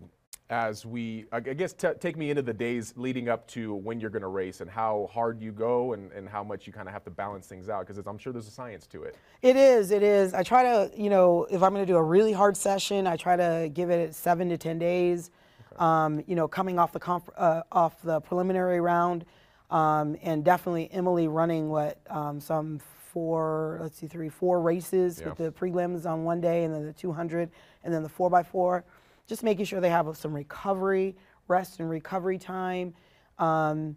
as 0.49 0.85
we, 0.85 1.25
I 1.31 1.41
guess, 1.41 1.73
t- 1.73 1.89
take 1.99 2.15
me 2.15 2.29
into 2.29 2.41
the 2.41 2.53
days 2.53 2.93
leading 2.95 3.27
up 3.27 3.47
to 3.49 3.75
when 3.75 3.99
you're 3.99 4.09
going 4.09 4.21
to 4.21 4.29
race 4.29 4.61
and 4.61 4.69
how 4.69 5.09
hard 5.11 5.41
you 5.41 5.51
go 5.51 5.91
and, 5.91 6.09
and 6.13 6.27
how 6.27 6.41
much 6.41 6.65
you 6.65 6.71
kind 6.71 6.87
of 6.87 6.93
have 6.93 7.03
to 7.03 7.11
balance 7.11 7.47
things 7.47 7.67
out 7.67 7.85
because 7.85 8.01
I'm 8.05 8.17
sure 8.17 8.31
there's 8.31 8.47
a 8.47 8.51
science 8.51 8.87
to 8.87 9.03
it. 9.03 9.17
It 9.41 9.57
is. 9.57 9.91
It 9.91 10.03
is. 10.03 10.33
I 10.33 10.43
try 10.43 10.63
to, 10.63 10.91
you 10.95 11.09
know, 11.09 11.47
if 11.49 11.61
I'm 11.61 11.73
going 11.73 11.85
to 11.85 11.91
do 11.91 11.97
a 11.97 12.03
really 12.03 12.31
hard 12.31 12.55
session, 12.55 13.07
I 13.07 13.17
try 13.17 13.35
to 13.35 13.69
give 13.73 13.89
it 13.89 14.15
seven 14.15 14.47
to 14.49 14.57
ten 14.57 14.79
days. 14.79 15.31
Um, 15.79 16.23
you 16.27 16.35
know, 16.35 16.47
coming 16.47 16.79
off 16.79 16.91
the 16.91 16.99
conf- 16.99 17.29
uh, 17.37 17.63
off 17.71 18.01
the 18.01 18.19
preliminary 18.21 18.81
round, 18.81 19.25
um, 19.69 20.15
and 20.21 20.43
definitely 20.43 20.89
Emily 20.91 21.27
running 21.27 21.69
what 21.69 21.99
um, 22.09 22.39
some 22.39 22.79
four, 23.11 23.79
let's 23.81 23.97
see, 23.97 24.07
three, 24.07 24.29
four 24.29 24.61
races 24.61 25.19
Yeah. 25.19 25.29
with 25.29 25.37
the 25.37 25.51
prelims 25.51 26.05
on 26.05 26.23
one 26.23 26.39
day, 26.41 26.63
and 26.63 26.73
then 26.73 26.85
the 26.85 26.93
200, 26.93 27.49
and 27.83 27.93
then 27.93 28.03
the 28.03 28.09
four 28.09 28.29
by 28.29 28.43
four. 28.43 28.83
Just 29.27 29.43
making 29.43 29.65
sure 29.65 29.81
they 29.81 29.89
have 29.89 30.15
some 30.17 30.33
recovery, 30.33 31.15
rest 31.47 31.79
and 31.79 31.89
recovery 31.89 32.37
time. 32.37 32.93
Um, 33.39 33.95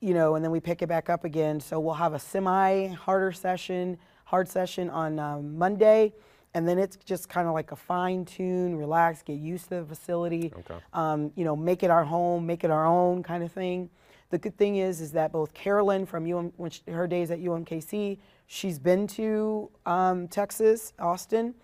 you 0.00 0.12
know, 0.12 0.34
and 0.34 0.44
then 0.44 0.50
we 0.50 0.60
pick 0.60 0.82
it 0.82 0.88
back 0.88 1.08
up 1.08 1.24
again. 1.24 1.60
So 1.60 1.80
we'll 1.80 1.94
have 1.94 2.12
a 2.14 2.18
semi 2.18 2.88
harder 2.88 3.32
session, 3.32 3.96
hard 4.24 4.48
session 4.48 4.90
on 4.90 5.18
um, 5.18 5.56
Monday, 5.56 6.12
and 6.54 6.66
then 6.68 6.78
it's 6.78 6.96
just 6.96 7.28
kind 7.28 7.46
of 7.48 7.54
like 7.54 7.72
a 7.72 7.76
fine 7.76 8.24
tune, 8.24 8.76
relax, 8.76 9.22
get 9.22 9.34
used 9.38 9.68
to 9.68 9.76
the 9.80 9.84
facility. 9.84 10.52
Okay. 10.58 10.76
Um, 10.92 11.32
you 11.36 11.44
know, 11.44 11.54
make 11.56 11.82
it 11.82 11.90
our 11.90 12.04
home, 12.04 12.46
make 12.46 12.64
it 12.64 12.70
our 12.70 12.84
own 12.86 13.22
kind 13.22 13.42
of 13.42 13.52
thing. 13.52 13.88
The 14.30 14.38
good 14.38 14.56
thing 14.56 14.76
is, 14.76 15.00
is 15.00 15.12
that 15.12 15.32
both 15.32 15.54
Carolyn 15.54 16.06
from 16.06 16.30
UM, 16.30 16.52
when 16.56 16.70
she, 16.70 16.82
her 16.90 17.06
days 17.06 17.30
at 17.30 17.40
UMKC, 17.40 18.18
she's 18.46 18.78
been 18.78 19.06
to 19.08 19.70
um, 19.86 20.26
Texas, 20.28 20.92
Austin, 20.98 21.54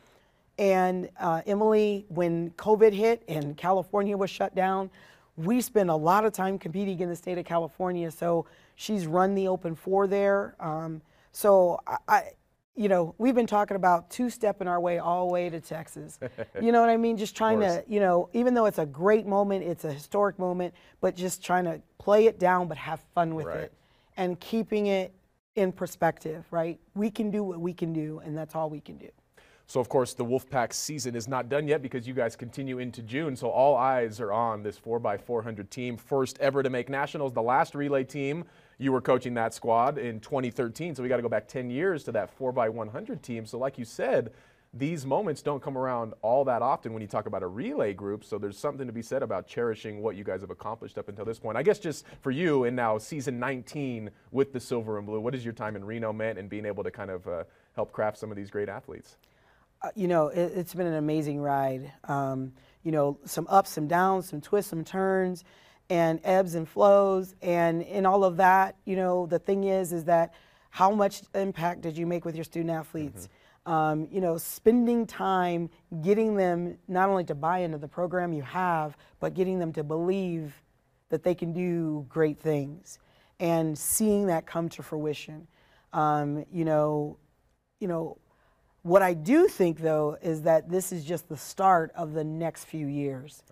and 0.59 1.09
uh, 1.18 1.42
Emily, 1.46 2.05
when 2.09 2.51
COVID 2.53 2.92
hit 2.92 3.22
and 3.27 3.57
California 3.57 4.16
was 4.16 4.31
shut 4.31 4.55
down, 4.55 4.90
we 5.37 5.61
spent 5.61 5.90
a 5.90 5.94
lot 5.94 6.25
of 6.25 6.33
time 6.33 6.59
competing 6.59 7.01
in 7.01 7.09
the 7.09 7.16
state 7.16 7.38
of 7.38 7.44
California. 7.44 8.11
So 8.11 8.46
she's 8.77 9.07
run 9.07 9.35
the 9.35 9.48
Open 9.48 9.75
Four 9.75 10.07
there. 10.07 10.55
Um, 10.61 11.01
so 11.33 11.81
I, 11.87 11.96
I, 12.07 12.22
you 12.75 12.89
know, 12.89 13.15
we've 13.19 13.35
been 13.35 13.47
talking 13.47 13.77
about 13.77 14.11
two-stepping 14.11 14.67
our 14.67 14.81
way 14.81 14.99
all 14.99 15.27
the 15.27 15.33
way 15.33 15.51
to 15.51 15.61
Texas. 15.61 16.19
you 16.61 16.73
know 16.73 16.81
what 16.81 16.89
I 16.89 16.97
mean? 16.97 17.17
Just 17.17 17.37
trying 17.37 17.61
to, 17.61 17.85
you 17.87 18.01
know, 18.01 18.31
even 18.33 18.55
though 18.55 18.67
it's 18.67 18.79
a 18.79 18.87
great 18.87 19.27
moment, 19.27 19.65
it's 19.65 19.85
a 19.85 19.93
historic 19.93 20.39
moment, 20.39 20.75
but 21.01 21.15
just 21.15 21.45
trying 21.45 21.65
to 21.65 21.83
play 21.99 22.27
it 22.27 22.39
down, 22.39 22.69
but 22.69 22.79
have 22.79 23.01
fun 23.15 23.35
with 23.35 23.47
Right. 23.47 23.61
it, 23.61 23.73
and 24.17 24.41
keeping 24.41 24.87
it 24.87 25.13
in 25.55 25.71
perspective. 25.71 26.47
Right? 26.51 26.81
We 26.95 27.11
can 27.11 27.31
do 27.31 27.45
what 27.45 27.61
we 27.61 27.75
can 27.75 27.93
do, 27.93 28.21
and 28.25 28.37
that's 28.37 28.55
all 28.55 28.71
we 28.71 28.81
can 28.81 28.97
do. 28.97 29.09
So, 29.66 29.81
of 29.81 29.88
course, 29.88 30.14
the 30.14 30.25
Wolfpack 30.25 30.72
season 30.72 31.14
is 31.14 31.29
not 31.29 31.48
done 31.48 31.66
yet 31.66 31.83
because 31.83 32.07
you 32.07 32.14
guys 32.14 32.37
continue 32.37 32.79
into 32.79 33.03
June. 33.03 33.37
So, 33.37 33.48
all 33.48 33.77
eyes 33.77 34.20
are 34.20 34.33
on 34.33 34.62
this 34.62 34.79
4x400 34.79 35.70
team, 35.70 35.96
first 35.96 36.38
ever 36.40 36.62
to 36.62 36.70
make 36.70 36.88
nationals. 36.88 37.33
The 37.33 37.42
last 37.42 37.75
relay 37.75 38.05
team, 38.05 38.44
you 38.79 38.92
were 38.92 39.01
coaching 39.01 39.35
that 39.35 39.55
squad 39.55 39.98
in 39.98 40.20
2013. 40.20 40.94
So, 40.94 41.03
we 41.03 41.09
got 41.09 41.16
to 41.16 41.22
go 41.22 41.29
back 41.29 41.48
10 41.48 41.70
years 41.70 42.05
to 42.05 42.12
that 42.12 42.37
4x100 42.38 43.22
team. 43.22 43.46
So, 43.46 43.59
like 43.59 43.79
you 43.79 43.85
said, 43.85 44.33
these 44.75 45.05
moments 45.07 45.42
don't 45.42 45.62
come 45.62 45.77
around 45.77 46.14
all 46.22 46.44
that 46.44 46.62
often 46.62 46.92
when 46.92 47.03
you 47.03 47.09
talk 47.09 47.27
about 47.27 47.42
a 47.42 47.46
relay 47.46 47.94
group. 47.94 48.25
So, 48.25 48.38
there's 48.38 48.59
something 48.59 48.87
to 48.87 48.92
be 48.92 49.03
said 49.03 49.22
about 49.22 49.46
cherishing 49.46 50.03
what 50.03 50.16
you 50.16 50.25
guys 50.25 50.40
have 50.40 50.51
accomplished 50.51 50.98
up 50.98 51.09
until 51.09 51.25
this 51.25 51.38
point. 51.38 51.57
I 51.57 51.62
guess 51.62 51.79
just 51.79 52.05
for 52.20 52.31
you, 52.31 52.64
and 52.64 52.75
now 52.75 52.98
season 52.98 53.38
19 53.38 54.11
with 54.33 54.53
the 54.53 54.61
silver 54.61 54.98
and 54.98 55.07
blue, 55.07 55.20
what 55.20 55.38
your 55.40 55.55
time 55.55 55.77
in 55.77 55.85
Reno 55.85 56.12
meant 56.12 56.38
and 56.38 56.51
being 56.51 56.66
able 56.66 56.85
to 56.85 56.90
kind 56.90 57.11
of 57.11 57.27
uh, 57.27 57.44
help 57.75 57.92
craft 57.92 58.18
some 58.18 58.31
of 58.31 58.37
these 58.37 58.51
great 58.51 58.68
athletes? 58.68 59.16
Uh, 59.83 59.88
you 59.95 60.09
know, 60.09 60.29
it, 60.29 60.53
it's 60.55 60.75
been 60.75 60.87
an 60.87 60.95
amazing 60.95 61.40
ride. 61.40 61.92
Um, 62.05 62.53
you 62.85 62.92
know, 62.92 63.18
some 63.25 63.47
ups, 63.49 63.71
some 63.71 63.88
downs, 63.88 64.29
some 64.29 64.40
twists, 64.40 64.71
some 64.71 64.85
turns, 64.85 65.45
and 65.90 66.21
ebbs 66.25 66.55
and 66.55 66.68
flows, 66.68 67.35
and 67.42 67.83
in 67.83 68.07
all 68.07 68.25
of 68.25 68.37
that, 68.38 68.77
you 68.85 68.97
know, 68.97 69.27
the 69.27 69.38
thing 69.38 69.64
is, 69.64 69.92
is 69.92 70.05
that 70.05 70.33
how 70.71 70.90
much 70.90 71.23
impact 71.35 71.83
did 71.83 71.99
you 71.99 72.07
make 72.07 72.25
with 72.25 72.35
your 72.35 72.45
student 72.45 72.71
athletes? 72.71 73.29
Um, 73.66 74.09
you 74.11 74.21
know, 74.21 74.38
spending 74.38 75.07
time 75.07 75.68
getting 76.03 76.35
them 76.37 76.79
not 76.88 77.09
only 77.09 77.25
to 77.25 77.35
buy 77.35 77.59
into 77.59 77.79
the 77.79 77.88
program 77.88 78.33
you 78.33 78.42
have, 78.42 78.97
but 79.21 79.35
getting 79.35 79.59
them 79.59 79.73
to 79.75 79.85
believe 79.85 80.55
that 81.11 81.23
they 81.23 81.35
can 81.35 81.53
do 81.53 82.07
great 82.09 82.38
things. 82.40 82.99
and 83.42 83.77
seeing 83.77 84.27
that 84.29 84.47
come 84.47 84.68
to 84.71 84.83
fruition. 84.83 85.49
Um, 85.92 86.47
you 86.51 86.64
know, 86.64 87.18
you 87.81 87.88
know, 87.88 88.18
what 88.83 89.03
I 89.03 89.14
do 89.14 89.47
think 89.47 89.81
though 89.81 90.16
is 90.23 90.42
that 90.42 90.68
this 90.68 90.92
is 90.92 91.05
just 91.05 91.29
the 91.29 91.37
start 91.37 91.92
of 91.95 92.12
the 92.14 92.25
next 92.25 92.64
few 92.64 92.87
years 92.87 93.42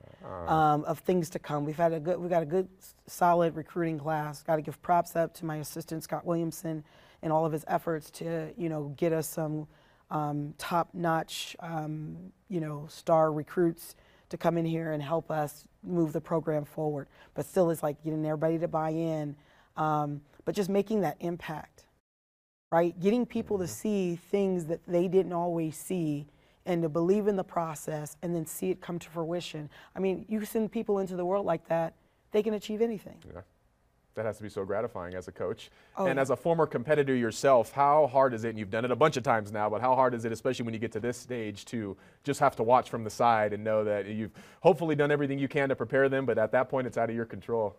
um, 0.48 0.84
of 0.84 0.98
things 1.00 1.30
to 1.30 1.38
come. 1.38 1.64
We've 1.64 1.76
had 1.76 1.92
a 1.92 2.00
good, 2.00 2.18
we've 2.18 2.30
got 2.30 2.42
a 2.42 2.46
good, 2.46 2.68
solid 3.06 3.54
recruiting 3.54 3.98
class. 3.98 4.42
Got 4.42 4.56
to 4.56 4.62
give 4.62 4.80
props 4.82 5.16
up 5.16 5.32
to 5.34 5.44
my 5.44 5.56
assistant 5.56 6.02
Scott 6.02 6.26
Williamson 6.26 6.84
and 7.22 7.32
all 7.32 7.46
of 7.46 7.52
his 7.52 7.64
efforts 7.68 8.10
to, 8.12 8.52
you 8.56 8.68
know, 8.68 8.94
get 8.96 9.12
us 9.12 9.28
some 9.28 9.66
um, 10.10 10.54
top-notch, 10.58 11.56
um, 11.60 12.16
you 12.48 12.60
know, 12.60 12.86
star 12.88 13.32
recruits 13.32 13.94
to 14.30 14.36
come 14.36 14.56
in 14.58 14.64
here 14.64 14.92
and 14.92 15.02
help 15.02 15.30
us 15.30 15.64
move 15.84 16.12
the 16.12 16.20
program 16.20 16.64
forward. 16.64 17.08
But 17.34 17.46
still, 17.46 17.70
it's 17.70 17.82
like 17.82 18.02
getting 18.02 18.24
everybody 18.24 18.58
to 18.58 18.68
buy 18.68 18.90
in, 18.90 19.36
um, 19.76 20.22
but 20.44 20.54
just 20.54 20.68
making 20.68 21.02
that 21.02 21.16
impact 21.20 21.84
right? 22.70 22.98
Getting 23.00 23.26
people 23.26 23.58
to 23.58 23.64
mm-hmm. 23.64 23.72
see 23.72 24.16
things 24.16 24.66
that 24.66 24.80
they 24.86 25.08
didn't 25.08 25.32
always 25.32 25.76
see 25.76 26.26
and 26.66 26.82
to 26.82 26.88
believe 26.88 27.26
in 27.26 27.36
the 27.36 27.44
process 27.44 28.16
and 28.22 28.34
then 28.34 28.46
see 28.46 28.70
it 28.70 28.80
come 28.80 28.98
to 28.98 29.08
fruition. 29.08 29.68
I 29.96 29.98
mean, 29.98 30.24
you 30.28 30.44
send 30.44 30.70
people 30.70 30.98
into 30.98 31.16
the 31.16 31.24
world 31.24 31.46
like 31.46 31.66
that, 31.68 31.94
they 32.32 32.42
can 32.42 32.54
achieve 32.54 32.80
anything. 32.80 33.16
Yeah. 33.26 33.40
That 34.14 34.26
has 34.26 34.36
to 34.38 34.42
be 34.42 34.48
so 34.48 34.64
gratifying 34.64 35.14
as 35.14 35.28
a 35.28 35.32
coach. 35.32 35.70
Oh, 35.96 36.06
and 36.06 36.18
as 36.18 36.30
a 36.30 36.36
former 36.36 36.66
competitor 36.66 37.14
yourself, 37.14 37.72
how 37.72 38.08
hard 38.08 38.34
is 38.34 38.44
it, 38.44 38.50
and 38.50 38.58
you've 38.58 38.70
done 38.70 38.84
it 38.84 38.90
a 38.90 38.96
bunch 38.96 39.16
of 39.16 39.22
times 39.22 39.52
now, 39.52 39.70
but 39.70 39.80
how 39.80 39.94
hard 39.94 40.14
is 40.14 40.24
it, 40.24 40.32
especially 40.32 40.64
when 40.64 40.74
you 40.74 40.80
get 40.80 40.92
to 40.92 41.00
this 41.00 41.16
stage, 41.16 41.64
to 41.66 41.96
just 42.24 42.40
have 42.40 42.56
to 42.56 42.62
watch 42.62 42.90
from 42.90 43.04
the 43.04 43.10
side 43.10 43.52
and 43.52 43.62
know 43.62 43.84
that 43.84 44.06
you've 44.06 44.32
hopefully 44.60 44.96
done 44.96 45.10
everything 45.10 45.38
you 45.38 45.48
can 45.48 45.68
to 45.68 45.76
prepare 45.76 46.08
them, 46.08 46.26
but 46.26 46.38
at 46.38 46.50
that 46.52 46.68
point 46.68 46.86
it's 46.86 46.98
out 46.98 47.08
of 47.08 47.16
your 47.16 47.24
control? 47.24 47.76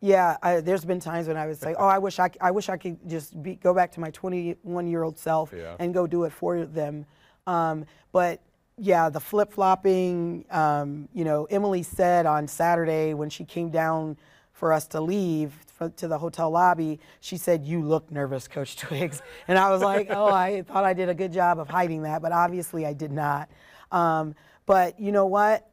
Yeah, 0.00 0.36
I, 0.42 0.60
there's 0.60 0.84
been 0.84 1.00
times 1.00 1.26
when 1.26 1.36
I 1.36 1.46
would 1.46 1.58
say, 1.58 1.74
"Oh, 1.76 1.86
I 1.86 1.98
wish 1.98 2.18
I, 2.20 2.30
I 2.40 2.50
wish 2.52 2.68
I 2.68 2.76
could 2.76 2.96
just 3.08 3.42
be, 3.42 3.56
go 3.56 3.74
back 3.74 3.90
to 3.92 4.00
my 4.00 4.10
21-year-old 4.12 5.18
self 5.18 5.52
Yeah. 5.56 5.74
and 5.78 5.92
go 5.92 6.06
do 6.06 6.24
it 6.24 6.32
for 6.32 6.64
them." 6.64 7.04
Um, 7.46 7.84
but 8.12 8.40
yeah, 8.76 9.08
the 9.08 9.18
flip-flopping. 9.20 10.44
Um, 10.50 11.08
you 11.12 11.24
know, 11.24 11.46
Emily 11.50 11.82
said 11.82 12.26
on 12.26 12.46
Saturday 12.46 13.12
when 13.14 13.28
she 13.28 13.44
came 13.44 13.70
down 13.70 14.16
for 14.52 14.72
us 14.72 14.86
to 14.88 15.00
leave 15.00 15.52
for, 15.66 15.88
to 15.90 16.06
the 16.08 16.18
hotel 16.18 16.50
lobby, 16.50 17.00
she 17.20 17.36
said, 17.36 17.64
"You 17.64 17.82
look 17.82 18.10
nervous, 18.12 18.46
Coach 18.46 18.76
Twiggs," 18.76 19.20
and 19.48 19.58
I 19.58 19.70
was 19.70 19.82
like, 19.82 20.08
"Oh, 20.10 20.26
I 20.26 20.62
thought 20.68 20.84
I 20.84 20.92
did 20.94 21.08
a 21.08 21.14
good 21.14 21.32
job 21.32 21.58
of 21.58 21.68
hiding 21.68 22.02
that, 22.02 22.22
but 22.22 22.30
obviously 22.30 22.86
I 22.86 22.92
did 22.92 23.10
not." 23.10 23.48
Um, 23.90 24.34
but 24.64 25.00
you 25.00 25.10
know 25.12 25.26
what? 25.26 25.64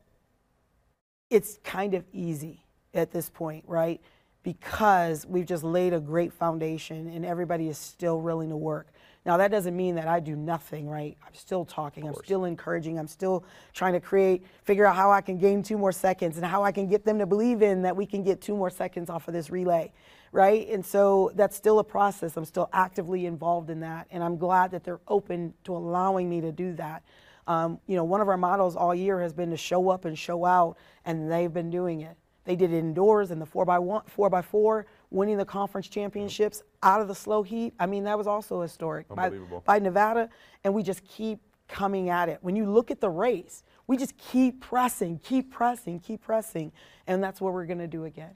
it's 1.32 1.58
kind 1.64 1.96
of 1.96 2.06
easy 2.14 2.64
at 2.94 3.12
this 3.12 3.30
point, 3.32 3.66
right? 3.68 4.00
Because 4.46 5.26
we've 5.26 5.48
just 5.48 5.64
laid 5.64 5.94
a 5.94 6.00
great 6.00 6.32
foundation 6.32 7.08
and 7.08 7.26
everybody 7.26 7.68
is 7.68 7.80
still 7.80 8.22
willing 8.22 8.50
to 8.50 8.56
work. 8.56 8.94
Now, 9.26 9.38
that 9.38 9.50
doesn't 9.50 9.76
mean 9.76 9.96
that 9.96 10.08
I 10.08 10.20
do 10.20 10.36
nothing, 10.36 10.88
right? 10.88 11.18
I'm 11.26 11.34
still 11.34 11.66
talking, 11.66 12.08
I'm 12.08 12.14
still 12.14 12.46
encouraging, 12.46 13.00
I'm 13.00 13.08
still 13.08 13.44
trying 13.74 13.94
to 13.94 14.00
create, 14.00 14.46
figure 14.64 14.86
out 14.86 14.96
how 14.96 15.12
I 15.12 15.22
can 15.22 15.40
gain 15.40 15.64
two 15.64 15.80
more 15.80 15.92
seconds 15.92 16.38
and 16.38 16.46
how 16.46 16.64
I 16.64 16.72
can 16.72 16.88
get 16.88 17.04
them 17.04 17.18
to 17.18 17.26
believe 17.26 17.64
in 17.64 17.82
that 17.82 17.96
we 17.96 18.06
can 18.06 18.22
get 18.22 18.40
two 18.40 18.56
more 18.56 18.70
seconds 18.70 19.10
off 19.10 19.28
of 19.28 19.34
this 19.34 19.50
relay, 19.50 19.92
right? 20.32 20.70
And 20.70 20.86
so 20.86 21.32
that's 21.34 21.56
still 21.56 21.80
a 21.80 21.84
process. 21.84 22.38
I'm 22.38 22.46
still 22.46 22.70
actively 22.72 23.26
involved 23.26 23.72
in 23.72 23.80
that. 23.80 24.06
And 24.12 24.24
I'm 24.24 24.38
glad 24.38 24.70
that 24.72 24.84
they're 24.84 25.02
open 25.08 25.56
to 25.64 25.76
allowing 25.76 26.30
me 26.30 26.40
to 26.42 26.52
do 26.52 26.74
that. 26.76 27.02
Um, 27.48 27.80
you 27.88 27.96
know, 27.96 28.04
one 28.04 28.22
of 28.22 28.30
our 28.30 28.38
models 28.38 28.76
all 28.76 28.94
year 28.94 29.20
has 29.22 29.34
been 29.34 29.50
to 29.50 29.58
show 29.58 29.90
up 29.90 30.06
and 30.06 30.16
show 30.16 30.46
out, 30.46 30.78
and 31.04 31.32
they've 31.32 31.52
been 31.52 31.72
doing 31.72 32.02
it. 32.02 32.16
They 32.46 32.56
did 32.56 32.72
it 32.72 32.78
indoors 32.78 33.32
in 33.32 33.40
the 33.40 33.46
four 33.46 33.66
by 33.66 33.80
one, 33.80 34.04
four 34.08 34.30
by 34.30 34.42
four, 34.42 34.86
winning 35.10 35.38
the 35.38 35.46
conference 35.46 35.88
championships 35.88 36.64
out 36.84 37.02
of 37.02 37.08
the 37.08 37.16
slow 37.16 37.44
heat. 37.44 37.74
I 37.80 37.86
mean, 37.88 38.04
that 38.06 38.18
was 38.18 38.28
also 38.28 38.62
historic 38.62 39.08
by, 39.10 39.32
by 39.66 39.80
Nevada, 39.80 40.30
and 40.64 40.74
we 40.74 40.84
just 40.84 41.04
keep 41.06 41.40
coming 41.68 42.10
at 42.10 42.30
it. 42.30 42.38
When 42.42 42.56
you 42.56 42.70
look 42.70 42.92
at 42.92 43.02
the 43.02 43.10
race, 43.10 43.64
we 43.88 43.98
just 43.98 44.16
keep 44.18 44.62
pressing, 44.62 45.20
keep 45.20 45.52
pressing, 45.52 46.00
keep 46.00 46.22
pressing, 46.22 46.72
and 47.08 47.24
that's 47.24 47.42
what 47.42 47.54
we're 47.54 47.66
going 47.66 47.80
to 47.80 47.88
do 47.88 48.06
again. 48.06 48.36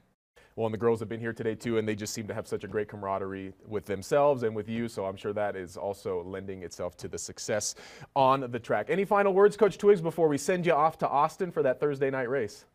Well, 0.56 0.66
and 0.66 0.74
the 0.74 0.78
girls 0.78 0.98
have 1.00 1.08
been 1.08 1.20
here 1.20 1.32
today 1.32 1.54
too, 1.54 1.78
and 1.78 1.88
they 1.88 1.94
just 1.94 2.12
seem 2.12 2.26
to 2.26 2.34
have 2.34 2.46
such 2.48 2.64
a 2.64 2.68
great 2.68 2.88
camaraderie 2.88 3.52
with 3.66 3.86
themselves 3.86 4.42
and 4.42 4.54
with 4.54 4.68
you. 4.68 4.88
So 4.88 5.06
I'm 5.06 5.16
sure 5.16 5.32
that 5.32 5.54
is 5.54 5.76
also 5.76 6.24
lending 6.24 6.64
itself 6.64 6.96
to 6.98 7.08
the 7.08 7.18
success 7.18 7.76
on 8.16 8.50
the 8.50 8.58
track. 8.58 8.86
Any 8.90 9.04
final 9.04 9.32
words, 9.32 9.56
Coach 9.56 9.78
Twiggs, 9.78 10.00
before 10.00 10.28
we 10.28 10.36
send 10.36 10.66
you 10.66 10.72
off 10.72 10.98
to 10.98 11.08
Austin 11.08 11.52
for 11.52 11.62
that 11.62 11.78
Thursday 11.78 12.10
night 12.10 12.28
race? 12.28 12.66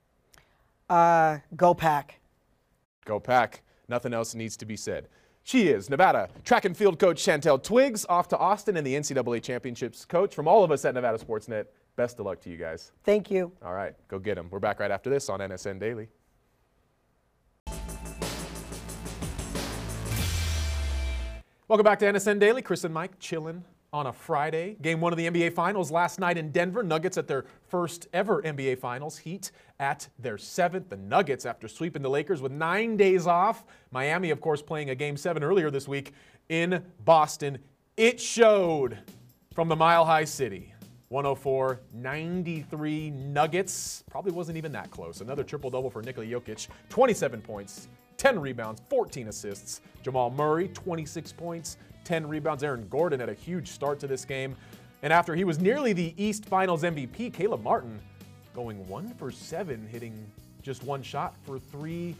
Uh, 0.89 1.39
go 1.55 1.73
pack. 1.73 2.19
Go 3.05 3.19
pack. 3.19 3.61
Nothing 3.87 4.13
else 4.13 4.35
needs 4.35 4.57
to 4.57 4.65
be 4.65 4.75
said. 4.75 5.07
She 5.43 5.67
is 5.67 5.91
Nevada 5.91 6.29
track 6.43 6.65
and 6.65 6.75
field 6.75 6.97
coach 6.97 7.23
Shantel 7.23 7.61
Twiggs 7.61 8.03
off 8.09 8.27
to 8.29 8.37
Austin 8.37 8.77
and 8.77 8.85
the 8.85 8.95
NCAA 8.95 9.43
championships 9.43 10.03
coach. 10.03 10.33
From 10.33 10.47
all 10.47 10.63
of 10.63 10.71
us 10.71 10.85
at 10.85 10.95
Nevada 10.95 11.19
Sportsnet, 11.19 11.65
best 11.95 12.19
of 12.19 12.25
luck 12.25 12.41
to 12.41 12.49
you 12.49 12.57
guys. 12.57 12.91
Thank 13.03 13.29
you. 13.29 13.51
All 13.63 13.73
right, 13.73 13.93
go 14.07 14.17
get 14.17 14.35
them. 14.35 14.47
We're 14.49 14.59
back 14.59 14.79
right 14.79 14.89
after 14.89 15.09
this 15.09 15.29
on 15.29 15.39
NSN 15.39 15.79
Daily. 15.79 16.07
Welcome 21.67 21.83
back 21.83 21.99
to 21.99 22.05
NSN 22.05 22.39
Daily. 22.39 22.61
Chris 22.61 22.83
and 22.83 22.93
Mike 22.93 23.19
chilling 23.19 23.63
on 23.95 24.07
a 24.07 24.13
Friday. 24.13 24.75
Game 24.81 24.99
one 24.99 25.13
of 25.13 25.17
the 25.17 25.25
NBA 25.25 25.53
Finals 25.53 25.89
last 25.89 26.19
night 26.19 26.37
in 26.37 26.51
Denver. 26.51 26.83
Nuggets 26.83 27.17
at 27.17 27.29
their 27.29 27.45
first 27.69 28.09
ever 28.11 28.41
NBA 28.41 28.77
Finals. 28.77 29.17
Heat 29.17 29.51
at 29.79 30.09
their 30.19 30.37
seventh. 30.37 30.89
The 30.89 30.97
Nuggets, 30.97 31.45
after 31.45 31.69
sweeping 31.69 32.01
the 32.01 32.09
Lakers 32.09 32.41
with 32.41 32.51
nine 32.51 32.97
days 32.97 33.25
off. 33.25 33.63
Miami, 33.91 34.31
of 34.31 34.41
course, 34.41 34.61
playing 34.61 34.89
a 34.89 34.95
game 34.95 35.15
seven 35.15 35.45
earlier 35.45 35.71
this 35.71 35.87
week 35.87 36.11
in 36.49 36.83
Boston. 37.05 37.57
It 37.95 38.19
showed 38.19 38.97
from 39.53 39.69
the 39.69 39.77
Mile 39.77 40.03
High 40.03 40.25
City. 40.25 40.73
104 41.07 41.79
93 41.93 43.11
Nuggets. 43.11 44.03
Probably 44.09 44.33
wasn't 44.33 44.57
even 44.57 44.73
that 44.73 44.91
close. 44.91 45.21
Another 45.21 45.43
triple 45.45 45.69
double 45.69 45.89
for 45.89 46.01
Nikola 46.01 46.27
Jokic. 46.27 46.67
27 46.89 47.41
points, 47.41 47.87
10 48.17 48.39
rebounds, 48.39 48.81
14 48.89 49.27
assists. 49.27 49.81
Jamal 50.03 50.29
Murray, 50.29 50.67
26 50.69 51.31
points, 51.33 51.77
10 52.03 52.27
rebounds. 52.27 52.63
Aaron 52.63 52.87
Gordon 52.89 53.19
had 53.19 53.29
a 53.29 53.33
huge 53.33 53.69
start 53.69 53.99
to 53.99 54.07
this 54.07 54.25
game. 54.25 54.55
And 55.01 55.11
after 55.11 55.35
he 55.35 55.43
was 55.43 55.59
nearly 55.59 55.93
the 55.93 56.13
East 56.17 56.45
Finals 56.45 56.83
MVP, 56.83 57.33
Caleb 57.33 57.63
Martin 57.63 57.99
going 58.53 58.87
one 58.87 59.13
for 59.15 59.31
seven, 59.31 59.87
hitting 59.91 60.25
just 60.61 60.83
one 60.83 61.03
shot 61.03 61.35
for 61.43 61.59
three 61.59 62.15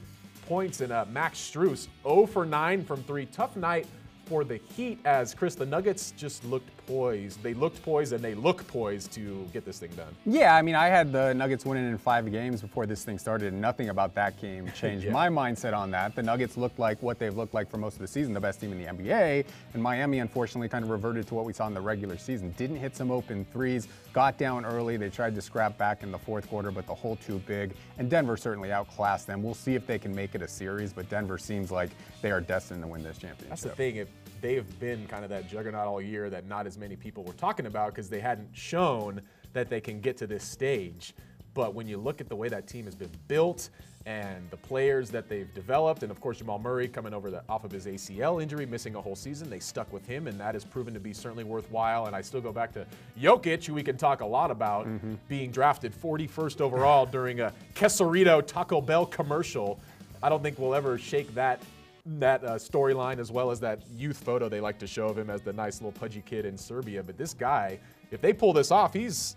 points. 0.47 0.81
And 0.81 0.91
uh, 0.91 1.05
Max 1.10 1.39
Strus, 1.39 1.88
0 2.03 2.25
for 2.25 2.45
9 2.45 2.84
from 2.84 3.03
three. 3.03 3.25
Tough 3.27 3.55
night 3.55 3.88
for 4.25 4.43
the 4.43 4.60
Heat 4.75 4.99
as 5.05 5.34
Chris, 5.34 5.55
the 5.55 5.65
Nuggets 5.65 6.12
just 6.12 6.43
looked 6.45 6.74
poised. 6.86 7.41
They 7.43 7.54
looked 7.54 7.82
poised 7.84 8.13
and 8.13 8.24
they 8.24 8.36
look 8.36 8.65
poised 8.67 9.12
to 9.13 9.48
get 9.54 9.65
this 9.65 9.80
thing 9.80 9.91
done. 9.95 10.15
Yeah, 10.26 10.56
I 10.56 10.62
mean, 10.62 10.76
I 10.76 10.88
had 10.88 11.12
the 11.12 11.34
Nuggets 11.34 11.65
winning 11.65 11.86
in 11.89 11.98
five 11.98 12.32
games 12.32 12.62
before 12.62 12.86
this 12.86 13.04
thing 13.04 13.17
started, 13.19 13.54
and 13.54 13.62
nothing 13.62 13.89
about 13.89 14.13
that 14.15 14.39
game 14.39 14.71
changed 14.76 15.06
Yeah. 15.06 15.12
my 15.12 15.30
mindset 15.30 15.76
on 15.76 15.91
that. 15.91 16.15
The 16.15 16.24
Nuggets 16.24 16.58
looked 16.58 16.80
like 16.80 17.02
what 17.02 17.19
they've 17.19 17.36
looked 17.36 17.54
like 17.54 17.69
for 17.69 17.78
most 17.78 17.93
of 17.95 18.00
the 18.00 18.08
season, 18.08 18.34
the 18.34 18.39
best 18.39 18.60
team 18.62 18.71
in 18.71 18.78
the 18.78 18.86
NBA, 18.86 19.45
and 19.74 19.82
Miami 19.84 20.19
unfortunately 20.19 20.69
kind 20.69 20.84
of 20.84 20.89
reverted 20.89 21.28
to 21.28 21.36
what 21.36 21.45
we 21.45 21.54
saw 21.54 21.67
in 21.67 21.74
the 21.74 21.82
regular 21.82 22.17
season. 22.17 22.52
Didn't 22.58 22.78
hit 22.78 22.95
some 22.95 23.12
open 23.12 23.45
threes, 23.52 23.88
got 24.13 24.38
down 24.38 24.65
early. 24.65 24.98
They 24.98 25.10
tried 25.10 25.36
to 25.36 25.41
scrap 25.41 25.78
back 25.78 26.04
in 26.04 26.12
the 26.12 26.19
fourth 26.19 26.48
quarter, 26.50 26.71
but 26.71 26.86
the 26.88 26.95
hole 26.95 27.15
too 27.17 27.39
big, 27.48 27.74
and 27.98 28.10
Denver 28.10 28.38
certainly 28.38 28.71
outclassed 28.71 29.28
them. 29.28 29.43
We'll 29.43 29.54
see 29.54 29.76
if 29.76 29.86
they 29.88 30.00
can 30.00 30.13
make 30.15 30.36
it 30.36 30.41
a 30.41 30.48
series, 30.48 30.93
but 30.93 31.10
Denver 31.10 31.38
seems 31.38 31.71
like 31.71 31.89
they 32.21 32.32
are 32.32 32.41
destined 32.41 32.82
to 32.82 32.88
win 32.88 33.04
this 33.04 33.17
championship. 33.17 33.50
That's 33.50 33.63
the 33.63 33.69
thing. 33.69 33.95
If 33.98 34.08
they've 34.45 34.79
been 34.79 35.08
kind 35.08 35.23
of 35.23 35.31
that 35.31 35.49
juggernaut 35.49 35.88
all 35.88 35.99
year 35.99 36.29
that 36.29 36.45
not 36.45 36.67
as 36.67 36.77
many 36.77 36.95
people 36.95 37.23
were 37.23 37.34
talking 37.34 37.65
about 37.65 37.89
because 37.89 38.10
they 38.10 38.19
hadn't 38.19 38.47
shown 38.53 39.19
that 39.53 39.71
they 39.71 39.81
can 39.81 39.99
get 39.99 40.17
to 40.17 40.27
this 40.27 40.43
stage. 40.43 41.15
But 41.55 41.73
when 41.73 41.88
you 41.88 41.97
look 41.97 42.21
at 42.21 42.29
the 42.29 42.36
way 42.36 42.47
that 42.49 42.67
team 42.67 42.86
has 42.86 42.93
been 42.93 43.10
built 43.27 43.69
and 44.05 44.47
the 44.51 44.58
players 44.58 45.10
that 45.10 45.27
they've 45.29 45.51
developed, 45.55 46.03
and 46.03 46.12
of 46.12 46.21
course 46.21 46.38
Jamal 46.38 46.60
Murray 46.60 46.88
coming 46.88 47.12
over 47.12 47.31
the, 47.31 47.41
off 47.49 47.63
of 47.63 47.71
his 47.71 47.88
ACL 47.88 48.39
injury, 48.39 48.67
missing 48.67 48.93
a 48.93 49.01
whole 49.01 49.15
season, 49.15 49.49
they 49.49 49.58
stuck 49.58 49.91
with 49.91 50.05
him, 50.05 50.27
and 50.27 50.39
that 50.39 50.53
has 50.53 50.63
proven 50.63 50.93
to 50.93 50.99
be 50.99 51.12
certainly 51.12 51.43
worthwhile. 51.43 52.05
And 52.05 52.15
I 52.15 52.21
still 52.21 52.41
go 52.41 52.51
back 52.51 52.71
to 52.73 52.86
Jokic, 53.19 53.65
who 53.65 53.73
we 53.73 53.81
can 53.81 53.97
talk 53.97 54.21
a 54.21 54.25
lot 54.25 54.51
about, 54.51 54.86
mm-hmm. 54.86 55.15
being 55.27 55.49
drafted 55.49 55.91
41st 55.99 56.62
overall 56.62 57.08
during 57.08 57.39
a 57.39 57.51
Quesarito 57.73 58.45
Taco 58.45 58.79
Bell 58.79 59.08
commercial. 59.08 59.79
I 60.21 60.29
don't 60.29 60.43
think 60.43 60.60
we'll 60.60 60.75
ever 60.75 60.99
shake 60.99 61.34
that 61.34 61.63
that 62.05 62.43
uh, 62.43 62.55
storyline 62.55 63.19
as 63.19 63.31
well 63.31 63.49
as 63.49 63.59
that 63.59 63.79
youth 63.95 64.17
photo 64.17 64.47
they 64.47 64.61
like 64.61 64.77
to 64.79 64.87
show 64.87 65.07
of 65.07 65.17
him 65.17 65.29
as 65.29 65.41
the 65.41 65.53
nice 65.53 65.81
little 65.81 65.91
pudgy 65.91 66.21
kid 66.25 66.45
in 66.45 66.57
Serbia. 66.57 67.01
But 67.01 67.17
this 67.17 67.33
guy, 67.33 67.79
if 68.11 68.21
they 68.21 68.33
pull 68.33 68.53
this 68.53 68.71
off, 68.71 68.93
he's 68.93 69.35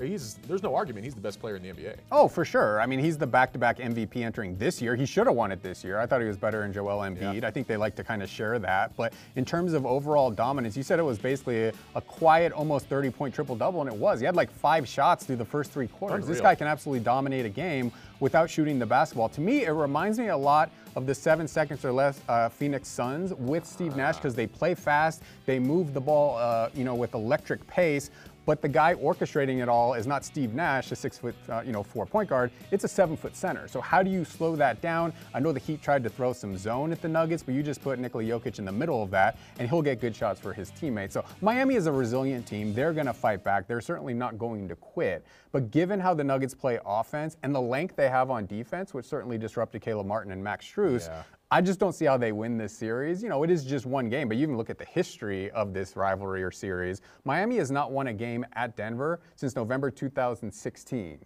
he's 0.00 0.34
there's 0.46 0.62
no 0.62 0.74
argument 0.74 1.04
he's 1.04 1.14
the 1.14 1.20
best 1.20 1.40
player 1.40 1.56
in 1.56 1.62
the 1.62 1.68
NBA. 1.70 1.96
Oh, 2.10 2.28
for 2.28 2.44
sure. 2.44 2.80
I 2.80 2.86
mean, 2.86 2.98
he's 2.98 3.16
the 3.16 3.26
back-to-back 3.26 3.78
MVP 3.78 4.16
entering 4.16 4.56
this 4.56 4.82
year. 4.82 4.96
He 4.96 5.06
should 5.06 5.26
have 5.26 5.36
won 5.36 5.52
it 5.52 5.62
this 5.62 5.84
year. 5.84 5.98
I 5.98 6.06
thought 6.06 6.20
he 6.20 6.26
was 6.26 6.36
better 6.36 6.60
than 6.62 6.72
Joel 6.72 6.98
Embiid. 6.98 7.44
I 7.44 7.50
think 7.50 7.66
they 7.66 7.76
like 7.76 7.94
to 7.96 8.04
kind 8.04 8.22
of 8.22 8.28
share 8.28 8.58
that. 8.58 8.96
But 8.96 9.12
in 9.36 9.44
terms 9.44 9.72
of 9.72 9.86
overall 9.86 10.30
dominance, 10.30 10.76
you 10.76 10.82
said 10.82 10.98
it 10.98 11.04
was 11.04 11.18
basically 11.18 11.66
a, 11.66 11.72
a 11.94 12.00
quiet, 12.00 12.52
almost 12.52 12.88
30-point 12.90 13.34
triple-double, 13.34 13.80
and 13.80 13.92
it 13.92 13.96
was. 13.96 14.20
He 14.20 14.26
had 14.26 14.36
like 14.36 14.50
five 14.50 14.86
shots 14.88 15.24
through 15.24 15.36
the 15.36 15.44
first 15.44 15.70
three 15.70 15.88
quarters. 15.88 16.26
This 16.26 16.40
guy 16.40 16.54
can 16.54 16.66
absolutely 16.66 17.04
dominate 17.04 17.46
a 17.46 17.50
game. 17.50 17.92
without 18.20 18.50
shooting 18.50 18.78
the 18.78 18.86
basketball. 18.86 19.28
To 19.30 19.40
me, 19.40 19.64
it 19.64 19.70
reminds 19.70 20.18
me 20.18 20.28
a 20.28 20.36
lot 20.36 20.70
of 20.96 21.06
the 21.06 21.14
seven 21.14 21.46
seconds 21.46 21.84
or 21.84 21.92
less 21.92 22.20
uh, 22.28 22.48
Phoenix 22.48 22.88
Suns 22.88 23.32
with 23.34 23.64
Steve 23.64 23.96
Nash 23.96 24.16
because 24.16 24.34
they 24.34 24.46
play 24.46 24.74
fast, 24.74 25.22
they 25.46 25.58
move 25.58 25.94
the 25.94 26.00
ball, 26.00 26.36
uh, 26.36 26.70
you 26.74 26.84
know, 26.84 26.94
with 26.94 27.14
electric 27.14 27.64
pace. 27.66 28.10
But 28.48 28.62
the 28.62 28.68
guy 28.68 28.94
orchestrating 28.94 29.62
it 29.62 29.68
all 29.68 29.92
is 29.92 30.06
not 30.06 30.24
Steve 30.24 30.54
Nash, 30.54 30.90
a 30.90 30.96
six 30.96 31.18
foot, 31.18 31.34
uh, 31.50 31.60
you 31.66 31.70
know, 31.70 31.82
four 31.82 32.06
point 32.06 32.30
guard. 32.30 32.50
It's 32.70 32.82
a 32.82 32.88
seven 32.88 33.14
foot 33.14 33.36
center. 33.36 33.68
So 33.68 33.78
how 33.78 34.02
do 34.02 34.08
you 34.08 34.24
slow 34.24 34.56
that 34.56 34.80
down? 34.80 35.12
I 35.34 35.38
know 35.38 35.52
the 35.52 35.60
Heat 35.60 35.82
tried 35.82 36.02
to 36.04 36.08
throw 36.08 36.32
some 36.32 36.56
zone 36.56 36.90
at 36.90 37.02
the 37.02 37.08
Nuggets, 37.08 37.42
but 37.42 37.54
you 37.54 37.62
just 37.62 37.82
put 37.82 37.98
Nikola 37.98 38.24
Jokic 38.24 38.58
in 38.58 38.64
the 38.64 38.72
middle 38.72 39.02
of 39.02 39.10
that, 39.10 39.36
and 39.58 39.68
he'll 39.68 39.82
get 39.82 40.00
good 40.00 40.16
shots 40.16 40.40
for 40.40 40.54
his 40.54 40.70
teammates. 40.70 41.12
So 41.12 41.26
Miami 41.42 41.74
is 41.74 41.84
a 41.88 41.92
resilient 41.92 42.46
team. 42.46 42.72
They're 42.72 42.94
going 42.94 43.04
to 43.04 43.12
fight 43.12 43.44
back. 43.44 43.66
They're 43.68 43.82
certainly 43.82 44.14
not 44.14 44.38
going 44.38 44.66
to 44.68 44.76
quit. 44.76 45.26
But 45.52 45.70
given 45.70 46.00
how 46.00 46.14
the 46.14 46.24
Nuggets 46.24 46.54
play 46.54 46.78
offense 46.86 47.36
and 47.42 47.54
the 47.54 47.60
length 47.60 47.96
they 47.96 48.08
have 48.08 48.30
on 48.30 48.46
defense, 48.46 48.94
which 48.94 49.04
certainly 49.04 49.36
disrupted 49.36 49.82
Caleb 49.82 50.06
Martin 50.06 50.32
and 50.32 50.42
Max 50.42 50.64
Strus, 50.64 51.08
Yeah. 51.08 51.22
I 51.50 51.62
just 51.62 51.80
don't 51.80 51.94
see 51.94 52.04
how 52.04 52.18
they 52.18 52.32
win 52.32 52.58
this 52.58 52.76
series. 52.76 53.22
You 53.22 53.30
know, 53.30 53.42
it 53.42 53.50
is 53.50 53.64
just 53.64 53.86
one 53.86 54.10
game, 54.10 54.28
but 54.28 54.36
you 54.36 54.42
even 54.42 54.58
look 54.58 54.68
at 54.68 54.76
the 54.76 54.84
history 54.84 55.50
of 55.52 55.72
this 55.72 55.96
rivalry 55.96 56.42
or 56.42 56.50
series. 56.50 57.00
Miami 57.24 57.56
has 57.56 57.70
not 57.70 57.90
won 57.90 58.08
a 58.08 58.12
game 58.12 58.44
at 58.52 58.76
Denver 58.76 59.20
since 59.34 59.56
November 59.56 59.90
2016. 59.90 61.18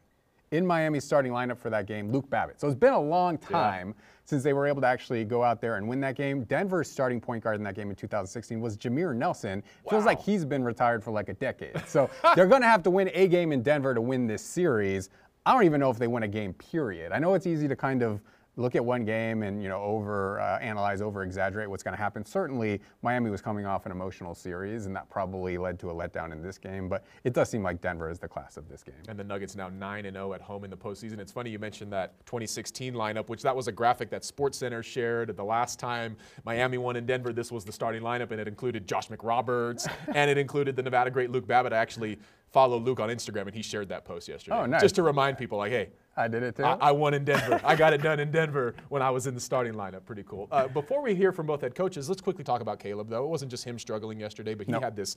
In 0.53 0.67
Miami's 0.67 1.05
starting 1.05 1.33
lineup 1.33 1.59
for 1.59 1.71
that 1.71 1.87
game, 1.87 2.13
Luke 2.13 2.31
Babbitt. 2.31 2.61
So 2.61 2.69
it's 2.69 2.77
been 2.77 2.93
a 2.93 3.01
long 3.01 3.37
time 3.37 3.97
since 4.25 4.45
they 4.45 4.53
were 4.53 4.67
able 4.67 4.81
to 4.83 4.87
actually 4.87 5.25
go 5.25 5.43
out 5.43 5.61
there 5.61 5.77
and 5.77 5.89
win 5.89 5.99
that 6.01 6.15
game. 6.15 6.45
Denver's 6.45 6.89
starting 6.89 7.21
point 7.21 7.43
guard 7.43 7.57
in 7.57 7.65
that 7.65 7.75
game 7.75 7.91
in 7.91 7.97
2016 7.97 8.61
was 8.61 8.77
Jameer 8.77 9.17
Nelson. 9.17 9.61
Wow. 9.85 9.91
Feels 9.91 10.05
like 10.05 10.23
he's 10.23 10.45
been 10.45 10.63
retired 10.63 11.03
for 11.03 11.11
like 11.11 11.31
a 11.31 11.35
decade. 11.35 11.83
So 11.89 12.09
they're 12.37 12.47
going 12.47 12.63
to 12.63 12.69
have 12.69 12.85
to 12.85 12.91
win 12.91 13.11
a 13.13 13.27
game 13.27 13.51
in 13.51 13.63
Denver 13.63 13.93
to 13.93 14.01
win 14.01 14.29
this 14.29 14.43
series. 14.43 15.09
I 15.45 15.53
don't 15.53 15.65
even 15.65 15.81
know 15.81 15.91
if 15.91 15.99
they 15.99 16.07
win 16.07 16.23
a 16.23 16.29
game, 16.29 16.53
period. 16.53 17.11
I 17.11 17.19
know 17.19 17.35
it's 17.35 17.49
easy 17.49 17.67
to 17.67 17.75
kind 17.75 18.03
of 18.03 18.21
look 18.57 18.75
at 18.75 18.85
one 18.85 19.05
game 19.05 19.43
and 19.43 19.63
you 19.63 19.69
know 19.69 19.83
over 19.83 20.41
uh, 20.41 20.59
analyze 20.59 21.01
over 21.01 21.23
exaggerate 21.23 21.69
what's 21.69 21.83
going 21.83 21.97
to 21.97 22.03
happen 22.03 22.25
certainly 22.25 22.81
miami 23.03 23.31
was 23.31 23.41
coming 23.41 23.65
off 23.65 23.87
an 23.87 23.93
emotional 23.93 24.35
series 24.35 24.87
and 24.87 24.95
that 24.95 25.09
probably 25.09 25.57
led 25.57 25.79
to 25.79 25.91
a 25.91 25.95
letdown 25.95 26.33
in 26.33 26.43
this 26.43 26.59
game 26.59 26.89
but 26.89 27.05
it 27.25 27.33
does 27.33 27.49
seem 27.49 27.63
like 27.63 27.81
denver 27.81 28.11
is 28.11 28.19
the 28.19 28.29
class 28.29 28.57
of 28.57 28.69
this 28.69 28.83
game 28.83 28.95
And 29.09 29.19
the 29.19 29.25
Nuggets 29.25 29.57
now 29.57 29.69
9 29.69 30.07
and 30.07 30.15
0 30.15 30.33
at 30.33 30.41
home 30.41 30.65
in 30.65 30.71
the 30.71 30.77
postseason. 30.77 31.19
It's 31.19 31.33
funny 31.33 31.51
you 31.51 31.59
mentioned 31.59 31.93
that 31.93 32.15
2016 32.27 32.95
lineup, 32.95 33.29
which 33.29 33.43
that 33.43 33.55
was 33.55 33.69
a 33.69 33.73
graphic 33.73 34.11
that 34.11 34.25
sports 34.25 34.59
center 34.59 34.83
shared 34.83 35.37
the 35.37 35.45
last 35.45 35.79
time 35.79 36.17
Miami 36.45 36.79
won 36.79 36.97
in 36.97 37.07
Denver. 37.07 37.33
This 37.33 37.51
was 37.53 37.65
the 37.65 37.73
starting 37.73 38.03
lineup, 38.03 38.31
and 38.31 38.41
it 38.41 38.49
included 38.49 38.87
Josh 38.87 39.09
McRoberts 39.09 39.91
and 40.15 40.31
it 40.31 40.39
included 40.39 40.77
the 40.77 40.83
Nevada 40.83 41.11
great 41.11 41.31
Luke 41.31 41.47
Babbitt. 41.47 41.73
I 41.73 41.79
actually 41.79 42.19
follow 42.51 42.79
Luke 42.79 43.01
on 43.01 43.09
Instagram, 43.09 43.43
and 43.43 43.55
he 43.55 43.63
shared 43.63 43.89
that 43.89 44.05
post 44.05 44.29
yesterday. 44.29 44.57
Oh, 44.57 44.67
nice. 44.67 44.83
Just 44.83 44.95
to 44.97 45.03
remind 45.03 45.39
people, 45.39 45.59
like, 45.59 45.73
hey, 45.73 45.89
i 46.17 46.29
did 46.29 46.43
it 46.43 46.57
too 46.57 46.65
I, 46.65 46.77
I 46.81 46.93
won 46.93 47.15
in 47.15 47.25
Denver. 47.25 47.61
I 47.65 47.75
got 47.77 47.93
it 47.93 48.03
done 48.03 48.21
in 48.21 48.31
Denver 48.31 48.75
when 48.89 49.03
I 49.03 49.11
was 49.11 49.27
in 49.27 49.35
the 49.35 49.41
starting 49.41 49.75
lineup. 49.75 50.05
Pretty 50.05 50.25
cool. 50.25 50.49
Uh, 50.51 50.69
before 50.69 51.03
we 51.03 51.15
hear 51.15 51.33
from 51.33 51.47
both 51.47 51.61
head 51.63 51.75
coaches, 51.75 52.09
let's 52.09 52.21
quickly 52.21 52.45
talk 52.45 52.61
about 52.61 52.79
Caleb, 52.79 53.09
though. 53.09 53.25
It 53.25 53.29
wasn't 53.29 53.51
just 53.51 53.65
him 53.65 53.79
struggling 53.79 54.21
yesterday, 54.21 54.55
but 54.55 54.67
he 54.67 54.73
had 54.73 54.95
this 54.97 55.17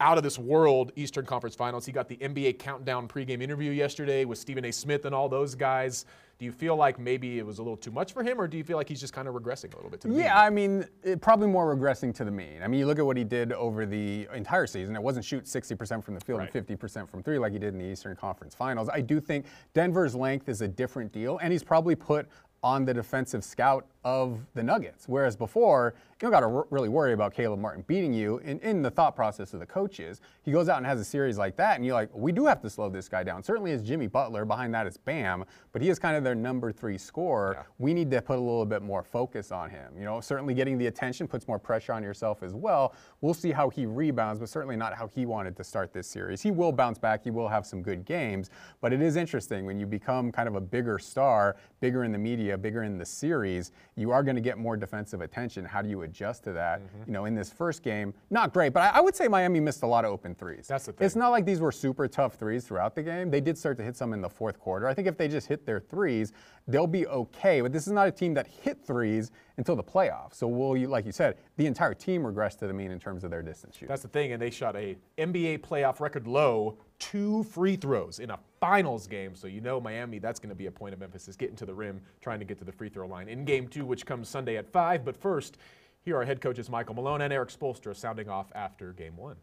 out 0.00 0.16
of 0.16 0.22
this 0.24 0.38
world 0.38 0.92
Eastern 0.96 1.26
Conference 1.26 1.54
Finals. 1.56 1.84
He 1.86 1.92
got 1.92 2.08
the 2.08 2.16
NBA 2.16 2.58
countdown 2.58 3.08
pregame 3.08 3.42
interview 3.42 3.70
yesterday 3.72 4.24
with 4.24 4.38
Stephen 4.38 4.64
A. 4.64 4.72
Smith 4.72 5.04
and 5.04 5.14
all 5.14 5.28
those 5.28 5.54
guys. 5.54 6.04
Do 6.38 6.44
you 6.44 6.52
feel 6.52 6.76
like 6.76 7.00
maybe 7.00 7.40
it 7.40 7.44
was 7.44 7.58
a 7.58 7.62
little 7.62 7.76
too 7.76 7.90
much 7.90 8.12
for 8.12 8.22
him, 8.22 8.40
or 8.40 8.46
do 8.46 8.56
you 8.56 8.62
feel 8.62 8.76
like 8.76 8.88
he's 8.88 9.00
just 9.00 9.12
kind 9.12 9.26
of 9.26 9.34
regressing 9.34 9.72
a 9.72 9.76
little 9.76 9.90
bit 9.90 10.00
to 10.02 10.06
the 10.06 10.14
mean? 10.14 10.22
Yeah, 10.22 10.40
I 10.40 10.50
mean, 10.50 10.86
it, 11.02 11.20
probably 11.20 11.48
more 11.48 11.74
regressing 11.74 12.14
to 12.14 12.24
the 12.24 12.30
mean. 12.30 12.62
I 12.62 12.68
mean, 12.68 12.78
you 12.78 12.86
look 12.86 13.00
at 13.00 13.04
what 13.04 13.16
he 13.16 13.24
did 13.24 13.52
over 13.52 13.84
the 13.84 14.28
entire 14.32 14.68
season. 14.68 14.94
It 14.94 15.02
wasn't 15.02 15.24
shoot 15.24 15.46
60% 15.46 16.04
from 16.04 16.14
the 16.14 16.20
field 16.20 16.38
Right. 16.38 16.54
and 16.54 16.64
50% 16.64 17.08
from 17.08 17.24
three 17.24 17.40
like 17.40 17.52
he 17.54 17.58
did 17.58 17.74
in 17.74 17.80
the 17.80 17.86
Eastern 17.86 18.14
Conference 18.14 18.54
Finals. 18.54 18.88
I 18.88 19.00
do 19.00 19.18
think 19.18 19.46
Denver's 19.74 20.14
length 20.28 20.48
is 20.50 20.60
a 20.60 20.68
different 20.68 21.10
deal, 21.10 21.38
and 21.38 21.52
he's 21.52 21.64
probably 21.64 21.94
put 21.94 22.28
on 22.62 22.84
the 22.84 22.92
defensive 22.92 23.42
scout 23.42 23.86
of 24.04 24.40
the 24.54 24.62
Nuggets. 24.62 25.08
Whereas 25.08 25.36
before, 25.36 25.94
you 25.96 26.26
don't 26.26 26.32
got 26.32 26.40
to 26.40 26.64
really 26.70 26.88
worry 26.88 27.12
about 27.12 27.32
Caleb 27.32 27.60
Martin 27.60 27.84
beating 27.86 28.12
you 28.12 28.38
in, 28.38 28.58
in 28.60 28.82
the 28.82 28.90
thought 28.90 29.14
process 29.14 29.54
of 29.54 29.60
the 29.60 29.66
coaches. 29.66 30.20
He 30.42 30.50
goes 30.50 30.68
out 30.68 30.78
and 30.78 30.86
has 30.86 30.98
a 30.98 31.04
series 31.04 31.38
like 31.38 31.56
that, 31.56 31.76
and 31.76 31.84
you're 31.84 31.94
like, 31.94 32.10
we 32.12 32.32
do 32.32 32.46
have 32.46 32.60
to 32.62 32.70
slow 32.70 32.88
this 32.88 33.08
guy 33.08 33.22
down. 33.22 33.42
Certainly 33.42 33.70
it's 33.72 33.82
Jimmy 33.82 34.08
Butler. 34.08 34.44
Behind 34.44 34.74
that 34.74 34.86
is 34.86 34.96
Bam, 34.96 35.44
but 35.72 35.80
he 35.80 35.88
is 35.88 35.98
kind 35.98 36.16
of 36.16 36.24
their 36.24 36.34
number 36.34 36.72
three 36.72 36.98
scorer. 36.98 37.64
We 37.78 37.94
need 37.94 38.10
to 38.10 38.20
put 38.20 38.36
a 38.36 38.40
little 38.40 38.66
bit 38.66 38.82
more 38.82 39.04
focus 39.04 39.52
on 39.52 39.70
him. 39.70 39.92
You 39.96 40.04
know, 40.04 40.20
certainly 40.20 40.54
getting 40.54 40.76
the 40.76 40.86
attention 40.86 41.28
puts 41.28 41.46
more 41.46 41.58
pressure 41.58 41.92
on 41.92 42.02
yourself 42.02 42.42
as 42.42 42.54
well. 42.54 42.94
We'll 43.20 43.34
see 43.34 43.52
how 43.52 43.68
he 43.68 43.86
rebounds, 43.86 44.40
but 44.40 44.48
certainly 44.48 44.76
not 44.76 44.94
how 44.94 45.06
he 45.06 45.24
wanted 45.24 45.56
to 45.56 45.64
start 45.64 45.92
this 45.92 46.08
series. 46.08 46.42
He 46.42 46.50
will 46.50 46.72
bounce 46.72 46.98
back. 46.98 47.22
He 47.22 47.30
will 47.30 47.48
have 47.48 47.64
some 47.64 47.82
good 47.82 48.04
games, 48.04 48.50
but 48.80 48.92
it 48.92 49.02
is 49.02 49.16
interesting 49.16 49.66
when 49.66 49.78
you 49.78 49.86
become 49.86 50.32
kind 50.32 50.48
of 50.48 50.56
a 50.56 50.60
bigger 50.60 50.98
star, 50.98 51.56
bigger 51.80 52.02
in 52.02 52.10
the 52.10 52.18
media, 52.18 52.58
bigger 52.58 52.82
in 52.82 52.98
the 52.98 53.06
series, 53.06 53.70
you 53.98 54.12
are 54.12 54.22
going 54.22 54.36
to 54.36 54.40
get 54.40 54.58
more 54.58 54.76
defensive 54.76 55.20
attention. 55.20 55.64
How 55.64 55.82
do 55.82 55.88
you 55.88 56.02
adjust 56.02 56.44
to 56.44 56.52
that? 56.52 56.80
Mm-hmm. 56.80 57.02
You 57.06 57.12
know, 57.12 57.24
in 57.24 57.34
this 57.34 57.50
first 57.50 57.82
game, 57.82 58.14
not 58.30 58.52
great, 58.52 58.72
but 58.72 58.82
I, 58.82 58.98
I 58.98 59.00
would 59.00 59.16
say 59.16 59.28
Miami 59.28 59.60
missed 59.60 59.82
a 59.82 59.86
lot 59.86 60.04
of 60.04 60.12
open 60.12 60.34
threes. 60.34 60.66
That's 60.68 60.86
the 60.86 60.92
thing. 60.92 61.04
It's 61.04 61.16
not 61.16 61.30
like 61.30 61.44
these 61.44 61.60
were 61.60 61.72
super 61.72 62.06
tough 62.06 62.34
threes 62.34 62.64
throughout 62.64 62.94
the 62.94 63.02
game. 63.02 63.30
They 63.30 63.40
did 63.40 63.58
start 63.58 63.76
to 63.78 63.82
hit 63.82 63.96
some 63.96 64.12
in 64.12 64.20
the 64.20 64.28
fourth 64.28 64.60
quarter. 64.60 64.86
I 64.86 64.94
think 64.94 65.08
if 65.08 65.16
they 65.16 65.28
just 65.28 65.48
hit 65.48 65.66
their 65.66 65.80
threes, 65.80 66.32
they'll 66.66 66.86
be 66.86 67.06
okay. 67.08 67.60
But 67.60 67.72
this 67.72 67.86
is 67.86 67.92
not 67.92 68.06
a 68.06 68.12
team 68.12 68.34
that 68.34 68.46
hit 68.46 68.84
threes 68.84 69.32
until 69.58 69.76
the 69.76 69.82
playoffs. 69.82 70.34
So 70.34 70.46
will 70.46 70.76
you, 70.76 70.86
like 70.86 71.04
you 71.04 71.12
said, 71.12 71.36
the 71.56 71.66
entire 71.66 71.92
team 71.92 72.22
regressed 72.22 72.60
to 72.60 72.66
the 72.66 72.72
mean 72.72 72.90
in 72.90 72.98
terms 72.98 73.24
of 73.24 73.30
their 73.30 73.42
distance 73.42 73.74
shooting. 73.74 73.88
That's 73.88 74.02
the 74.02 74.08
thing, 74.08 74.32
and 74.32 74.40
they 74.40 74.50
shot 74.50 74.76
a 74.76 74.96
NBA 75.18 75.58
playoff 75.58 76.00
record 76.00 76.26
low 76.26 76.78
two 76.98 77.42
free 77.44 77.76
throws 77.76 78.20
in 78.20 78.30
a 78.30 78.38
finals 78.60 79.06
game. 79.06 79.34
So 79.34 79.46
you 79.46 79.60
know 79.60 79.80
Miami, 79.80 80.18
that's 80.18 80.40
going 80.40 80.48
to 80.48 80.54
be 80.54 80.66
a 80.66 80.70
point 80.70 80.94
of 80.94 81.02
emphasis, 81.02 81.36
getting 81.36 81.56
to 81.56 81.66
the 81.66 81.74
rim, 81.74 82.00
trying 82.20 82.38
to 82.38 82.44
get 82.44 82.58
to 82.58 82.64
the 82.64 82.72
free 82.72 82.88
throw 82.88 83.06
line 83.06 83.28
in 83.28 83.44
game 83.44 83.68
two, 83.68 83.84
which 83.84 84.06
comes 84.06 84.28
Sunday 84.28 84.56
at 84.56 84.68
five. 84.72 85.04
But 85.04 85.16
first, 85.16 85.58
here 86.00 86.16
are 86.16 86.24
head 86.24 86.40
coaches 86.40 86.70
Michael 86.70 86.94
Malone 86.94 87.20
and 87.20 87.32
Erik 87.32 87.50
Spoelstra 87.50 87.94
sounding 87.94 88.28
off 88.28 88.50
after 88.54 88.92
game 88.92 89.16
one. 89.16 89.36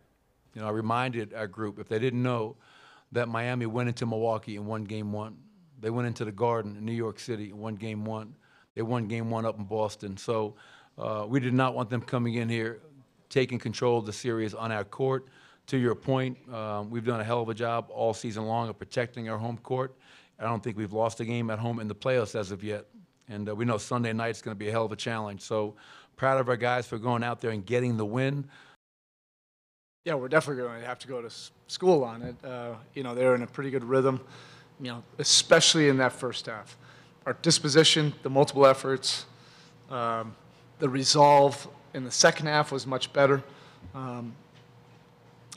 You 0.54 0.62
know, 0.62 0.68
I 0.68 0.72
reminded 0.72 1.34
our 1.34 1.48
group, 1.48 1.78
if 1.80 1.90
they 1.90 2.00
didn't 2.00 2.24
know, 2.24 2.56
that 3.12 3.28
Miami 3.28 3.66
went 3.66 3.90
into 3.90 4.06
Milwaukee 4.06 4.56
and 4.56 4.66
won 4.66 4.86
game 4.86 5.12
one. 5.12 5.38
They 5.80 5.90
went 5.90 6.08
into 6.08 6.24
the 6.24 6.32
Garden 6.32 6.78
in 6.78 6.86
New 6.86 6.94
York 6.94 7.20
City 7.20 7.50
and 7.50 7.60
won 7.60 7.76
game 7.76 8.06
one. 8.06 8.36
They 8.76 8.82
won 8.82 9.08
game 9.08 9.30
one 9.30 9.46
up 9.46 9.58
in 9.58 9.64
Boston. 9.64 10.18
So 10.18 10.56
uh, 10.98 11.26
we 11.28 11.40
did 11.40 11.54
not 11.54 11.74
want 11.74 11.90
them 11.90 12.02
coming 12.02 12.36
in 12.36 12.50
here, 12.50 12.82
taking 13.30 13.58
control 13.58 14.00
of 14.00 14.06
the 14.06 14.14
series 14.14 14.54
on 14.54 14.72
our 14.72 14.84
court. 14.84 15.28
To 15.68 15.78
your 15.78 15.96
point, 15.96 16.38
um, 16.54 16.92
we've 16.92 17.06
done 17.06 17.20
a 17.20 17.24
hell 17.24 17.42
of 17.42 17.50
a 17.50 17.54
job 17.54 17.90
all 17.90 18.14
season 18.14 18.46
long 18.46 18.70
of 18.70 18.78
protecting 18.78 19.30
our 19.30 19.38
home 19.38 19.58
court. 19.58 19.96
I 20.40 20.44
don't 20.44 20.62
think 20.62 20.78
we've 20.78 20.94
lost 20.94 21.20
a 21.22 21.26
game 21.26 21.50
at 21.50 21.58
home 21.58 21.80
in 21.80 21.88
the 21.88 21.96
playoffs 21.96 22.38
as 22.38 22.52
of 22.52 22.64
yet. 22.64 22.86
And 23.30 23.50
uh, 23.50 23.56
we 23.56 23.66
know 23.66 23.78
Sunday 23.78 24.14
night's 24.14 24.42
going 24.42 24.54
to 24.54 24.60
be 24.60 24.68
a 24.68 24.72
hell 24.72 24.86
of 24.86 24.92
a 24.92 24.96
challenge. 24.96 25.42
So 25.42 25.74
proud 26.18 26.40
of 26.40 26.50
our 26.50 26.58
guys 26.58 26.86
for 26.86 27.00
going 27.00 27.24
out 27.24 27.42
there 27.42 27.52
and 27.52 27.66
getting 27.66 27.98
the 27.98 28.06
win. 28.06 28.46
Yeah, 30.04 30.14
we're 30.14 30.28
definitely 30.28 30.62
going 30.64 30.82
to 30.82 30.86
have 30.86 31.00
to 31.00 31.08
go 31.08 31.22
to 31.22 31.32
school 31.68 32.04
on 32.04 32.22
it. 32.22 32.36
Uh, 32.46 32.76
you 32.94 33.02
know, 33.02 33.16
they're 33.16 33.34
in 33.34 33.42
a 33.42 33.48
pretty 33.48 33.72
good 33.72 33.84
rhythm, 33.84 34.22
you 34.80 34.92
know, 34.92 35.04
especially 35.18 35.90
in 35.90 35.98
that 35.98 36.14
first 36.14 36.46
half. 36.46 36.78
Our 37.26 37.34
disposition, 37.42 38.14
the 38.22 38.30
multiple 38.30 38.68
efforts, 38.68 39.26
um, 39.90 40.36
the 40.78 40.88
resolve 40.88 41.68
in 41.96 42.04
the 42.04 42.12
second 42.12 42.46
half 42.46 42.72
was 42.72 42.86
much 42.86 43.12
better. 43.14 43.42
Um, 43.96 44.34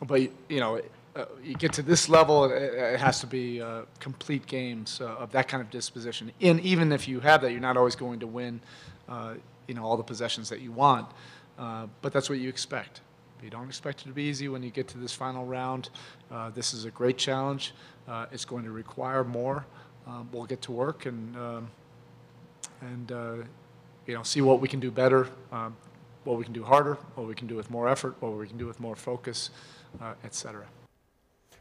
but, 0.07 0.22
you 0.48 0.61
know, 0.61 0.81
uh, 1.14 1.24
you 1.42 1.54
get 1.54 1.72
to 1.74 1.83
this 1.83 2.09
level, 2.09 2.44
it, 2.44 2.62
it 2.62 3.00
has 3.00 3.20
to 3.20 3.26
be 3.26 3.61
uh, 3.61 3.83
complete 4.00 4.46
games 4.46 5.00
uh, 5.00 5.07
of 5.16 5.31
that 5.33 5.48
kind 5.48 5.61
of 5.61 5.68
disposition. 5.70 6.33
And 6.40 6.61
even 6.61 6.90
if 6.92 7.07
you 7.07 7.20
have 7.20 7.42
that, 7.42 7.50
you're 7.50 7.61
not 7.61 7.76
always 7.76 7.96
going 7.96 8.20
to 8.20 8.26
win, 8.26 8.61
uh, 9.09 9.35
you 9.66 9.74
know, 9.74 9.85
all 9.85 9.96
the 9.96 10.02
possessions 10.02 10.48
that 10.48 10.61
you 10.61 10.72
want. 10.72 11.07
Uh, 11.59 11.87
but 12.00 12.12
that's 12.12 12.31
what 12.31 12.38
you 12.38 12.48
expect. 12.48 13.02
You 13.42 13.50
don't 13.50 13.68
expect 13.68 14.02
it 14.02 14.04
to 14.04 14.12
be 14.14 14.22
easy 14.22 14.48
when 14.48 14.62
you 14.62 14.70
get 14.70 14.88
to 14.88 14.98
this 14.98 15.12
final 15.12 15.44
round. 15.44 15.90
Uh, 16.31 16.50
this 16.50 16.72
is 16.72 16.87
a 16.87 16.90
great 16.90 17.18
challenge. 17.18 17.74
It's 18.33 18.44
going 18.46 18.64
to 18.64 18.70
require 18.70 19.22
more. 19.22 19.66
Um, 20.09 20.29
we'll 20.33 20.47
get 20.47 20.62
to 20.62 20.73
work 20.73 21.05
and 21.05 21.37
um, 21.37 21.71
and 22.81 23.12
uh, 23.12 23.35
you 24.07 24.14
know 24.14 24.23
see 24.23 24.40
what 24.40 24.61
we 24.61 24.66
can 24.66 24.81
do 24.81 24.90
better, 24.90 25.29
um, 25.53 25.77
what 26.25 26.38
we 26.38 26.44
can 26.44 26.55
do 26.55 26.64
harder, 26.64 26.94
what 27.14 27.29
we 27.29 27.35
can 27.35 27.47
do 27.47 27.55
with 27.55 27.71
more 27.71 27.88
effort, 27.88 28.16
what 28.21 28.33
we 28.33 28.49
can 28.49 28.57
do 28.57 28.66
with 28.66 28.81
more 28.81 28.97
focus, 28.97 29.51
uh. 30.01 30.14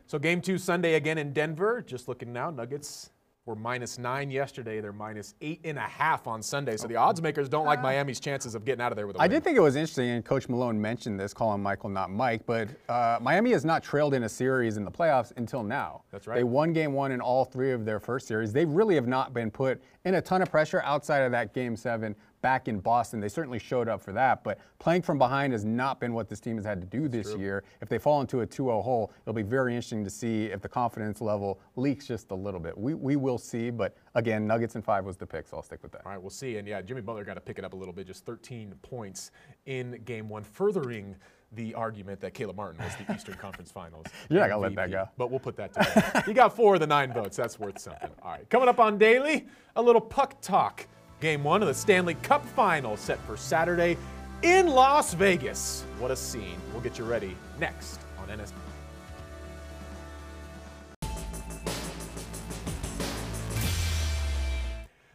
So 0.06 0.18
game 0.18 0.40
two 0.42 0.58
Sunday 0.58 0.94
again 0.94 1.18
in 1.18 1.34
Denver. 1.34 1.84
Just 1.86 2.08
looking 2.08 2.32
now, 2.32 2.50
Nuggets 2.50 3.10
were 3.48 3.56
minus 3.56 3.98
nine 3.98 4.30
yesterday. 4.30 4.82
They're 4.82 4.92
minus 4.92 5.34
eight 5.42 5.62
and 5.64 5.78
a 5.78 5.82
half 5.82 6.28
on 6.28 6.44
Sunday. 6.44 6.76
So 6.76 6.88
the 6.88 6.98
odds 6.98 7.22
makers 7.22 7.48
don't 7.48 7.66
like 7.66 7.82
Miami's 7.82 8.20
chances 8.20 8.54
of 8.54 8.66
getting 8.66 8.82
out 8.82 8.92
of 8.92 8.98
there 8.98 9.08
with 9.08 9.16
a 9.16 9.20
I 9.20 9.24
win. 9.24 9.32
I 9.32 9.34
did 9.34 9.44
think 9.44 9.58
it 9.58 9.62
was 9.62 9.78
interesting, 9.78 10.10
and 10.10 10.24
Coach 10.24 10.50
Malone 10.50 10.80
mentioned 10.80 11.20
this, 11.20 11.34
calling 11.34 11.64
Michael 11.64 11.90
not 11.90 12.12
Mike, 12.12 12.46
but 12.46 12.68
uh, 12.90 13.18
Miami 13.22 13.52
has 13.54 13.64
not 13.64 13.84
trailed 13.84 14.14
in 14.14 14.24
a 14.24 14.30
series 14.30 14.76
in 14.76 14.84
the 14.84 14.92
playoffs 14.92 15.32
until 15.38 15.64
now. 15.64 16.04
That's 16.12 16.28
right. 16.28 16.36
They 16.36 16.44
won 16.44 16.74
game 16.74 16.92
one 16.94 17.14
in 17.14 17.22
all 17.22 17.46
three 17.46 17.72
of 17.72 17.86
their 17.86 18.00
first 18.00 18.28
series. 18.28 18.52
They 18.52 18.66
really 18.66 18.96
have 18.96 19.08
not 19.08 19.34
been 19.34 19.50
put 19.50 19.82
in 20.04 20.16
a 20.16 20.22
ton 20.22 20.42
of 20.42 20.52
pressure 20.52 20.82
outside 20.84 21.20
of 21.20 21.32
that 21.32 21.54
game 21.54 21.76
seven 21.78 22.16
back 22.42 22.68
in 22.68 22.80
Boston. 22.80 23.20
They 23.20 23.30
certainly 23.30 23.60
showed 23.60 23.88
up 23.88 24.02
for 24.02 24.12
that, 24.14 24.44
but 24.44 24.60
playing 24.80 25.02
from 25.02 25.18
behind 25.18 25.54
has 25.54 25.66
not 25.66 26.00
been 26.00 26.14
what 26.14 26.30
this 26.30 26.40
team 26.40 26.56
has 26.58 26.66
had 26.66 26.80
to 26.82 26.88
do 26.88 27.08
this 27.08 27.34
year. 27.36 27.64
If 27.82 27.90
they 27.90 27.98
fall 27.98 28.22
into 28.22 28.42
a 28.42 28.48
2-0 28.48 28.84
hole, 28.84 29.12
it'll 29.24 29.34
be 29.34 29.42
very 29.42 29.74
interesting 29.74 30.04
to 30.04 30.10
see 30.10 30.46
if 30.46 30.62
the 30.62 30.70
confidence 30.70 31.22
level 31.22 31.60
leaks 31.76 32.08
just 32.08 32.32
a 32.32 32.36
little 32.36 32.60
bit. 32.60 32.78
We, 32.78 32.94
we 32.94 33.16
will 33.16 33.38
see, 33.38 33.70
but 33.70 33.96
again, 34.16 34.46
Nuggets 34.48 34.76
and 34.76 34.84
five 34.84 35.06
was 35.06 35.18
the 35.18 35.26
pick, 35.26 35.48
so 35.48 35.58
I'll 35.58 35.64
stick 35.64 35.82
with 35.82 35.92
that. 35.94 36.02
All 36.06 36.12
right, 36.12 36.22
we'll 36.22 36.30
see. 36.30 36.58
And 36.58 36.68
yeah, 36.68 36.82
Jimmy 36.82 37.02
Butler 37.02 37.24
got 37.24 37.36
to 37.36 37.42
pick 37.42 37.58
it 37.58 37.66
up 37.66 37.74
a 37.74 37.76
little 37.76 37.94
bit, 37.94 38.08
just 38.08 38.26
13 38.26 38.74
points 38.82 39.32
in 39.66 40.02
game 40.06 40.30
one, 40.30 40.44
furthering 40.44 41.16
the 41.54 41.74
argument 41.76 42.20
that 42.20 42.34
Caleb 42.34 42.58
Martin 42.58 42.84
was 42.84 42.94
the 42.96 43.14
Eastern 43.16 43.36
Conference 43.36 43.72
Finals. 43.72 44.06
You're 44.30 44.42
not 44.42 44.50
gonna 44.50 44.62
let 44.62 44.76
that 44.76 44.92
go. 44.92 45.08
But 45.18 45.32
we'll 45.32 45.40
put 45.40 45.56
that 45.58 45.74
to 45.74 46.24
he 46.26 46.34
got 46.34 46.56
four 46.56 46.74
of 46.76 46.82
the 46.82 46.88
nine 46.88 47.14
votes. 47.14 47.38
That's 47.38 47.60
worth 47.60 47.80
something. 47.80 48.10
All 48.22 48.32
right, 48.32 48.50
coming 48.50 48.68
up 48.68 48.80
on 48.80 48.98
Daily, 48.98 49.48
a 49.76 49.82
little 49.82 50.02
puck 50.02 50.42
talk. 50.42 50.88
Game 51.20 51.44
one 51.44 51.64
of 51.64 51.68
the 51.68 51.74
Stanley 51.74 52.14
Cup 52.16 52.46
Final 52.46 52.96
set 52.96 53.20
for 53.26 53.36
Saturday 53.36 53.98
in 54.44 54.68
Las 54.68 55.16
Vegas. 55.16 55.84
What 55.98 56.12
a 56.12 56.16
scene. 56.16 56.62
We'll 56.72 56.82
get 56.82 57.00
you 57.00 57.06
ready 57.06 57.36
next 57.60 58.02
on 58.20 58.38
NS. 58.38 58.54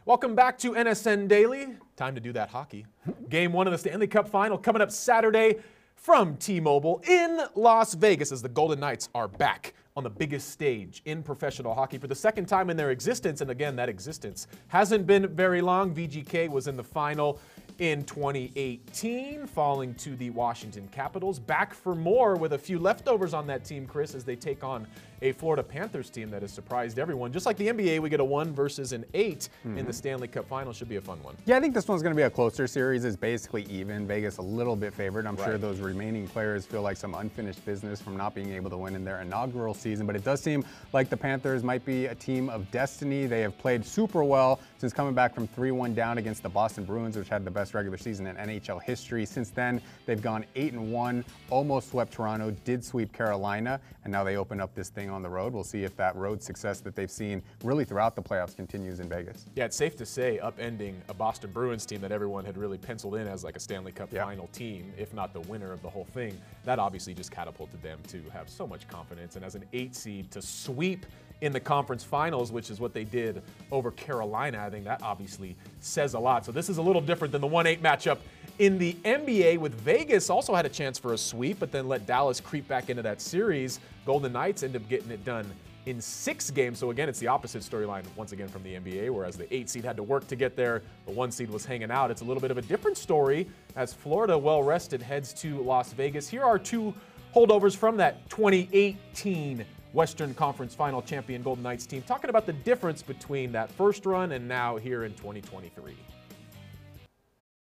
Welcome 0.05 0.35
back 0.35 0.57
to 0.57 0.73
NSN 0.73 1.29
Daily. 1.29 1.67
Time 1.95 2.15
to 2.15 2.19
do 2.19 2.33
that 2.33 2.49
hockey. 2.49 2.85
Game 3.29 3.53
one 3.53 3.65
of 3.67 3.71
the 3.71 3.77
Stanley 3.77 4.07
Cup 4.07 4.27
final 4.27 4.57
coming 4.57 4.81
up 4.81 4.91
Saturday 4.91 5.59
from 5.95 6.35
T 6.35 6.59
Mobile 6.59 7.01
in 7.07 7.39
Las 7.55 7.93
Vegas 7.93 8.33
as 8.33 8.41
the 8.41 8.49
Golden 8.49 8.81
Knights 8.81 9.07
are 9.15 9.29
back 9.29 9.73
on 9.95 10.03
the 10.03 10.09
biggest 10.09 10.49
stage 10.49 11.01
in 11.05 11.21
professional 11.21 11.73
hockey 11.73 11.97
for 11.97 12.07
the 12.07 12.15
second 12.15 12.47
time 12.47 12.69
in 12.69 12.77
their 12.77 12.91
existence. 12.91 13.41
And 13.41 13.51
again, 13.51 13.75
that 13.75 13.89
existence 13.89 14.47
hasn't 14.67 15.05
been 15.05 15.27
very 15.27 15.61
long. 15.61 15.93
VGK 15.93 16.49
was 16.49 16.67
in 16.67 16.75
the 16.75 16.83
final 16.83 17.39
in 17.79 18.03
2018, 18.03 19.47
falling 19.47 19.93
to 19.95 20.15
the 20.15 20.29
Washington 20.31 20.87
Capitals. 20.91 21.39
Back 21.39 21.73
for 21.73 21.95
more 21.95 22.35
with 22.35 22.53
a 22.53 22.57
few 22.57 22.79
leftovers 22.79 23.33
on 23.33 23.47
that 23.47 23.65
team, 23.65 23.85
Chris, 23.85 24.15
as 24.15 24.23
they 24.23 24.35
take 24.35 24.63
on 24.63 24.87
a 25.23 25.31
Florida 25.31 25.63
Panthers 25.63 26.09
team 26.09 26.29
that 26.29 26.41
has 26.41 26.51
surprised 26.51 26.99
everyone. 26.99 27.31
Just 27.31 27.45
like 27.45 27.55
the 27.55 27.67
NBA, 27.67 27.99
we 27.99 28.09
get 28.09 28.19
a 28.19 28.23
one 28.25 28.53
versus 28.53 28.91
an 28.91 29.05
8 29.13 29.49
in 29.63 29.75
the 29.75 29.81
mm-hmm. 29.81 29.91
Stanley 29.91 30.27
Cup 30.27 30.47
final. 30.47 30.73
Should 30.73 30.89
be 30.89 30.97
a 30.97 31.01
fun 31.01 31.23
one. 31.23 31.35
Yeah, 31.45 31.55
I 31.55 31.61
think 31.61 31.73
this 31.73 31.87
one's 31.87 32.03
going 32.03 32.13
to 32.13 32.17
be 32.17 32.23
a 32.23 32.29
closer 32.29 32.67
series. 32.67 33.05
It's 33.05 33.15
basically 33.15 33.63
even. 33.69 34.05
Vegas 34.05 34.37
a 34.37 34.41
little 34.41 34.75
bit 34.75 34.93
favored. 34.93 35.25
I'm 35.25 35.37
sure 35.37 35.57
those 35.57 35.79
remaining 35.79 36.27
players 36.27 36.65
feel 36.65 36.81
like 36.81 36.97
some 36.97 37.15
unfinished 37.15 37.65
business 37.65 38.01
from 38.01 38.17
not 38.17 38.35
being 38.35 38.51
able 38.51 38.69
to 38.69 38.77
win 38.77 38.95
in 38.95 39.05
their 39.05 39.21
inaugural 39.21 39.73
season. 39.73 40.05
But 40.05 40.17
it 40.17 40.25
does 40.25 40.41
seem 40.41 40.65
like 40.91 41.09
the 41.09 41.17
Panthers 41.17 41.63
might 41.63 41.85
be 41.85 42.07
a 42.07 42.15
team 42.15 42.49
of 42.49 42.69
destiny. 42.71 43.25
They 43.25 43.41
have 43.41 43.57
played 43.57 43.85
super 43.85 44.25
well 44.25 44.59
since 44.77 44.91
coming 44.91 45.13
back 45.13 45.33
from 45.33 45.47
3-1 45.47 45.95
down 45.95 46.17
against 46.17 46.43
the 46.43 46.49
Boston 46.49 46.83
Bruins, 46.83 47.15
which 47.15 47.29
had 47.29 47.45
the 47.45 47.51
best 47.51 47.73
regular 47.73 47.97
season 47.97 48.27
in 48.27 48.35
NHL 48.35 48.81
history. 48.83 49.25
Since 49.25 49.51
then, 49.51 49.81
they've 50.05 50.21
gone 50.21 50.43
8 50.55 50.73
and 50.73 50.91
1, 50.91 51.23
almost 51.49 51.91
swept 51.91 52.11
Toronto, 52.11 52.51
did 52.65 52.83
sweep 52.83 53.13
Carolina, 53.13 53.79
and 54.03 54.11
now 54.11 54.25
they 54.25 54.35
open 54.35 54.59
up 54.59 54.75
this 54.75 54.89
thing 54.89 55.12
on 55.13 55.21
the 55.21 55.29
road. 55.29 55.53
We'll 55.53 55.63
see 55.63 55.83
if 55.83 55.95
that 55.95 56.15
road 56.15 56.41
success 56.43 56.81
that 56.81 56.95
they've 56.95 57.09
seen 57.11 57.41
really 57.63 57.85
throughout 57.85 58.15
the 58.15 58.21
playoffs 58.21 58.55
continues 58.55 58.99
in 58.99 59.07
Vegas. 59.07 59.45
Yeah, 59.55 59.65
it's 59.65 59.77
safe 59.77 59.95
to 59.97 60.05
say 60.05 60.39
upending 60.43 60.95
a 61.07 61.13
Boston 61.13 61.51
Bruins 61.51 61.85
team 61.85 62.01
that 62.01 62.11
everyone 62.11 62.43
had 62.43 62.57
really 62.57 62.77
penciled 62.77 63.15
in 63.15 63.27
as 63.27 63.43
like 63.43 63.55
a 63.55 63.59
Stanley 63.59 63.91
Cup 63.91 64.09
Yeah. 64.11 64.25
final 64.25 64.47
team, 64.47 64.91
if 64.97 65.13
not 65.13 65.31
the 65.33 65.41
winner 65.41 65.71
of 65.71 65.81
the 65.81 65.89
whole 65.89 66.05
thing. 66.05 66.37
That 66.65 66.79
obviously 66.79 67.13
just 67.13 67.31
catapulted 67.31 67.81
them 67.81 67.99
to 68.09 68.21
have 68.33 68.49
so 68.49 68.67
much 68.67 68.87
confidence. 68.87 69.35
And 69.35 69.45
as 69.45 69.55
an 69.55 69.63
eight 69.71 69.95
seed 69.95 70.31
to 70.31 70.41
sweep 70.41 71.05
in 71.41 71.51
the 71.51 71.59
conference 71.59 72.03
finals, 72.03 72.51
which 72.51 72.69
is 72.69 72.79
what 72.79 72.93
they 72.93 73.03
did 73.03 73.41
over 73.71 73.91
Carolina, 73.91 74.63
I 74.65 74.69
think 74.69 74.85
that 74.85 75.01
obviously 75.03 75.55
says 75.81 76.13
a 76.13 76.19
lot. 76.19 76.45
So 76.45 76.51
this 76.51 76.69
is 76.69 76.77
a 76.77 76.81
little 76.81 77.01
different 77.01 77.31
than 77.33 77.41
the 77.41 77.47
1 77.47 77.67
8 77.67 77.83
matchup 77.83 78.19
in 78.59 78.77
the 78.77 78.93
NBA 79.05 79.57
with 79.57 79.73
Vegas 79.81 80.29
also 80.29 80.53
had 80.53 80.65
a 80.65 80.69
chance 80.69 80.99
for 80.99 81.13
a 81.13 81.17
sweep, 81.17 81.59
but 81.59 81.71
then 81.71 81.87
let 81.87 82.05
Dallas 82.05 82.39
creep 82.39 82.67
back 82.67 82.89
into 82.89 83.01
that 83.01 83.21
series. 83.21 83.79
Golden 84.05 84.33
Knights 84.33 84.63
end 84.63 84.75
up 84.75 84.87
getting 84.89 85.11
it 85.11 85.23
done 85.25 85.49
in 85.85 85.99
six 85.99 86.49
games. 86.49 86.79
So 86.79 86.91
again, 86.91 87.09
it's 87.09 87.19
the 87.19 87.27
opposite 87.27 87.61
storyline 87.61 88.03
once 88.15 88.31
again 88.31 88.47
from 88.47 88.63
the 88.63 88.75
NBA, 88.75 89.09
whereas 89.09 89.35
the 89.37 89.53
eight 89.53 89.69
seed 89.69 89.83
had 89.83 89.97
to 89.97 90.03
work 90.03 90.27
to 90.27 90.35
get 90.35 90.55
there, 90.55 90.81
the 91.05 91.11
one 91.11 91.31
seed 91.31 91.49
was 91.49 91.65
hanging 91.65 91.91
out. 91.91 92.11
It's 92.11 92.21
a 92.21 92.25
little 92.25 92.41
bit 92.41 92.51
of 92.51 92.57
a 92.57 92.61
different 92.61 92.97
story 92.97 93.47
as 93.75 93.93
Florida, 93.93 94.37
well 94.37 94.63
rested, 94.63 95.01
heads 95.01 95.33
to 95.35 95.61
Las 95.61 95.93
Vegas. 95.93 96.29
Here 96.29 96.43
are 96.43 96.59
two 96.59 96.93
holdovers 97.35 97.75
from 97.75 97.97
that 97.97 98.29
2018 98.29 99.65
Western 99.93 100.33
Conference 100.33 100.73
Final 100.73 101.01
champion 101.01 101.43
Golden 101.43 101.63
Knights 101.63 101.85
team, 101.85 102.01
talking 102.01 102.29
about 102.29 102.45
the 102.45 102.53
difference 102.53 103.01
between 103.01 103.51
that 103.51 103.71
first 103.71 104.05
run 104.05 104.31
and 104.31 104.47
now 104.47 104.77
here 104.77 105.03
in 105.03 105.13
2023. 105.13 105.95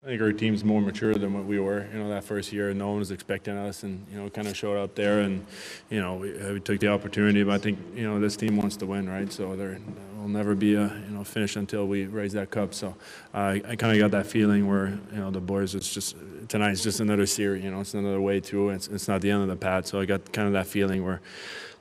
I 0.03 0.07
think 0.07 0.23
our 0.23 0.33
team's 0.33 0.65
more 0.65 0.81
mature 0.81 1.13
than 1.15 1.35
what 1.35 1.45
we 1.45 1.59
were. 1.59 1.87
You 1.93 1.99
know, 1.99 2.09
that 2.09 2.25
first 2.25 2.55
year, 2.55 2.73
no 2.73 2.89
one 2.89 3.01
was 3.01 3.11
expecting 3.11 3.55
us, 3.59 3.83
and 3.83 4.07
you 4.11 4.17
know, 4.17 4.31
kind 4.31 4.49
of 4.49 4.57
showed 4.57 4.79
up 4.79 4.95
there, 4.95 5.21
and 5.21 5.45
you 5.91 6.01
know, 6.01 6.15
we, 6.15 6.33
we 6.55 6.61
took 6.61 6.81
the 6.81 6.89
opportunity. 6.89 7.43
But 7.43 7.53
I 7.53 7.59
think 7.59 7.79
you 7.95 8.05
know, 8.05 8.19
this 8.19 8.35
team 8.35 8.57
wants 8.57 8.77
to 8.77 8.87
win, 8.87 9.11
right? 9.11 9.31
So 9.31 9.55
there 9.57 9.79
will 10.19 10.29
never 10.29 10.55
be 10.55 10.75
a 10.75 10.85
you 10.85 11.15
know 11.15 11.23
finish 11.23 11.57
until 11.57 11.87
we 11.87 12.07
raise 12.07 12.33
that 12.33 12.51
cup. 12.51 12.73
So 12.73 12.97
uh, 13.35 13.59
I 13.63 13.77
kind 13.77 13.93
of 13.93 13.99
got 13.99 14.11
that 14.13 14.27
feeling 14.27 14.67
where 14.67 14.99
you 15.13 15.19
know 15.19 15.31
the 15.31 15.41
boys. 15.41 15.75
It's 15.75 15.93
just 15.93 16.17
tonight's 16.49 16.83
just 16.83 17.01
another 17.01 17.27
series. 17.27 17.63
You 17.63 17.71
know, 17.71 17.81
it's 17.81 17.93
another 17.93 18.23
way 18.23 18.41
through. 18.41 18.71
It's 18.71 18.89
it's 18.89 19.07
not 19.07 19.21
the 19.21 19.31
end 19.31 19.43
of 19.43 19.49
the 19.49 19.57
path. 19.57 19.87
So 19.87 20.01
I 20.01 20.07
got 20.07 20.33
kind 20.33 20.47
of 20.47 20.55
that 20.55 20.67
feeling 20.67 21.05
where 21.05 21.21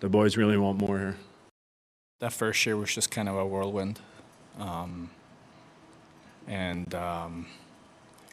the 0.01 0.09
boys 0.09 0.35
really 0.35 0.57
want 0.57 0.77
more 0.77 0.99
here. 0.99 1.15
that 2.19 2.33
first 2.33 2.65
year 2.65 2.75
was 2.75 2.93
just 2.93 3.11
kind 3.11 3.29
of 3.29 3.35
a 3.35 3.45
whirlwind. 3.45 4.01
Um, 4.59 5.09
and, 6.47 6.93
um, 6.95 7.45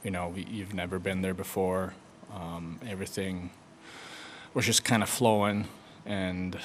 you 0.06 0.12
know, 0.12 0.32
you've 0.36 0.72
never 0.72 1.00
been 1.00 1.20
there 1.20 1.34
before. 1.34 1.92
Um, 2.32 2.78
everything 2.88 3.50
was 4.54 4.64
just 4.64 4.84
kind 4.84 5.02
of 5.02 5.08
flowing. 5.08 5.66
And 6.06 6.56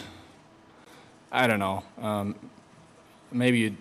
I 1.32 1.48
don't 1.48 1.58
know, 1.58 1.84
um, 2.00 2.36
maybe 3.32 3.58
you 3.58 3.78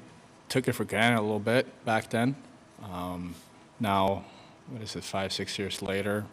took 0.49 0.67
it 0.67 0.73
for 0.73 0.87
granted 0.87 1.19
a 1.19 1.21
little 1.21 1.39
bit 1.39 1.67
back 1.85 2.09
then. 2.09 2.37
Um, 2.91 3.35
now, 3.79 4.25
what 4.71 4.81
is 4.81 4.97
it, 4.97 5.05
five, 5.05 5.31
six 5.31 5.59
years 5.59 5.83
later, 5.83 6.25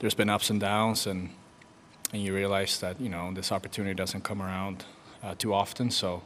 there's 0.00 0.14
been 0.14 0.28
ups 0.28 0.50
and 0.50 0.58
downs, 0.60 1.06
and, 1.06 1.30
and 2.12 2.20
you 2.20 2.34
realize 2.34 2.80
that, 2.80 3.00
you 3.00 3.08
know, 3.08 3.32
this 3.32 3.52
opportunity 3.52 3.94
doesn't 3.94 4.24
come 4.24 4.42
around 4.42 4.84
uh, 5.22 5.36
too 5.38 5.54
often. 5.54 5.92
So 5.92 6.22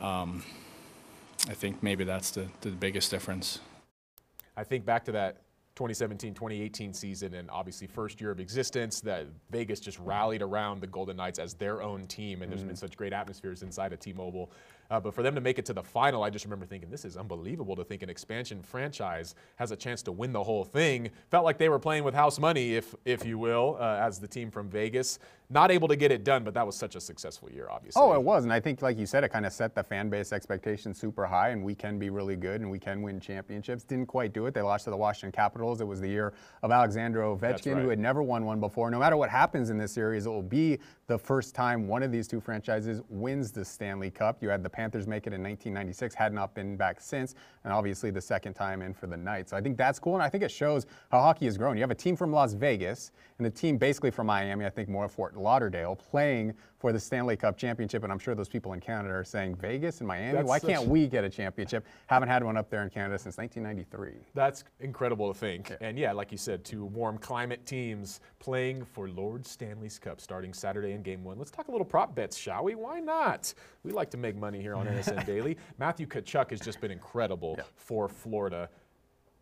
um, 0.00 0.42
I 1.48 1.54
think 1.54 1.80
maybe 1.80 2.02
that's 2.02 2.32
the, 2.32 2.48
the 2.62 2.70
biggest 2.70 3.12
difference. 3.12 3.60
I 4.60 4.64
think 4.64 4.84
back 4.84 5.06
to 5.06 5.12
that 5.12 5.38
2017 5.76 6.34
2018 6.34 6.92
season 6.92 7.34
and 7.34 7.48
obviously 7.50 7.86
first 7.86 8.20
year 8.20 8.30
of 8.30 8.40
existence 8.40 9.00
that 9.00 9.26
Vegas 9.50 9.80
just 9.80 9.98
rallied 10.00 10.42
around 10.42 10.82
the 10.82 10.86
Golden 10.86 11.16
Knights 11.16 11.38
as 11.38 11.54
their 11.54 11.82
own 11.82 12.06
team 12.06 12.42
and 12.42 12.52
there's 12.52 12.62
been 12.62 12.74
mm. 12.74 12.78
such 12.78 12.94
great 12.94 13.14
atmospheres 13.14 13.62
inside 13.62 13.94
of 13.94 14.00
T-Mobile. 14.00 14.52
Uh, 14.90 14.98
but 14.98 15.14
for 15.14 15.22
them 15.22 15.34
to 15.34 15.40
make 15.40 15.58
it 15.58 15.64
to 15.66 15.72
the 15.72 15.82
final, 15.82 16.22
I 16.22 16.30
just 16.30 16.44
remember 16.44 16.66
thinking 16.66 16.90
this 16.90 17.04
is 17.04 17.16
unbelievable 17.16 17.76
to 17.76 17.84
think 17.84 18.02
an 18.02 18.10
expansion 18.10 18.62
franchise 18.62 19.34
has 19.56 19.70
a 19.70 19.76
chance 19.76 20.02
to 20.02 20.12
win 20.12 20.32
the 20.32 20.42
whole 20.42 20.64
thing. 20.64 21.10
Felt 21.30 21.44
like 21.44 21.58
they 21.58 21.68
were 21.68 21.78
playing 21.78 22.04
with 22.04 22.14
house 22.14 22.38
money, 22.38 22.74
if 22.74 22.94
if 23.04 23.24
you 23.24 23.38
will, 23.38 23.76
uh, 23.78 23.98
as 24.00 24.18
the 24.18 24.28
team 24.28 24.50
from 24.50 24.68
Vegas. 24.68 25.18
Not 25.52 25.72
able 25.72 25.88
to 25.88 25.96
get 25.96 26.12
it 26.12 26.22
done, 26.22 26.44
but 26.44 26.54
that 26.54 26.64
was 26.64 26.76
such 26.76 26.94
a 26.94 27.00
successful 27.00 27.50
year, 27.50 27.66
obviously. 27.68 28.00
Oh, 28.00 28.14
it 28.14 28.22
was. 28.22 28.44
And 28.44 28.52
I 28.52 28.60
think, 28.60 28.82
like 28.82 28.96
you 28.96 29.06
said, 29.06 29.24
it 29.24 29.30
kind 29.30 29.44
of 29.44 29.52
set 29.52 29.74
the 29.74 29.82
fan 29.82 30.08
base 30.08 30.32
expectations 30.32 30.96
super 30.96 31.26
high, 31.26 31.48
and 31.48 31.64
we 31.64 31.74
can 31.74 31.98
be 31.98 32.08
really 32.08 32.36
good 32.36 32.60
and 32.60 32.70
we 32.70 32.78
can 32.78 33.02
win 33.02 33.18
championships. 33.18 33.82
Didn't 33.82 34.06
quite 34.06 34.32
do 34.32 34.46
it. 34.46 34.54
They 34.54 34.62
lost 34.62 34.84
to 34.84 34.90
the 34.90 34.96
Washington 34.96 35.32
Capitals. 35.32 35.80
It 35.80 35.88
was 35.88 36.00
the 36.00 36.08
year 36.08 36.34
of 36.62 36.70
Alexander 36.70 37.22
Ovechkin, 37.22 37.74
right. 37.74 37.82
who 37.82 37.88
had 37.88 37.98
never 37.98 38.22
won 38.22 38.44
one 38.44 38.60
before. 38.60 38.92
No 38.92 39.00
matter 39.00 39.16
what 39.16 39.28
happens 39.28 39.70
in 39.70 39.78
this 39.78 39.90
series, 39.90 40.26
it 40.26 40.28
will 40.28 40.40
be 40.40 40.78
the 41.10 41.18
first 41.18 41.56
time 41.56 41.88
one 41.88 42.04
of 42.04 42.12
these 42.12 42.28
two 42.28 42.40
franchises 42.40 43.02
wins 43.08 43.50
the 43.50 43.64
Stanley 43.64 44.12
Cup. 44.12 44.40
You 44.40 44.48
had 44.48 44.62
the 44.62 44.70
Panthers 44.70 45.08
make 45.08 45.26
it 45.26 45.32
in 45.32 45.42
1996, 45.42 46.14
had 46.14 46.32
not 46.32 46.54
been 46.54 46.76
back 46.76 47.00
since, 47.00 47.34
and 47.64 47.72
obviously 47.72 48.12
the 48.12 48.20
second 48.20 48.54
time 48.54 48.80
in 48.80 48.94
for 48.94 49.08
the 49.08 49.16
Knights. 49.16 49.50
So 49.50 49.56
I 49.56 49.60
think 49.60 49.76
that's 49.76 49.98
cool, 49.98 50.14
and 50.14 50.22
I 50.22 50.28
think 50.28 50.44
it 50.44 50.52
shows 50.52 50.86
how 51.10 51.20
hockey 51.20 51.46
has 51.46 51.58
grown. 51.58 51.76
You 51.76 51.82
have 51.82 51.90
a 51.90 51.96
team 51.96 52.14
from 52.14 52.30
Las 52.30 52.52
Vegas 52.52 53.10
and 53.38 53.46
a 53.48 53.50
team 53.50 53.76
basically 53.76 54.12
from 54.12 54.28
Miami, 54.28 54.64
I 54.64 54.70
think 54.70 54.88
more 54.88 55.08
Fort 55.08 55.36
Lauderdale, 55.36 55.96
playing 55.96 56.54
for 56.80 56.92
the 56.92 57.00
Stanley 57.00 57.36
Cup 57.36 57.56
championship. 57.56 58.04
And 58.04 58.12
I'm 58.12 58.18
sure 58.18 58.34
those 58.34 58.48
people 58.48 58.72
in 58.72 58.80
Canada 58.80 59.14
are 59.14 59.24
saying, 59.24 59.56
Vegas 59.56 59.98
and 59.98 60.08
Miami, 60.08 60.32
That's 60.32 60.48
why 60.48 60.58
can't 60.58 60.86
we 60.86 61.06
get 61.06 61.24
a 61.24 61.28
championship? 61.28 61.86
Haven't 62.06 62.28
had 62.28 62.42
one 62.42 62.56
up 62.56 62.70
there 62.70 62.82
in 62.82 62.90
Canada 62.90 63.18
since 63.18 63.36
1993. 63.36 64.26
That's 64.34 64.64
incredible 64.80 65.32
to 65.32 65.38
think. 65.38 65.76
And 65.80 65.98
yeah, 65.98 66.12
like 66.12 66.32
you 66.32 66.38
said, 66.38 66.64
two 66.64 66.84
warm 66.86 67.18
climate 67.18 67.66
teams 67.66 68.20
playing 68.38 68.84
for 68.84 69.08
Lord 69.08 69.46
Stanley's 69.46 69.98
Cup 69.98 70.20
starting 70.20 70.54
Saturday 70.54 70.92
in 71.00 71.02
game 71.12 71.24
one. 71.24 71.38
Let's 71.38 71.50
talk 71.50 71.68
a 71.68 71.70
little 71.70 71.84
prop 71.84 72.14
bets, 72.14 72.36
shall 72.36 72.64
we? 72.64 72.74
Why 72.74 73.00
not? 73.00 73.52
We 73.82 73.92
like 73.92 74.10
to 74.10 74.16
make 74.16 74.36
money 74.36 74.60
here 74.60 74.74
on 74.74 74.86
NSN 74.86 75.24
Daily. 75.34 75.56
Matthew 75.78 76.06
Tkachuk 76.06 76.50
has 76.50 76.60
just 76.60 76.80
been 76.80 76.90
incredible 76.90 77.58
for 77.76 78.08
Florida. 78.08 78.68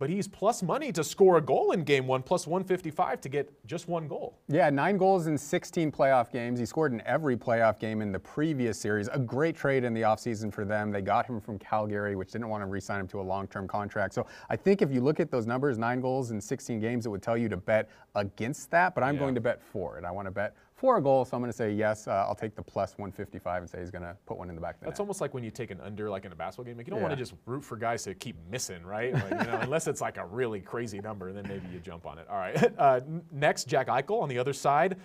but 0.00 0.08
he's 0.08 0.28
plus 0.28 0.62
money 0.62 0.92
to 0.92 1.02
score 1.02 1.38
a 1.38 1.40
goal 1.40 1.72
in 1.72 1.82
game 1.82 2.06
one, 2.06 2.22
plus 2.22 2.46
155 2.46 3.20
to 3.20 3.28
get 3.28 3.66
just 3.66 3.88
one 3.88 4.06
goal. 4.06 4.38
Yeah, 4.46 4.70
nine 4.70 4.96
goals 4.96 5.26
in 5.26 5.36
16 5.36 5.90
playoff 5.90 6.30
games. 6.30 6.60
He 6.60 6.66
scored 6.66 6.92
in 6.92 7.00
every 7.04 7.36
playoff 7.36 7.80
game 7.80 8.00
in 8.00 8.12
the 8.12 8.18
previous 8.20 8.78
series. 8.78 9.08
A 9.08 9.18
great 9.18 9.56
trade 9.56 9.82
in 9.82 9.92
the 9.94 10.02
offseason 10.02 10.52
for 10.54 10.64
them. 10.64 10.92
They 10.92 11.00
got 11.00 11.26
him 11.26 11.40
from 11.40 11.58
Calgary, 11.58 12.14
which 12.14 12.30
didn't 12.30 12.48
want 12.48 12.62
to 12.62 12.66
re 12.66 12.78
sign 12.80 13.00
him 13.00 13.08
to 13.08 13.20
a 13.20 13.26
long 13.32 13.48
term 13.48 13.66
contract. 13.66 14.14
So 14.14 14.24
I 14.48 14.54
think 14.54 14.82
if 14.82 14.92
you 14.92 15.00
look 15.00 15.18
at 15.18 15.32
those 15.32 15.48
numbers, 15.48 15.78
nine 15.78 16.00
goals 16.00 16.30
in 16.30 16.40
16 16.40 16.78
games, 16.78 17.04
it 17.04 17.08
would 17.08 17.22
tell 17.22 17.36
you 17.36 17.48
to 17.48 17.56
bet 17.56 17.88
against 18.14 18.70
that. 18.70 18.94
But 18.94 19.02
I'm 19.02 19.16
Yeah. 19.16 19.20
going 19.22 19.34
to 19.34 19.40
bet 19.40 19.60
for 19.60 19.98
it. 19.98 20.04
I 20.04 20.12
want 20.12 20.26
to 20.26 20.30
bet 20.32 20.54
for 20.78 20.96
a 20.96 21.02
goal, 21.02 21.24
so 21.24 21.36
I'm 21.36 21.42
going 21.42 21.50
to 21.50 21.56
say 21.56 21.72
yes. 21.72 22.06
Uh, 22.06 22.24
I'll 22.28 22.36
take 22.36 22.54
the 22.54 22.62
plus 22.62 22.92
155 22.92 23.62
and 23.62 23.68
say 23.68 23.80
he's 23.80 23.90
going 23.90 24.02
to 24.02 24.16
put 24.26 24.38
one 24.38 24.48
in 24.48 24.54
the 24.54 24.60
back 24.60 24.76
of 24.76 24.80
the 24.80 24.86
That's 24.86 25.00
net. 25.00 25.04
almost 25.04 25.20
like 25.20 25.34
when 25.34 25.42
you 25.42 25.50
take 25.50 25.72
an 25.72 25.80
under, 25.80 26.08
like 26.08 26.24
in 26.24 26.30
a 26.30 26.36
basketball 26.36 26.66
game. 26.66 26.76
Like 26.76 26.86
you 26.86 26.92
don't 26.92 27.02
want 27.02 27.12
to 27.12 27.16
just 27.16 27.34
root 27.46 27.64
for 27.64 27.76
guys 27.76 28.04
to 28.04 28.14
keep 28.14 28.36
missing, 28.48 28.84
right? 28.84 29.12
Like, 29.12 29.30
you 29.30 29.50
know, 29.50 29.58
unless 29.60 29.88
it's 29.88 30.00
like 30.00 30.18
a 30.18 30.26
really 30.26 30.60
crazy 30.60 31.00
number, 31.00 31.32
then 31.32 31.46
maybe 31.48 31.66
you 31.72 31.80
jump 31.80 32.06
on 32.06 32.18
it. 32.18 32.26
All 32.30 32.36
right. 32.36 32.56
Uh, 32.78 33.00
next, 33.32 33.64
Jack 33.64 33.88
Eichel 33.88 34.22
on 34.22 34.28
the 34.28 34.38
other 34.38 34.52
side, 34.52 34.98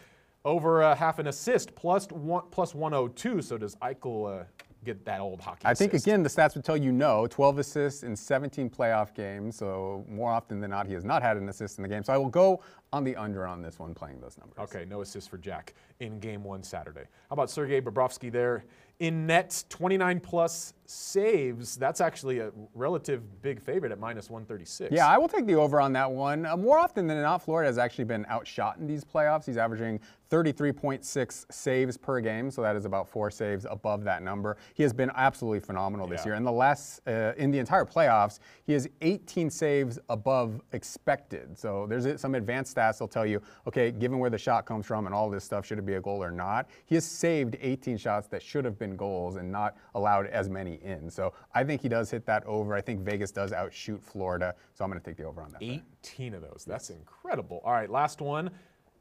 over 0.45 0.83
uh, 0.83 0.95
half 0.95 1.17
an 1.17 1.25
assist, 1.27 1.73
plus 1.73 2.07
one 2.09 2.43
plus 2.51 2.75
102. 2.75 3.41
So 3.41 3.57
does 3.57 3.75
Eichel 3.77 4.41
uh, 4.41 4.43
get 4.83 5.05
that 5.05 5.19
old 5.19 5.41
hockey? 5.41 5.61
I 5.65 5.73
think 5.73 5.93
again 5.93 6.23
the 6.23 6.29
stats 6.29 6.55
would 6.55 6.63
tell 6.63 6.77
you 6.77 6.91
no. 6.91 7.27
12 7.27 7.59
assists 7.59 8.03
in 8.03 8.15
17 8.15 8.69
playoff 8.69 9.13
games, 9.13 9.55
so 9.55 10.05
more 10.09 10.31
often 10.31 10.59
than 10.59 10.71
not 10.71 10.87
he 10.87 10.93
has 10.93 11.03
not 11.03 11.21
had 11.21 11.37
an 11.37 11.49
assist 11.49 11.77
in 11.77 11.83
the 11.83 11.89
game. 11.89 12.03
So 12.03 12.13
I 12.13 12.17
will 12.17 12.29
go 12.29 12.61
on 12.91 13.03
the 13.03 13.15
under 13.15 13.47
on 13.47 13.61
this 13.61 13.79
one, 13.79 13.93
playing 13.93 14.19
those 14.19 14.37
numbers. 14.37 14.57
Okay, 14.59 14.85
no 14.85 15.01
assist 15.01 15.29
for 15.29 15.37
Jack 15.37 15.73
in 15.99 16.19
game 16.19 16.43
one 16.43 16.63
Saturday. 16.63 17.05
How 17.29 17.33
about 17.33 17.49
Sergei 17.49 17.81
Bobrovsky 17.81 18.31
there 18.31 18.65
in 18.99 19.25
net, 19.25 19.63
29 19.69 20.19
plus 20.19 20.73
saves? 20.93 21.75
That's 21.75 22.01
actually 22.01 22.39
a 22.39 22.51
relative 22.73 23.41
big 23.41 23.61
favorite 23.61 23.91
at 23.91 23.99
minus 23.99 24.29
136. 24.29 24.91
Yeah, 24.93 25.07
I 25.07 25.17
will 25.17 25.27
take 25.27 25.45
the 25.45 25.55
over 25.55 25.81
on 25.81 25.93
that 25.93 26.09
one. 26.09 26.45
Uh, 26.45 26.55
more 26.57 26.77
often 26.77 27.07
than 27.07 27.21
not, 27.21 27.41
Florida 27.41 27.67
has 27.67 27.77
actually 27.77 28.05
been 28.05 28.25
outshot 28.29 28.77
in 28.77 28.87
these 28.87 29.03
playoffs. 29.03 29.45
He's 29.45 29.57
averaging 29.57 29.99
33.6 30.29 31.45
saves 31.51 31.95
per 31.97 32.19
game, 32.19 32.49
so 32.49 32.61
that 32.63 32.75
is 32.75 32.85
about 32.85 33.07
four 33.07 33.29
saves 33.29 33.65
above 33.69 34.03
that 34.03 34.23
number. 34.23 34.57
He 34.73 34.81
has 34.83 34.91
been 34.91 35.11
absolutely 35.15 35.59
phenomenal 35.59 36.07
this 36.07 36.21
Yeah. 36.21 36.29
year. 36.31 36.35
In 36.35 36.43
the 36.43 36.51
last, 36.51 37.01
uh, 37.07 37.33
in 37.37 37.51
the 37.51 37.59
entire 37.59 37.85
playoffs, 37.85 38.39
he 38.65 38.73
has 38.73 38.87
18 39.01 39.49
saves 39.51 39.99
above 40.09 40.61
expected. 40.71 41.57
So 41.57 41.85
there's 41.87 42.05
uh, 42.05 42.17
some 42.17 42.33
advanced 42.35 42.75
stats 42.75 42.93
that'll 42.93 43.07
tell 43.07 43.25
you, 43.25 43.41
okay, 43.67 43.91
given 43.91 44.17
where 44.19 44.29
the 44.31 44.37
shot 44.37 44.65
comes 44.65 44.85
from 44.85 45.05
and 45.05 45.13
all 45.13 45.29
this 45.29 45.43
stuff, 45.43 45.65
should 45.65 45.77
it 45.77 45.85
be 45.85 45.95
a 45.95 46.01
goal 46.01 46.23
or 46.23 46.31
not? 46.31 46.67
He 46.85 46.95
has 46.95 47.05
saved 47.05 47.55
18 47.61 47.97
shots 47.97 48.27
that 48.29 48.41
should 48.41 48.65
have 48.65 48.79
been 48.79 48.95
goals 48.95 49.35
and 49.35 49.51
not 49.51 49.75
allowed 49.95 50.27
as 50.27 50.49
many 50.49 50.79
in. 50.83 51.09
So 51.09 51.33
I 51.53 51.63
think 51.63 51.81
he 51.81 51.89
does 51.89 52.09
hit 52.11 52.25
that 52.25 52.45
over. 52.45 52.73
I 52.75 52.81
think 52.81 53.01
Vegas 53.01 53.31
does 53.31 53.51
outshoot 53.53 54.03
Florida, 54.03 54.55
so 54.73 54.83
I'm 54.83 54.89
going 54.91 55.01
to 55.01 55.05
take 55.05 55.17
the 55.17 55.23
over 55.23 55.41
on 55.41 55.51
that. 55.51 55.59
bet. 55.59 55.81
18 56.03 56.33
of 56.33 56.41
those. 56.41 56.63
That's 56.67 56.89
incredible. 56.89 57.61
All 57.63 57.73
right, 57.73 57.89
last 57.89 58.21
one. 58.21 58.51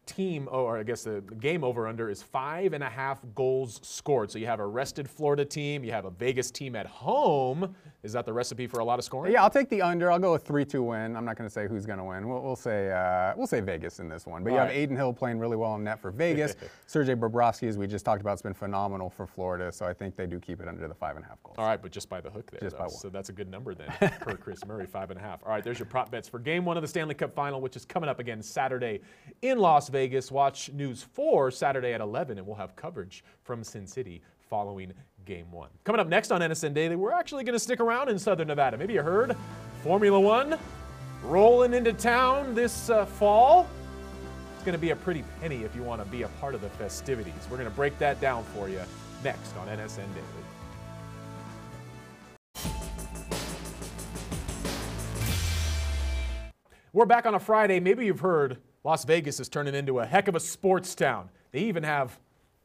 Team, 0.05 0.48
or 0.50 0.78
I 0.78 0.82
guess 0.82 1.05
the 1.05 1.22
game 1.38 1.62
over 1.62 1.86
under 1.86 2.11
is 2.11 2.22
five 2.22 2.72
and 2.72 2.82
a 2.82 2.88
half 2.88 3.20
goals 3.34 3.78
scored. 3.82 4.30
So 4.30 4.38
you 4.38 4.46
have 4.46 4.59
a 4.59 4.66
rested 4.66 5.09
Florida 5.09 5.44
team, 5.44 5.84
you 5.84 5.92
have 5.92 6.05
a 6.05 6.11
Vegas 6.11 6.50
team 6.50 6.74
at 6.74 6.86
home. 6.86 7.74
Is 8.03 8.12
that 8.14 8.26
the 8.26 8.32
recipe 8.32 8.66
for 8.66 8.80
a 8.80 8.84
lot 8.84 8.98
of 8.98 9.05
scoring? 9.05 9.32
Yeah, 9.32 9.44
I'll 9.44 9.50
take 9.50 9.68
the 9.68 9.80
under. 9.80 10.11
I'll 10.11 10.18
go 10.18 10.34
a 10.34 10.38
three-two 10.38 10.82
win. 10.82 11.16
I'm 11.16 11.24
not 11.24 11.36
going 11.36 11.48
to 11.48 11.53
say 11.53 11.68
who's 11.68 11.86
going 11.86 11.98
to 11.98 12.05
win. 12.05 12.28
We'll, 12.28 12.42
we'll 12.42 12.57
say 12.57 12.90
uh, 12.90 13.32
we'll 13.36 13.46
say 13.46 13.61
Vegas 13.61 14.00
in 14.00 14.09
this 14.09 14.26
one. 14.26 14.42
But 14.42 14.50
you 14.50 14.59
All 14.59 14.66
have 14.66 14.74
right. 14.74 14.82
Adin 14.82 14.96
Hill 14.96 15.12
playing 15.12 15.38
really 15.38 15.57
well 15.57 15.76
in 15.76 15.84
net 15.84 16.00
for 16.00 16.11
Vegas. 16.11 16.57
Sergei 16.86 17.14
Bobrovsky, 17.14 17.68
as 17.68 17.78
we 17.78 17.86
just 17.86 18.05
talked 18.05 18.20
about, 18.20 18.32
has 18.32 18.42
been 18.42 18.55
phenomenal 18.55 19.09
for 19.09 19.24
Florida. 19.24 19.70
So 19.70 19.86
I 19.86 19.92
think 19.92 20.16
they 20.16 20.26
do 20.26 20.40
keep 20.40 20.61
it 20.61 20.66
under 20.66 20.88
the 20.88 20.94
five 20.94 21.14
and 21.14 21.24
a 21.24 21.28
half 21.28 21.40
goals. 21.44 21.55
All 21.59 21.66
right, 21.66 21.80
but 21.80 21.92
just 21.92 22.09
by 22.09 22.20
the 22.20 22.30
hook 22.30 22.50
there. 22.50 22.59
Just 22.59 22.72
though. 22.72 22.84
by 22.84 22.86
one. 22.86 22.96
So 22.96 23.09
that's 23.09 23.28
a 23.28 23.32
good 23.32 23.48
number 23.48 23.72
then 23.72 23.88
per 24.20 24.36
Chris 24.36 24.64
Murray, 24.66 24.86
five 24.86 25.12
and 25.12 25.20
a 25.20 25.22
half. 25.22 25.40
All 25.44 25.50
right, 25.50 25.62
there's 25.62 25.78
your 25.78 25.86
prop 25.86 26.11
bets 26.11 26.28
for 26.28 26.40
game 26.40 26.64
one 26.64 26.76
of 26.76 26.82
the 26.82 26.88
Stanley 26.88 27.14
Cup 27.14 27.32
final, 27.36 27.61
which 27.61 27.76
is 27.76 27.84
coming 27.84 28.09
up 28.09 28.18
again 28.18 28.42
Saturday 28.42 29.00
in 29.42 29.59
Las 29.59 29.88
Vegas. 29.93 30.32
Watch 30.32 30.72
News 30.72 31.03
4 31.03 31.51
Saturday 31.51 31.93
at 31.93 32.01
11, 32.01 32.38
and 32.38 32.47
we'll 32.47 32.57
have 32.57 32.74
coverage 32.74 33.22
from 33.45 33.62
Sin 33.62 33.86
City 33.86 34.22
following 34.49 34.93
game 35.24 35.51
one. 35.53 35.68
Coming 35.84 36.01
up 36.01 36.09
next 36.09 36.32
on 36.32 36.40
NSN 36.40 36.74
Daily, 36.74 36.97
we're 36.97 37.12
actually 37.12 37.45
going 37.45 37.55
to 37.55 37.61
stick 37.61 37.78
around 37.78 38.09
in 38.09 38.18
Southern 38.18 38.49
Nevada. 38.49 38.76
Maybe 38.76 38.95
you 38.95 39.03
heard 39.03 39.36
Formula 39.82 40.18
One 40.18 40.59
rolling 41.22 41.74
into 41.74 41.93
town 41.93 42.55
this 42.55 42.90
uh, 42.90 43.07
fall. 43.07 43.68
It's 44.55 44.64
going 44.64 44.74
to 44.74 44.80
be 44.80 44.90
a 44.90 44.97
pretty 44.97 45.24
penny 45.40 45.62
if 45.62 45.76
you 45.76 45.82
want 45.82 46.03
to 46.03 46.11
be 46.11 46.22
a 46.22 46.28
part 46.28 46.55
of 46.55 46.61
the 46.61 46.70
festivities. 46.70 47.34
We're 47.51 47.59
going 47.59 47.68
to 47.68 47.74
break 47.74 47.99
that 47.99 48.20
down 48.20 48.45
for 48.45 48.68
you 48.68 48.80
next 49.22 49.57
on 49.57 49.68
NSN 49.68 50.07
Daily. 50.14 50.26
We're 56.95 57.07
back 57.07 57.24
on 57.24 57.34
a 57.34 57.40
Friday. 57.40 57.80
Maybe 57.80 58.05
you've 58.05 58.20
heard 58.20 58.59
Las 58.85 59.05
Vegas 59.05 59.39
is 59.39 59.49
turning 59.49 59.74
into 59.74 60.01
a 60.01 60.07
heck 60.07 60.28
of 60.28 60.35
a 60.35 60.41
sports 60.41 60.95
town. 60.95 61.30
They 61.53 61.61
even 61.61 61.85
have 61.85 62.18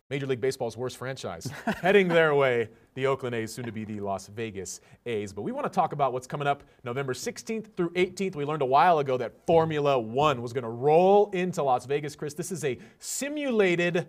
Major 0.09 0.25
League 0.25 0.41
Baseball's 0.41 0.77
worst 0.77 0.97
franchise 0.97 1.51
heading 1.81 2.07
their 2.07 2.33
way, 2.33 2.69
the 2.95 3.05
Oakland 3.05 3.35
A's, 3.35 3.53
soon 3.53 3.65
to 3.65 3.71
be 3.71 3.83
the 3.83 3.99
Las 3.99 4.27
Vegas 4.27 4.79
A's. 5.05 5.33
But 5.33 5.41
we 5.43 5.51
want 5.51 5.65
to 5.65 5.69
talk 5.69 5.91
about 5.91 6.13
what's 6.13 6.25
coming 6.25 6.47
up 6.47 6.63
November 6.83 7.13
16th 7.13 7.75
through 7.75 7.89
18th. 7.91 8.35
We 8.35 8.45
learned 8.45 8.61
a 8.61 8.65
while 8.65 8.99
ago 8.99 9.17
that 9.17 9.45
Formula 9.45 9.99
One 9.99 10.41
was 10.41 10.53
going 10.53 10.63
to 10.63 10.69
roll 10.69 11.29
into 11.31 11.61
Las 11.61 11.85
Vegas. 11.85 12.15
Chris, 12.15 12.33
this 12.33 12.51
is 12.51 12.63
a 12.63 12.79
simulated 12.99 14.07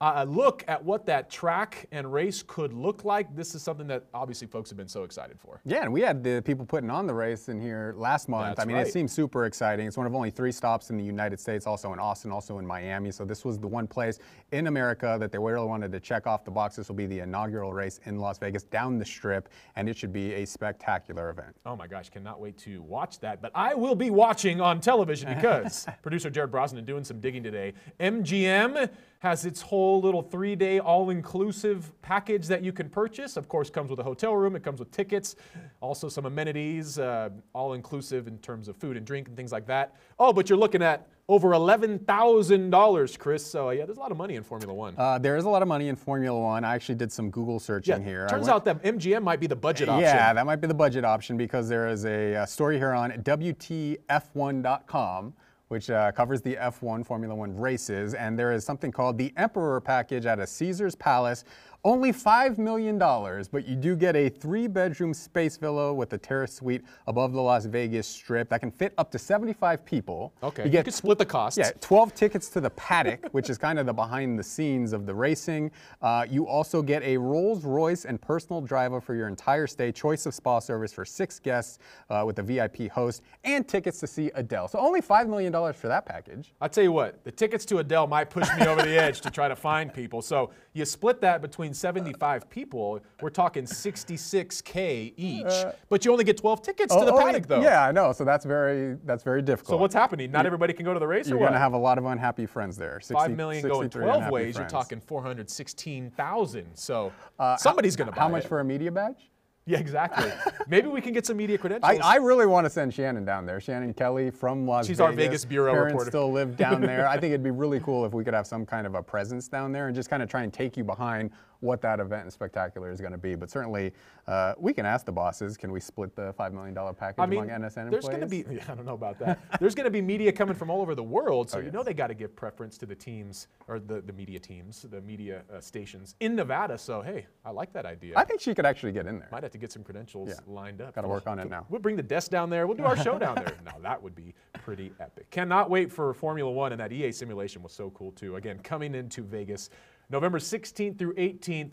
uh, 0.00 0.26
look 0.28 0.62
at 0.68 0.82
what 0.82 1.06
that 1.06 1.30
track 1.30 1.86
and 1.90 2.12
race 2.12 2.42
could 2.46 2.72
look 2.72 3.04
like. 3.04 3.34
This 3.34 3.54
is 3.54 3.62
something 3.62 3.86
that 3.86 4.04
obviously 4.12 4.46
folks 4.46 4.68
have 4.68 4.76
been 4.76 4.88
so 4.88 5.04
excited 5.04 5.40
for. 5.40 5.60
Yeah, 5.64 5.82
and 5.82 5.92
we 5.92 6.02
had 6.02 6.22
the 6.22 6.42
people 6.44 6.66
putting 6.66 6.90
on 6.90 7.06
the 7.06 7.14
race 7.14 7.48
in 7.48 7.60
here 7.60 7.94
last 7.96 8.28
month. 8.28 8.56
That's 8.56 8.60
I 8.60 8.64
mean, 8.66 8.76
right. 8.76 8.86
it 8.86 8.92
seems 8.92 9.12
super 9.12 9.46
exciting. 9.46 9.86
It's 9.86 9.96
one 9.96 10.06
of 10.06 10.14
only 10.14 10.30
three 10.30 10.52
stops 10.52 10.90
in 10.90 10.98
the 10.98 11.04
United 11.04 11.40
States, 11.40 11.66
also 11.66 11.94
in 11.94 11.98
Austin, 11.98 12.30
also 12.30 12.58
in 12.58 12.66
Miami. 12.66 13.10
So 13.10 13.24
this 13.24 13.44
was 13.44 13.58
the 13.58 13.66
one 13.66 13.86
place 13.86 14.18
in 14.52 14.66
America 14.66 15.16
that 15.18 15.32
they 15.32 15.38
really 15.38 15.66
wanted 15.66 15.92
to 15.92 16.00
check 16.00 16.26
off 16.26 16.44
the 16.44 16.50
box. 16.50 16.76
This 16.76 16.88
will 16.88 16.96
be 16.96 17.06
the 17.06 17.20
inaugural 17.20 17.72
race 17.72 18.00
in 18.04 18.18
Las 18.18 18.38
Vegas 18.38 18.64
down 18.64 18.98
the 18.98 19.04
strip, 19.04 19.48
and 19.76 19.88
it 19.88 19.96
should 19.96 20.12
be 20.12 20.34
a 20.34 20.44
spectacular 20.44 21.30
event. 21.30 21.56
Oh 21.64 21.74
my 21.74 21.86
gosh, 21.86 22.10
cannot 22.10 22.38
wait 22.38 22.58
to 22.58 22.82
watch 22.82 23.18
that. 23.20 23.40
But 23.40 23.52
I 23.54 23.74
will 23.74 23.94
be 23.94 24.10
watching 24.10 24.60
on 24.60 24.80
television 24.80 25.34
because 25.34 25.86
producer 26.02 26.28
Jared 26.28 26.50
Brosnan 26.50 26.84
doing 26.84 27.04
some 27.04 27.18
digging 27.18 27.42
today. 27.42 27.72
MGM 27.98 28.90
has 29.26 29.44
its 29.44 29.60
whole 29.60 30.00
little 30.00 30.22
three 30.22 30.54
day 30.54 30.78
all 30.78 31.10
inclusive 31.10 31.90
package 32.00 32.46
that 32.46 32.62
you 32.62 32.72
can 32.72 32.88
purchase. 32.88 33.36
Of 33.36 33.48
course, 33.48 33.70
comes 33.70 33.90
with 33.90 33.98
a 33.98 34.04
hotel 34.04 34.36
room, 34.36 34.54
it 34.54 34.62
comes 34.62 34.78
with 34.78 34.92
tickets, 34.92 35.34
also 35.80 36.08
some 36.08 36.26
amenities, 36.26 37.00
uh, 37.00 37.30
all 37.52 37.72
inclusive 37.74 38.28
in 38.28 38.38
terms 38.38 38.68
of 38.68 38.76
food 38.76 38.96
and 38.96 39.04
drink 39.04 39.26
and 39.26 39.36
things 39.36 39.50
like 39.50 39.66
that. 39.66 39.96
Oh, 40.18 40.32
but 40.32 40.48
you're 40.48 40.58
looking 40.58 40.80
at 40.80 41.08
over 41.28 41.50
$11,000, 41.50 43.18
Chris. 43.18 43.44
So, 43.44 43.70
yeah, 43.70 43.84
there's 43.84 43.98
a 43.98 44.00
lot 44.00 44.12
of 44.12 44.16
money 44.16 44.36
in 44.36 44.44
Formula 44.44 44.72
One. 44.72 44.94
Uh, 44.96 45.18
there 45.18 45.36
is 45.36 45.44
a 45.44 45.48
lot 45.48 45.60
of 45.60 45.66
money 45.66 45.88
in 45.88 45.96
Formula 45.96 46.38
One. 46.38 46.64
I 46.64 46.76
actually 46.76 46.94
did 46.94 47.10
some 47.10 47.30
Google 47.30 47.58
searching 47.58 48.00
yeah, 48.00 48.08
here. 48.08 48.28
Turns 48.28 48.46
went- 48.46 48.54
out 48.54 48.64
that 48.66 48.80
MGM 48.84 49.24
might 49.24 49.40
be 49.40 49.48
the 49.48 49.56
budget 49.56 49.88
option. 49.88 50.04
Yeah, 50.04 50.32
that 50.32 50.46
might 50.46 50.60
be 50.60 50.68
the 50.68 50.74
budget 50.74 51.04
option 51.04 51.36
because 51.36 51.68
there 51.68 51.88
is 51.88 52.04
a, 52.04 52.36
uh 52.36 52.46
story 52.46 52.78
here 52.78 52.92
on 52.92 53.10
WTF1.com 53.10 55.34
which 55.68 55.90
uh, 55.90 56.12
covers 56.12 56.40
the 56.42 56.56
F1 56.56 57.04
Formula 57.04 57.34
One 57.34 57.56
races, 57.56 58.14
and 58.14 58.38
there 58.38 58.52
is 58.52 58.64
something 58.64 58.92
called 58.92 59.18
the 59.18 59.32
Emperor 59.36 59.80
Package 59.80 60.26
at 60.26 60.38
a 60.38 60.46
Caesar's 60.46 60.94
Palace. 60.94 61.44
Only 61.86 62.12
$5 62.12 62.58
million, 62.58 62.98
but 62.98 63.68
you 63.68 63.76
do 63.76 63.94
get 63.94 64.16
a 64.16 64.28
three 64.28 64.66
bedroom 64.66 65.14
space 65.14 65.56
villa 65.56 65.94
with 65.94 66.12
a 66.14 66.18
terrace 66.18 66.54
suite 66.54 66.82
above 67.06 67.32
the 67.32 67.40
Las 67.40 67.66
Vegas 67.66 68.08
Strip 68.08 68.48
that 68.48 68.58
can 68.58 68.72
fit 68.72 68.92
up 68.98 69.08
to 69.12 69.20
75 69.20 69.84
people. 69.84 70.32
Okay, 70.42 70.62
You 70.62 70.66
you 70.66 70.72
get 70.72 70.86
could 70.86 70.94
split 70.94 71.16
the 71.16 71.24
costs. 71.24 71.56
yeah, 71.56 71.70
12 71.80 72.12
tickets 72.12 72.48
to 72.48 72.60
the 72.60 72.70
paddock, 72.70 73.28
which 73.30 73.48
is 73.48 73.56
kind 73.56 73.78
of 73.78 73.86
the 73.86 73.92
behind 73.92 74.36
the 74.36 74.42
scenes 74.42 74.92
of 74.92 75.06
the 75.06 75.14
racing. 75.14 75.70
Uh, 76.02 76.26
you 76.28 76.48
also 76.48 76.82
get 76.82 77.04
a 77.04 77.16
Rolls 77.16 77.64
Royce 77.64 78.04
and 78.04 78.20
personal 78.20 78.60
driver 78.60 79.00
for 79.00 79.14
your 79.14 79.28
entire 79.28 79.68
stay, 79.68 79.92
choice 79.92 80.26
of 80.26 80.34
spa 80.34 80.58
service 80.58 80.92
for 80.92 81.04
six 81.04 81.38
guests 81.38 81.78
uh, 82.10 82.24
with 82.26 82.40
a 82.40 82.42
VIP 82.42 82.90
host, 82.90 83.22
and 83.44 83.68
tickets 83.68 84.00
to 84.00 84.08
see 84.08 84.32
Adele. 84.34 84.66
So 84.66 84.80
only 84.80 85.00
$5 85.00 85.28
million 85.28 85.52
for 85.72 85.86
that 85.86 86.04
package. 86.04 86.52
I'll 86.60 86.68
tell 86.68 86.82
you 86.82 86.90
what, 86.90 87.22
the 87.22 87.30
tickets 87.30 87.64
to 87.66 87.78
Adele 87.78 88.08
might 88.08 88.28
push 88.28 88.48
me 88.58 88.66
over 88.66 88.82
the 88.82 89.00
edge 89.00 89.20
to 89.20 89.30
try 89.30 89.46
to 89.46 89.54
find 89.54 89.94
people. 89.94 90.20
So 90.20 90.50
you 90.72 90.84
split 90.84 91.20
that 91.20 91.40
between 91.40 91.74
75 91.76 92.48
people, 92.50 93.00
we're 93.20 93.30
talking 93.30 93.64
66K 93.64 95.12
each, 95.16 95.44
but 95.88 96.04
you 96.04 96.12
only 96.12 96.24
get 96.24 96.36
12 96.38 96.62
tickets 96.62 96.94
to 96.94 97.04
the 97.04 97.12
Oh, 97.12 97.18
oh, 97.18 97.24
paddock, 97.24 97.46
though. 97.46 97.60
Yeah, 97.60 97.84
I 97.84 97.92
know. 97.92 98.12
So 98.12 98.24
that's 98.24 98.44
very 98.44 98.96
that's 99.04 99.22
very 99.22 99.42
difficult. 99.42 99.76
So 99.76 99.80
what's 99.80 99.94
happening? 99.94 100.30
Not 100.30 100.46
everybody 100.46 100.72
can 100.72 100.84
go 100.84 100.92
to 100.94 101.00
the 101.00 101.06
race, 101.06 101.28
You're 101.28 101.38
going 101.38 101.52
to 101.52 101.58
have 101.58 101.72
a 101.74 101.78
lot 101.78 101.98
of 101.98 102.04
unhappy 102.06 102.46
friends 102.46 102.76
there. 102.76 102.98
60, 103.00 103.14
Five 103.14 103.30
million 103.36 103.66
going 103.66 103.90
12 103.90 104.14
unhappy 104.16 104.32
ways. 104.32 104.56
You're 104.56 104.66
talking 104.68 105.00
416,000. 105.00 106.66
So 106.74 107.12
Uh, 107.38 107.56
somebody's 107.56 107.96
going 107.96 108.06
to 108.08 108.12
buy 108.16 108.22
How 108.22 108.28
much 108.28 108.44
it. 108.44 108.48
for 108.48 108.60
a 108.60 108.64
media 108.64 108.90
badge? 108.90 109.30
Yeah, 109.68 109.78
exactly. 109.78 110.30
Maybe 110.68 110.86
we 110.86 111.00
can 111.00 111.12
get 111.12 111.26
some 111.26 111.36
media 111.36 111.58
credentials. 111.58 111.98
I, 112.00 112.14
I 112.14 112.16
really 112.18 112.46
want 112.46 112.66
to 112.66 112.70
send 112.70 112.94
Shannon 112.94 113.24
down 113.24 113.46
there. 113.46 113.60
Shannon 113.60 113.92
Kelly 113.94 114.30
from 114.30 114.64
Las 114.64 114.86
She's 114.86 114.98
Vegas. 114.98 115.06
our 115.10 115.12
Vegas 115.12 115.44
bureau 115.44 115.72
Parents 115.72 115.90
reporter. 115.92 116.10
still 116.12 116.30
live 116.30 116.56
down 116.56 116.80
there. 116.82 117.08
I 117.08 117.14
think 117.18 117.32
it'd 117.32 117.42
be 117.42 117.50
really 117.64 117.80
cool 117.80 118.04
if 118.06 118.12
we 118.12 118.22
could 118.22 118.32
have 118.34 118.46
some 118.46 118.64
kind 118.64 118.86
of 118.86 118.94
a 118.94 119.02
presence 119.02 119.48
down 119.48 119.72
there 119.72 119.88
and 119.88 119.96
just 119.96 120.08
kind 120.08 120.22
of 120.22 120.28
try 120.28 120.44
and 120.44 120.52
take 120.52 120.76
you 120.76 120.84
behind 120.84 121.32
what 121.60 121.80
that 121.82 122.00
event 122.00 122.22
and 122.22 122.32
spectacular 122.32 122.90
is 122.90 123.00
going 123.00 123.12
to 123.12 123.18
be. 123.18 123.34
But 123.34 123.50
certainly, 123.50 123.92
uh, 124.26 124.54
we 124.58 124.72
can 124.72 124.86
ask 124.86 125.06
the 125.06 125.12
bosses, 125.12 125.56
can 125.56 125.72
we 125.72 125.80
split 125.80 126.14
the 126.16 126.32
$5 126.34 126.52
million 126.52 126.74
package 126.94 127.16
I 127.18 127.26
mean, 127.26 127.44
among 127.44 127.62
NSN 127.62 127.90
there's 127.90 128.06
going 128.06 128.20
to 128.20 128.26
be, 128.26 128.44
I 128.68 128.74
don't 128.74 128.86
know 128.86 128.94
about 128.94 129.18
that. 129.20 129.38
there's 129.60 129.74
going 129.74 129.84
to 129.84 129.90
be 129.90 130.02
media 130.02 130.32
coming 130.32 130.54
from 130.54 130.70
all 130.70 130.80
over 130.82 130.94
the 130.94 131.02
world, 131.02 131.50
so 131.50 131.58
Oh, 131.58 131.60
you 131.62 131.70
know 131.70 131.82
they 131.82 131.94
got 131.94 132.08
to 132.08 132.14
give 132.14 132.36
preference 132.36 132.76
to 132.78 132.86
the 132.86 132.94
teams, 132.94 133.48
or 133.68 133.78
the, 133.78 134.00
the 134.02 134.12
media 134.12 134.38
teams, 134.38 134.82
the 134.90 135.00
media 135.00 135.42
uh, 135.54 135.60
stations 135.60 136.14
in 136.20 136.34
Nevada. 136.36 136.76
So, 136.76 137.00
hey, 137.00 137.26
I 137.44 137.50
like 137.50 137.72
that 137.72 137.86
idea. 137.86 138.14
I 138.16 138.24
think 138.24 138.40
she 138.40 138.54
could 138.54 138.66
actually 138.66 138.92
get 138.92 139.06
in 139.06 139.18
there. 139.18 139.28
Might 139.32 139.42
have 139.42 139.52
to 139.52 139.58
get 139.58 139.72
some 139.72 139.82
credentials 139.82 140.28
Yeah. 140.28 140.34
lined 140.46 140.80
up. 140.82 140.94
Gotta 140.94 141.08
work 141.08 141.26
on 141.26 141.38
it 141.38 141.48
now. 141.48 141.64
We'll 141.68 141.80
bring 141.80 141.96
the 141.96 142.02
desk 142.02 142.30
down 142.30 142.50
there. 142.50 142.66
We'll 142.66 142.76
do 142.76 142.84
our 142.84 142.96
show 142.96 143.18
down 143.18 143.36
there. 143.36 143.54
Now 143.64 143.78
that 143.82 144.00
would 144.02 144.14
be 144.14 144.34
pretty 144.62 144.92
epic. 145.00 145.30
Cannot 145.30 145.70
wait 145.70 145.90
for 145.90 146.12
Formula 146.14 146.50
One, 146.50 146.72
and 146.72 146.80
that 146.80 146.92
EA 146.92 147.10
simulation 147.10 147.62
was 147.62 147.72
so 147.72 147.90
cool 147.90 148.12
too. 148.12 148.36
Again, 148.36 148.58
coming 148.60 148.94
into 148.94 149.22
Vegas, 149.22 149.70
November 150.10 150.38
16th 150.38 150.98
through 150.98 151.14
18th. 151.14 151.72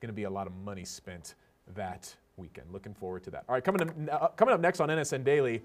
Going 0.00 0.08
to 0.08 0.12
be 0.12 0.24
a 0.24 0.30
lot 0.30 0.46
of 0.46 0.54
money 0.64 0.84
spent 0.84 1.34
that 1.74 2.14
weekend. 2.36 2.70
Looking 2.72 2.94
forward 2.94 3.24
to 3.24 3.30
that. 3.30 3.44
All 3.48 3.54
right, 3.54 3.64
coming 3.64 3.82
up, 3.82 4.22
uh, 4.22 4.28
coming 4.28 4.54
up 4.54 4.60
next 4.60 4.80
on 4.80 4.88
NSN 4.88 5.24
Daily. 5.24 5.62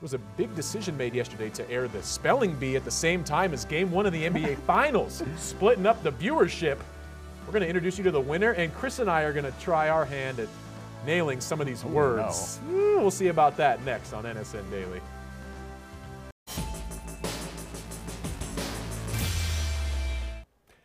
was 0.00 0.14
a 0.14 0.18
big 0.18 0.54
decision 0.56 0.96
made 0.96 1.14
yesterday 1.14 1.48
to 1.50 1.68
air 1.70 1.86
the 1.88 2.02
spelling 2.02 2.54
bee 2.56 2.76
at 2.76 2.84
the 2.84 2.90
same 2.90 3.22
time 3.22 3.52
as 3.52 3.64
game 3.64 3.90
one 3.90 4.04
of 4.06 4.12
the 4.12 4.24
NBA 4.24 4.58
Finals, 4.66 5.22
splitting 5.36 5.86
up 5.86 6.02
the 6.02 6.12
viewership. 6.12 6.78
We're 7.46 7.52
going 7.52 7.62
to 7.62 7.68
introduce 7.68 7.98
you 7.98 8.04
to 8.04 8.10
the 8.10 8.20
winner, 8.20 8.52
and 8.52 8.72
Chris 8.74 8.98
and 8.98 9.10
I 9.10 9.22
are 9.22 9.32
going 9.32 9.44
to 9.44 9.60
try 9.60 9.88
our 9.88 10.04
hand 10.04 10.38
at 10.40 10.48
nailing 11.06 11.40
some 11.40 11.60
of 11.60 11.66
these 11.66 11.84
words. 11.84 12.60
Ooh, 12.70 12.98
We'll 13.00 13.10
see 13.10 13.28
about 13.28 13.56
that 13.56 13.84
next 13.84 14.12
on 14.12 14.24
NSN 14.24 14.70
Daily. 14.70 15.00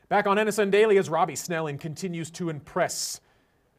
Back 0.10 0.26
on 0.26 0.38
NSN 0.38 0.72
Daily 0.72 0.97
as 0.97 1.10
Robbie 1.10 1.36
Snelling 1.36 1.78
continues 1.78 2.32
to 2.32 2.49
impress 2.49 3.20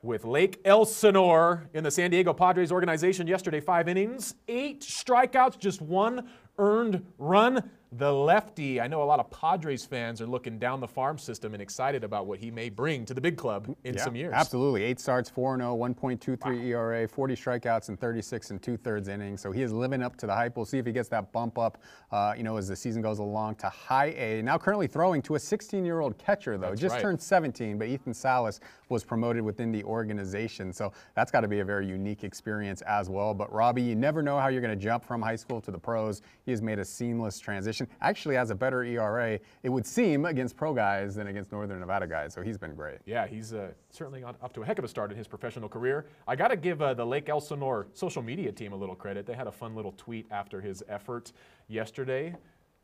with 0.03 0.26
Lake 0.26 0.61
Elsinore 0.62 1.70
in 1.72 1.83
the 1.83 1.91
San 1.91 2.11
Diego 2.11 2.35
Padres 2.35 2.70
organization 2.70 3.26
yesterday. 3.26 3.61
Five 3.61 3.89
innings, 3.89 4.35
eight 4.47 4.83
strikeouts, 4.83 5.59
just 5.59 5.81
one 5.81 6.29
earned 6.59 7.03
run. 7.16 7.70
The 7.93 8.12
lefty, 8.12 8.82
I 8.82 8.86
know 8.86 9.03
a 9.03 9.05
lot 9.05 9.18
of 9.18 9.30
Padres 9.30 9.86
fans 9.86 10.20
are 10.20 10.26
looking 10.26 10.59
down 10.59 10.78
the 10.80 10.86
farm 10.86 11.16
system 11.16 11.55
and 11.55 11.62
excited 11.62 12.05
about 12.05 12.26
what 12.26 12.39
he 12.39 12.51
may 12.51 12.68
bring 12.68 13.07
to 13.07 13.14
the 13.14 13.20
big 13.20 13.39
club 13.39 13.74
in 13.82 13.95
Yeah, 13.95 14.05
some 14.05 14.14
years. 14.14 14.34
Absolutely. 14.34 14.82
Eight 14.82 15.01
starts, 15.01 15.30
4 15.30 15.57
0, 15.57 15.74
1.23 15.74 16.66
ERA, 16.66 17.09
40 17.09 17.34
strikeouts, 17.34 17.89
and 17.89 17.99
36 17.99 18.51
and 18.51 18.61
two 18.61 18.76
thirds 18.76 19.09
innings. 19.09 19.41
So 19.41 19.53
he 19.53 19.62
is 19.62 19.72
living 19.72 20.03
up 20.03 20.16
to 20.16 20.26
the 20.26 20.34
hype. 20.34 20.55
We'll 20.57 20.66
see 20.66 20.76
if 20.76 20.84
he 20.84 20.93
gets 20.93 21.09
that 21.09 21.32
bump 21.32 21.57
up, 21.57 21.78
uh, 22.12 22.34
you 22.36 22.43
know, 22.43 22.59
as 22.59 22.68
the 22.68 22.76
season 22.76 23.01
goes 23.01 23.20
along 23.20 23.55
to 23.57 23.70
high 23.70 24.12
A. 24.18 24.43
Now 24.43 24.59
currently 24.59 24.86
throwing 24.86 25.22
to 25.22 25.36
a 25.36 25.39
16 25.39 25.82
year 25.82 26.01
old 26.01 26.18
catcher, 26.18 26.59
though. 26.59 26.68
That's 26.68 26.80
Just 26.82 26.95
right. 26.97 27.03
turned 27.03 27.22
17, 27.22 27.78
but 27.78 27.89
Ethan 27.89 28.12
Salas 28.12 28.61
was 28.91 29.03
promoted 29.03 29.43
within 29.43 29.72
the 29.72 29.82
organization. 29.84 30.74
So 30.74 30.93
that's 31.14 31.30
got 31.30 31.41
to 31.41 31.49
be 31.49 31.61
a 31.61 31.64
very 31.64 31.86
unique 31.86 32.22
experience 32.22 32.82
as 32.82 33.09
well. 33.09 33.32
But 33.32 33.51
Robbie, 33.51 33.82
you 33.82 33.95
never 33.95 34.22
know 34.22 34.39
how 34.39 34.49
you're 34.49 34.61
going 34.61 34.78
to 34.78 34.82
jump 34.84 35.05
from 35.07 35.22
high 35.22 35.36
school 35.36 35.62
to 35.62 35.70
the 35.70 35.78
pros. 35.78 36.20
He 36.45 36.51
has 36.51 36.61
made 36.61 36.78
a 36.78 36.84
seamless 36.84 37.39
transition. 37.39 37.78
Actually 38.01 38.35
has 38.37 38.51
a 38.51 38.55
better 38.55 38.83
ERA, 38.83 39.39
it 39.62 39.68
would 39.68 39.87
seem, 39.87 40.24
against 40.24 40.57
pro 40.57 40.72
guys 40.74 41.14
than 41.14 41.29
against 41.29 41.53
Northern 41.53 41.81
Nevada 41.81 42.07
guys. 42.07 42.35
So 42.35 42.43
he's 42.43 42.59
been 42.59 42.74
great. 42.74 42.99
Yeah, 43.07 43.26
he's 43.26 43.53
uh, 43.53 43.68
certainly 43.91 44.22
on, 44.22 44.37
up 44.43 44.53
to 44.55 44.62
a 44.62 44.66
heck 44.66 44.79
of 44.79 44.85
a 44.85 44.89
start 44.89 45.11
in 45.11 45.16
his 45.16 45.26
professional 45.26 45.68
career. 45.68 46.07
I 46.26 46.37
got 46.37 46.49
to 46.49 46.57
give 46.57 46.83
uh, 46.83 46.95
the 46.95 47.05
Lake 47.05 47.29
Elsinore 47.29 47.89
social 47.93 48.22
media 48.22 48.53
team 48.53 48.72
a 48.72 48.76
little 48.76 48.95
credit. 48.95 49.26
They 49.26 49.35
had 49.35 49.47
a 49.47 49.53
fun 49.53 49.74
little 49.74 49.93
tweet 49.97 50.26
after 50.31 50.61
his 50.61 50.83
effort 50.89 51.33
yesterday, 51.68 52.35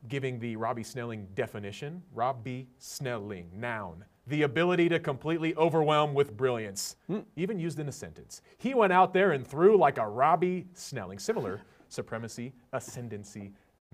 giving 0.07 0.39
the 0.39 0.55
Robbie 0.55 0.83
Snelling 0.83 1.27
definition. 1.35 2.01
Robbie 2.13 2.67
Snelling, 2.77 3.49
noun. 3.53 4.05
The 4.27 4.41
ability 4.43 4.89
to 4.89 4.99
completely 4.99 5.55
overwhelm 5.55 6.15
with 6.15 6.35
brilliance, 6.35 6.95
even 7.35 7.59
used 7.59 7.79
in 7.79 7.87
a 7.87 7.91
sentence. 7.91 8.41
He 8.57 8.73
went 8.73 8.91
out 8.91 9.13
there 9.13 9.33
and 9.33 9.45
threw 9.45 9.77
like 9.77 9.99
a 9.99 10.07
Robbie 10.07 10.65
Snelling. 10.73 11.19
Similar 11.19 11.61
supremacy, 11.89 12.53
ascendancy, 12.73 13.53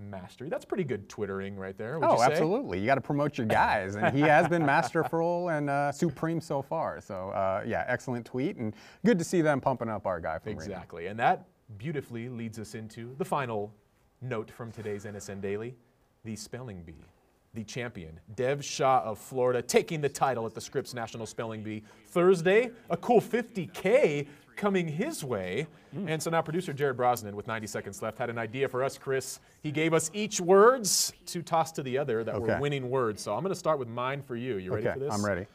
mastery. 0.10 0.49
That's 0.49 0.66
pretty 0.66 0.84
good 0.84 1.08
twittering 1.10 1.56
right 1.56 1.78
there. 1.78 1.99
Would 1.99 2.08
oh, 2.08 2.14
you 2.14 2.20
say? 2.20 2.26
absolutely. 2.26 2.80
You 2.80 2.86
got 2.86 2.95
to 2.95 3.02
promote 3.02 3.38
your 3.38 3.47
guys, 3.47 3.95
and 3.95 4.16
he 4.16 4.22
has 4.22 4.47
been 4.47 4.66
masterful 4.66 5.49
and 5.49 5.70
uh, 5.70 5.91
supreme 5.91 6.41
so 6.41 6.62
far. 6.62 7.02
So, 7.02 7.30
uh, 7.30 7.64
yeah, 7.66 7.86
excellent 7.88 8.26
tweet, 8.26 8.58
and 8.58 8.76
good 9.06 9.20
to 9.20 9.26
see 9.26 9.41
them 9.41 9.62
pumping 9.62 9.89
up 9.89 10.06
our 10.06 10.20
guy 10.20 10.39
from 10.39 10.54
Reno. 10.54 10.64
Exactly. 10.64 11.08
And 11.08 11.20
that 11.20 11.45
beautifully 11.78 12.30
leads 12.30 12.60
us 12.60 12.76
into 12.76 13.16
the 13.18 13.26
final 13.26 13.74
note 14.22 14.52
from 14.52 14.72
today's 14.72 15.06
NSN 15.06 15.41
Daily 15.41 15.76
the 16.24 16.36
spelling 16.36 16.84
bee. 16.84 17.06
The 17.54 17.64
champion, 17.66 18.18
Dev 18.36 18.64
Shah 18.64 19.02
of 19.04 19.20
Florida, 19.20 19.62
taking 19.62 19.99
the 19.99 20.08
title 20.08 20.45
at 20.45 20.54
the 20.54 20.62
Scripps 20.62 20.93
National 20.93 21.26
Spelling 21.26 21.64
Bee 21.64 21.84
Thursday. 22.08 22.72
A 22.89 22.95
cool 22.95 23.20
50K 23.20 24.26
coming 24.62 24.88
his 24.88 25.24
way. 25.24 25.66
Mm. 25.95 26.07
And 26.07 26.24
so 26.24 26.30
now 26.30 26.41
producer 26.43 26.72
Jared 26.72 26.95
Brosnan, 26.95 27.36
with 27.36 27.47
90 27.47 27.66
seconds 27.66 28.01
left, 28.01 28.20
had 28.20 28.30
an 28.30 28.38
idea 28.38 28.70
for 28.70 28.84
us, 28.84 28.95
Chris. 28.95 29.39
He 29.64 29.72
gave 29.72 29.91
us 29.93 30.12
each 30.14 30.39
words 30.39 31.12
to 31.26 31.41
toss 31.41 31.72
to 31.74 31.84
the 31.84 31.97
other 31.97 32.24
that 32.24 32.39
were 32.39 32.59
winning 32.59 32.89
words. 32.89 33.24
So 33.24 33.36
I'm 33.36 33.41
going 33.41 33.51
to 33.51 33.59
start 33.59 33.80
with 33.80 33.88
mine 33.88 34.22
for 34.22 34.36
you. 34.36 34.57
You 34.57 34.72
ready 34.74 34.88
Okay, 34.88 34.93
for 34.93 34.99
this? 34.99 35.14
I'm 35.14 35.26
ready. 35.26 35.47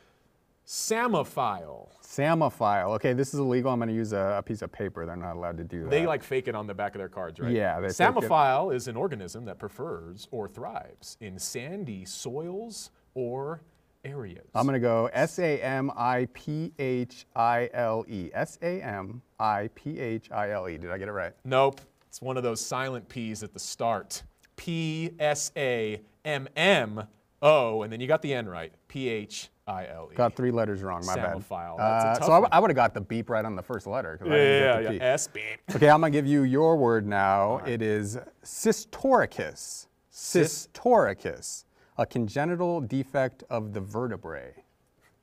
Psammophile. 0.67 1.87
Psammophile. 2.03 2.97
Okay, 2.97 3.13
this 3.13 3.33
is 3.33 3.39
illegal. 3.39 3.71
I'm 3.71 3.79
going 3.79 3.89
to 3.89 3.95
use 3.95 4.13
a, 4.13 4.35
a 4.39 4.43
piece 4.43 4.63
of 4.63 4.73
paper. 4.73 5.07
They're 5.07 5.15
not 5.15 5.37
allowed 5.37 5.59
to 5.59 5.65
do 5.65 5.85
that. 5.85 5.91
They 5.91 6.05
like 6.05 6.25
fake 6.25 6.49
it 6.49 6.57
on 6.57 6.67
the 6.67 6.75
back 6.75 6.97
of 6.97 6.99
their 6.99 7.09
cards, 7.09 7.39
right? 7.39 7.53
Yeah, 7.53 7.79
they. 7.79 7.87
Psammophile 7.87 8.75
is 8.75 8.89
an 8.89 8.97
organism 8.97 9.45
that 9.45 9.61
prefers 9.61 10.27
or 10.33 10.49
thrives 10.49 11.17
in 11.21 11.39
sandy 11.39 12.05
soils 12.05 12.91
or 13.15 13.63
areas. 14.07 14.47
I'm 14.55 14.67
going 14.67 14.75
to 14.75 14.81
go 14.81 15.11
S 15.13 15.39
A 15.39 15.59
M 15.61 15.91
I 15.97 16.29
P 16.33 16.73
H 16.79 17.27
I 17.35 17.69
L 17.75 18.05
E. 18.09 18.31
S 18.33 18.59
A 18.63 18.81
M 18.81 19.21
I 19.41 19.69
P 19.75 19.99
H 19.99 20.31
I 20.31 20.51
L 20.53 20.69
E. 20.69 20.79
Did 20.79 20.91
I 20.91 20.99
get 20.99 21.09
it 21.09 21.13
right? 21.13 21.33
Nope. 21.45 21.81
It's 22.09 22.23
one 22.23 22.37
of 22.37 22.43
those 22.43 22.65
silent 22.65 23.09
P's 23.09 23.43
at 23.43 23.53
the 23.53 23.59
start. 23.59 24.23
P 24.57 25.11
S 25.19 25.53
A 25.57 26.01
M 26.25 26.49
M 26.57 27.03
O, 27.43 27.83
and 27.83 27.93
then 27.93 28.01
you 28.01 28.07
got 28.07 28.23
the 28.23 28.33
N 28.33 28.49
right. 28.49 28.73
P 28.89 29.09
H 29.09 29.51
I 29.67 29.87
L 29.89 30.09
E. 30.13 30.15
Got 30.15 30.35
three 30.35 30.51
letters 30.51 30.83
wrong. 30.83 31.05
My 31.05 31.17
bad. 31.17 31.37
Psammophile. 31.37 31.77
That's 31.77 32.21
a 32.21 32.23
Uh, 32.23 32.27
so 32.27 32.33
I, 32.33 32.39
one. 32.39 32.49
I 32.53 32.61
would 32.61 32.71
have 32.71 32.77
got 32.77 32.95
the 32.95 33.01
beep 33.03 33.29
right 33.29 33.45
on 33.45 33.55
the 33.57 33.63
first 33.63 33.87
letter. 33.87 34.17
'cause 34.17 34.29
I 34.29 34.31
Yeah, 34.31 34.37
didn't 34.37 34.63
yeah, 34.63 34.75
get 34.77 34.83
yeah. 34.85 34.93
the 34.93 34.99
P. 34.99 35.05
S 35.05 35.27
beep. 35.29 35.43
Okay, 35.77 35.91
I'm 35.91 36.01
gonna 36.01 36.11
give 36.11 36.27
you 36.27 36.43
your 36.45 36.77
word 36.77 37.07
now. 37.07 37.59
It 37.67 37.83
is 37.83 38.17
schistorrhachis. 38.45 39.87
Cys- 40.11 40.69
Schistorrhachis, 40.73 41.65
a 41.99 42.07
congenital 42.07 42.81
defect 42.81 43.45
of 43.51 43.73
the 43.73 43.81
vertebrae. 43.81 44.53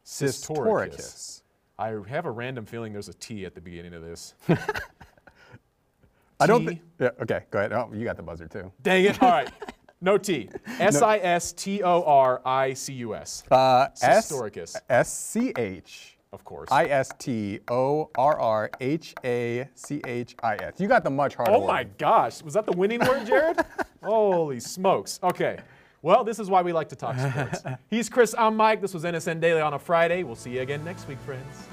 Schistorrhachis. 0.05 1.41
I 1.79 1.95
have 2.07 2.25
a 2.25 2.31
random 2.31 2.65
feeling 2.65 2.93
there's 2.93 3.09
a 3.09 3.13
T 3.13 3.45
at 3.45 3.55
the 3.55 3.61
beginning 3.61 3.93
of 3.93 4.01
this. 4.03 4.33
I 6.39 6.47
don't 6.47 6.65
think. 6.65 6.81
Yeah, 6.99 7.09
okay, 7.21 7.43
go 7.51 7.59
ahead. 7.59 7.73
Oh, 7.73 7.89
you 7.93 8.03
got 8.03 8.17
the 8.17 8.23
buzzer 8.23 8.47
too. 8.47 8.71
Dang 8.81 9.05
it. 9.05 9.21
All 9.21 9.29
right. 9.29 9.51
No 10.01 10.17
T. 10.17 10.49
S 10.79 11.01
I 11.01 11.17
S 11.19 11.53
T 11.53 11.81
O 11.81 12.03
R 12.03 12.41
I 12.45 12.73
C 12.73 12.91
U 12.95 13.15
S. 13.15 13.41
Uh. 13.49 13.87
S 14.01 15.13
C 15.13 15.53
H 15.57 16.17
Of 16.33 16.43
course. 16.43 16.67
I 16.69 16.87
S 16.87 17.09
T 17.17 17.61
O 17.69 18.09
R 18.17 18.37
R 18.37 18.69
H 18.81 19.15
A 19.23 19.69
C 19.75 20.01
H 20.05 20.35
I 20.43 20.55
S. 20.55 20.73
You 20.77 20.89
got 20.89 21.05
the 21.05 21.09
much 21.09 21.35
harder 21.35 21.53
Oh 21.53 21.59
word. 21.61 21.67
my 21.67 21.83
gosh. 21.85 22.43
Was 22.43 22.53
that 22.55 22.65
the 22.65 22.73
winning 22.73 22.99
word, 22.99 23.25
Jared? 23.25 23.61
Holy 24.03 24.59
smokes. 24.59 25.21
Okay. 25.23 25.57
Well, 26.03 26.25
this 26.25 26.37
is 26.37 26.49
why 26.49 26.61
we 26.61 26.73
like 26.73 26.89
to 26.89 26.97
talk 26.97 27.17
sports. 27.31 27.63
He's 27.89 28.09
Chris. 28.09 28.35
I'm 28.37 28.57
Mike. 28.57 28.81
This 28.81 28.93
was 28.93 29.05
NSN 29.05 29.39
Daily 29.39 29.61
on 29.61 29.73
a 29.73 29.79
Friday. 29.79 30.23
We'll 30.23 30.35
see 30.35 30.51
you 30.51 30.61
again 30.61 30.83
next 30.83 31.07
week, 31.07 31.17
friends. 31.19 31.67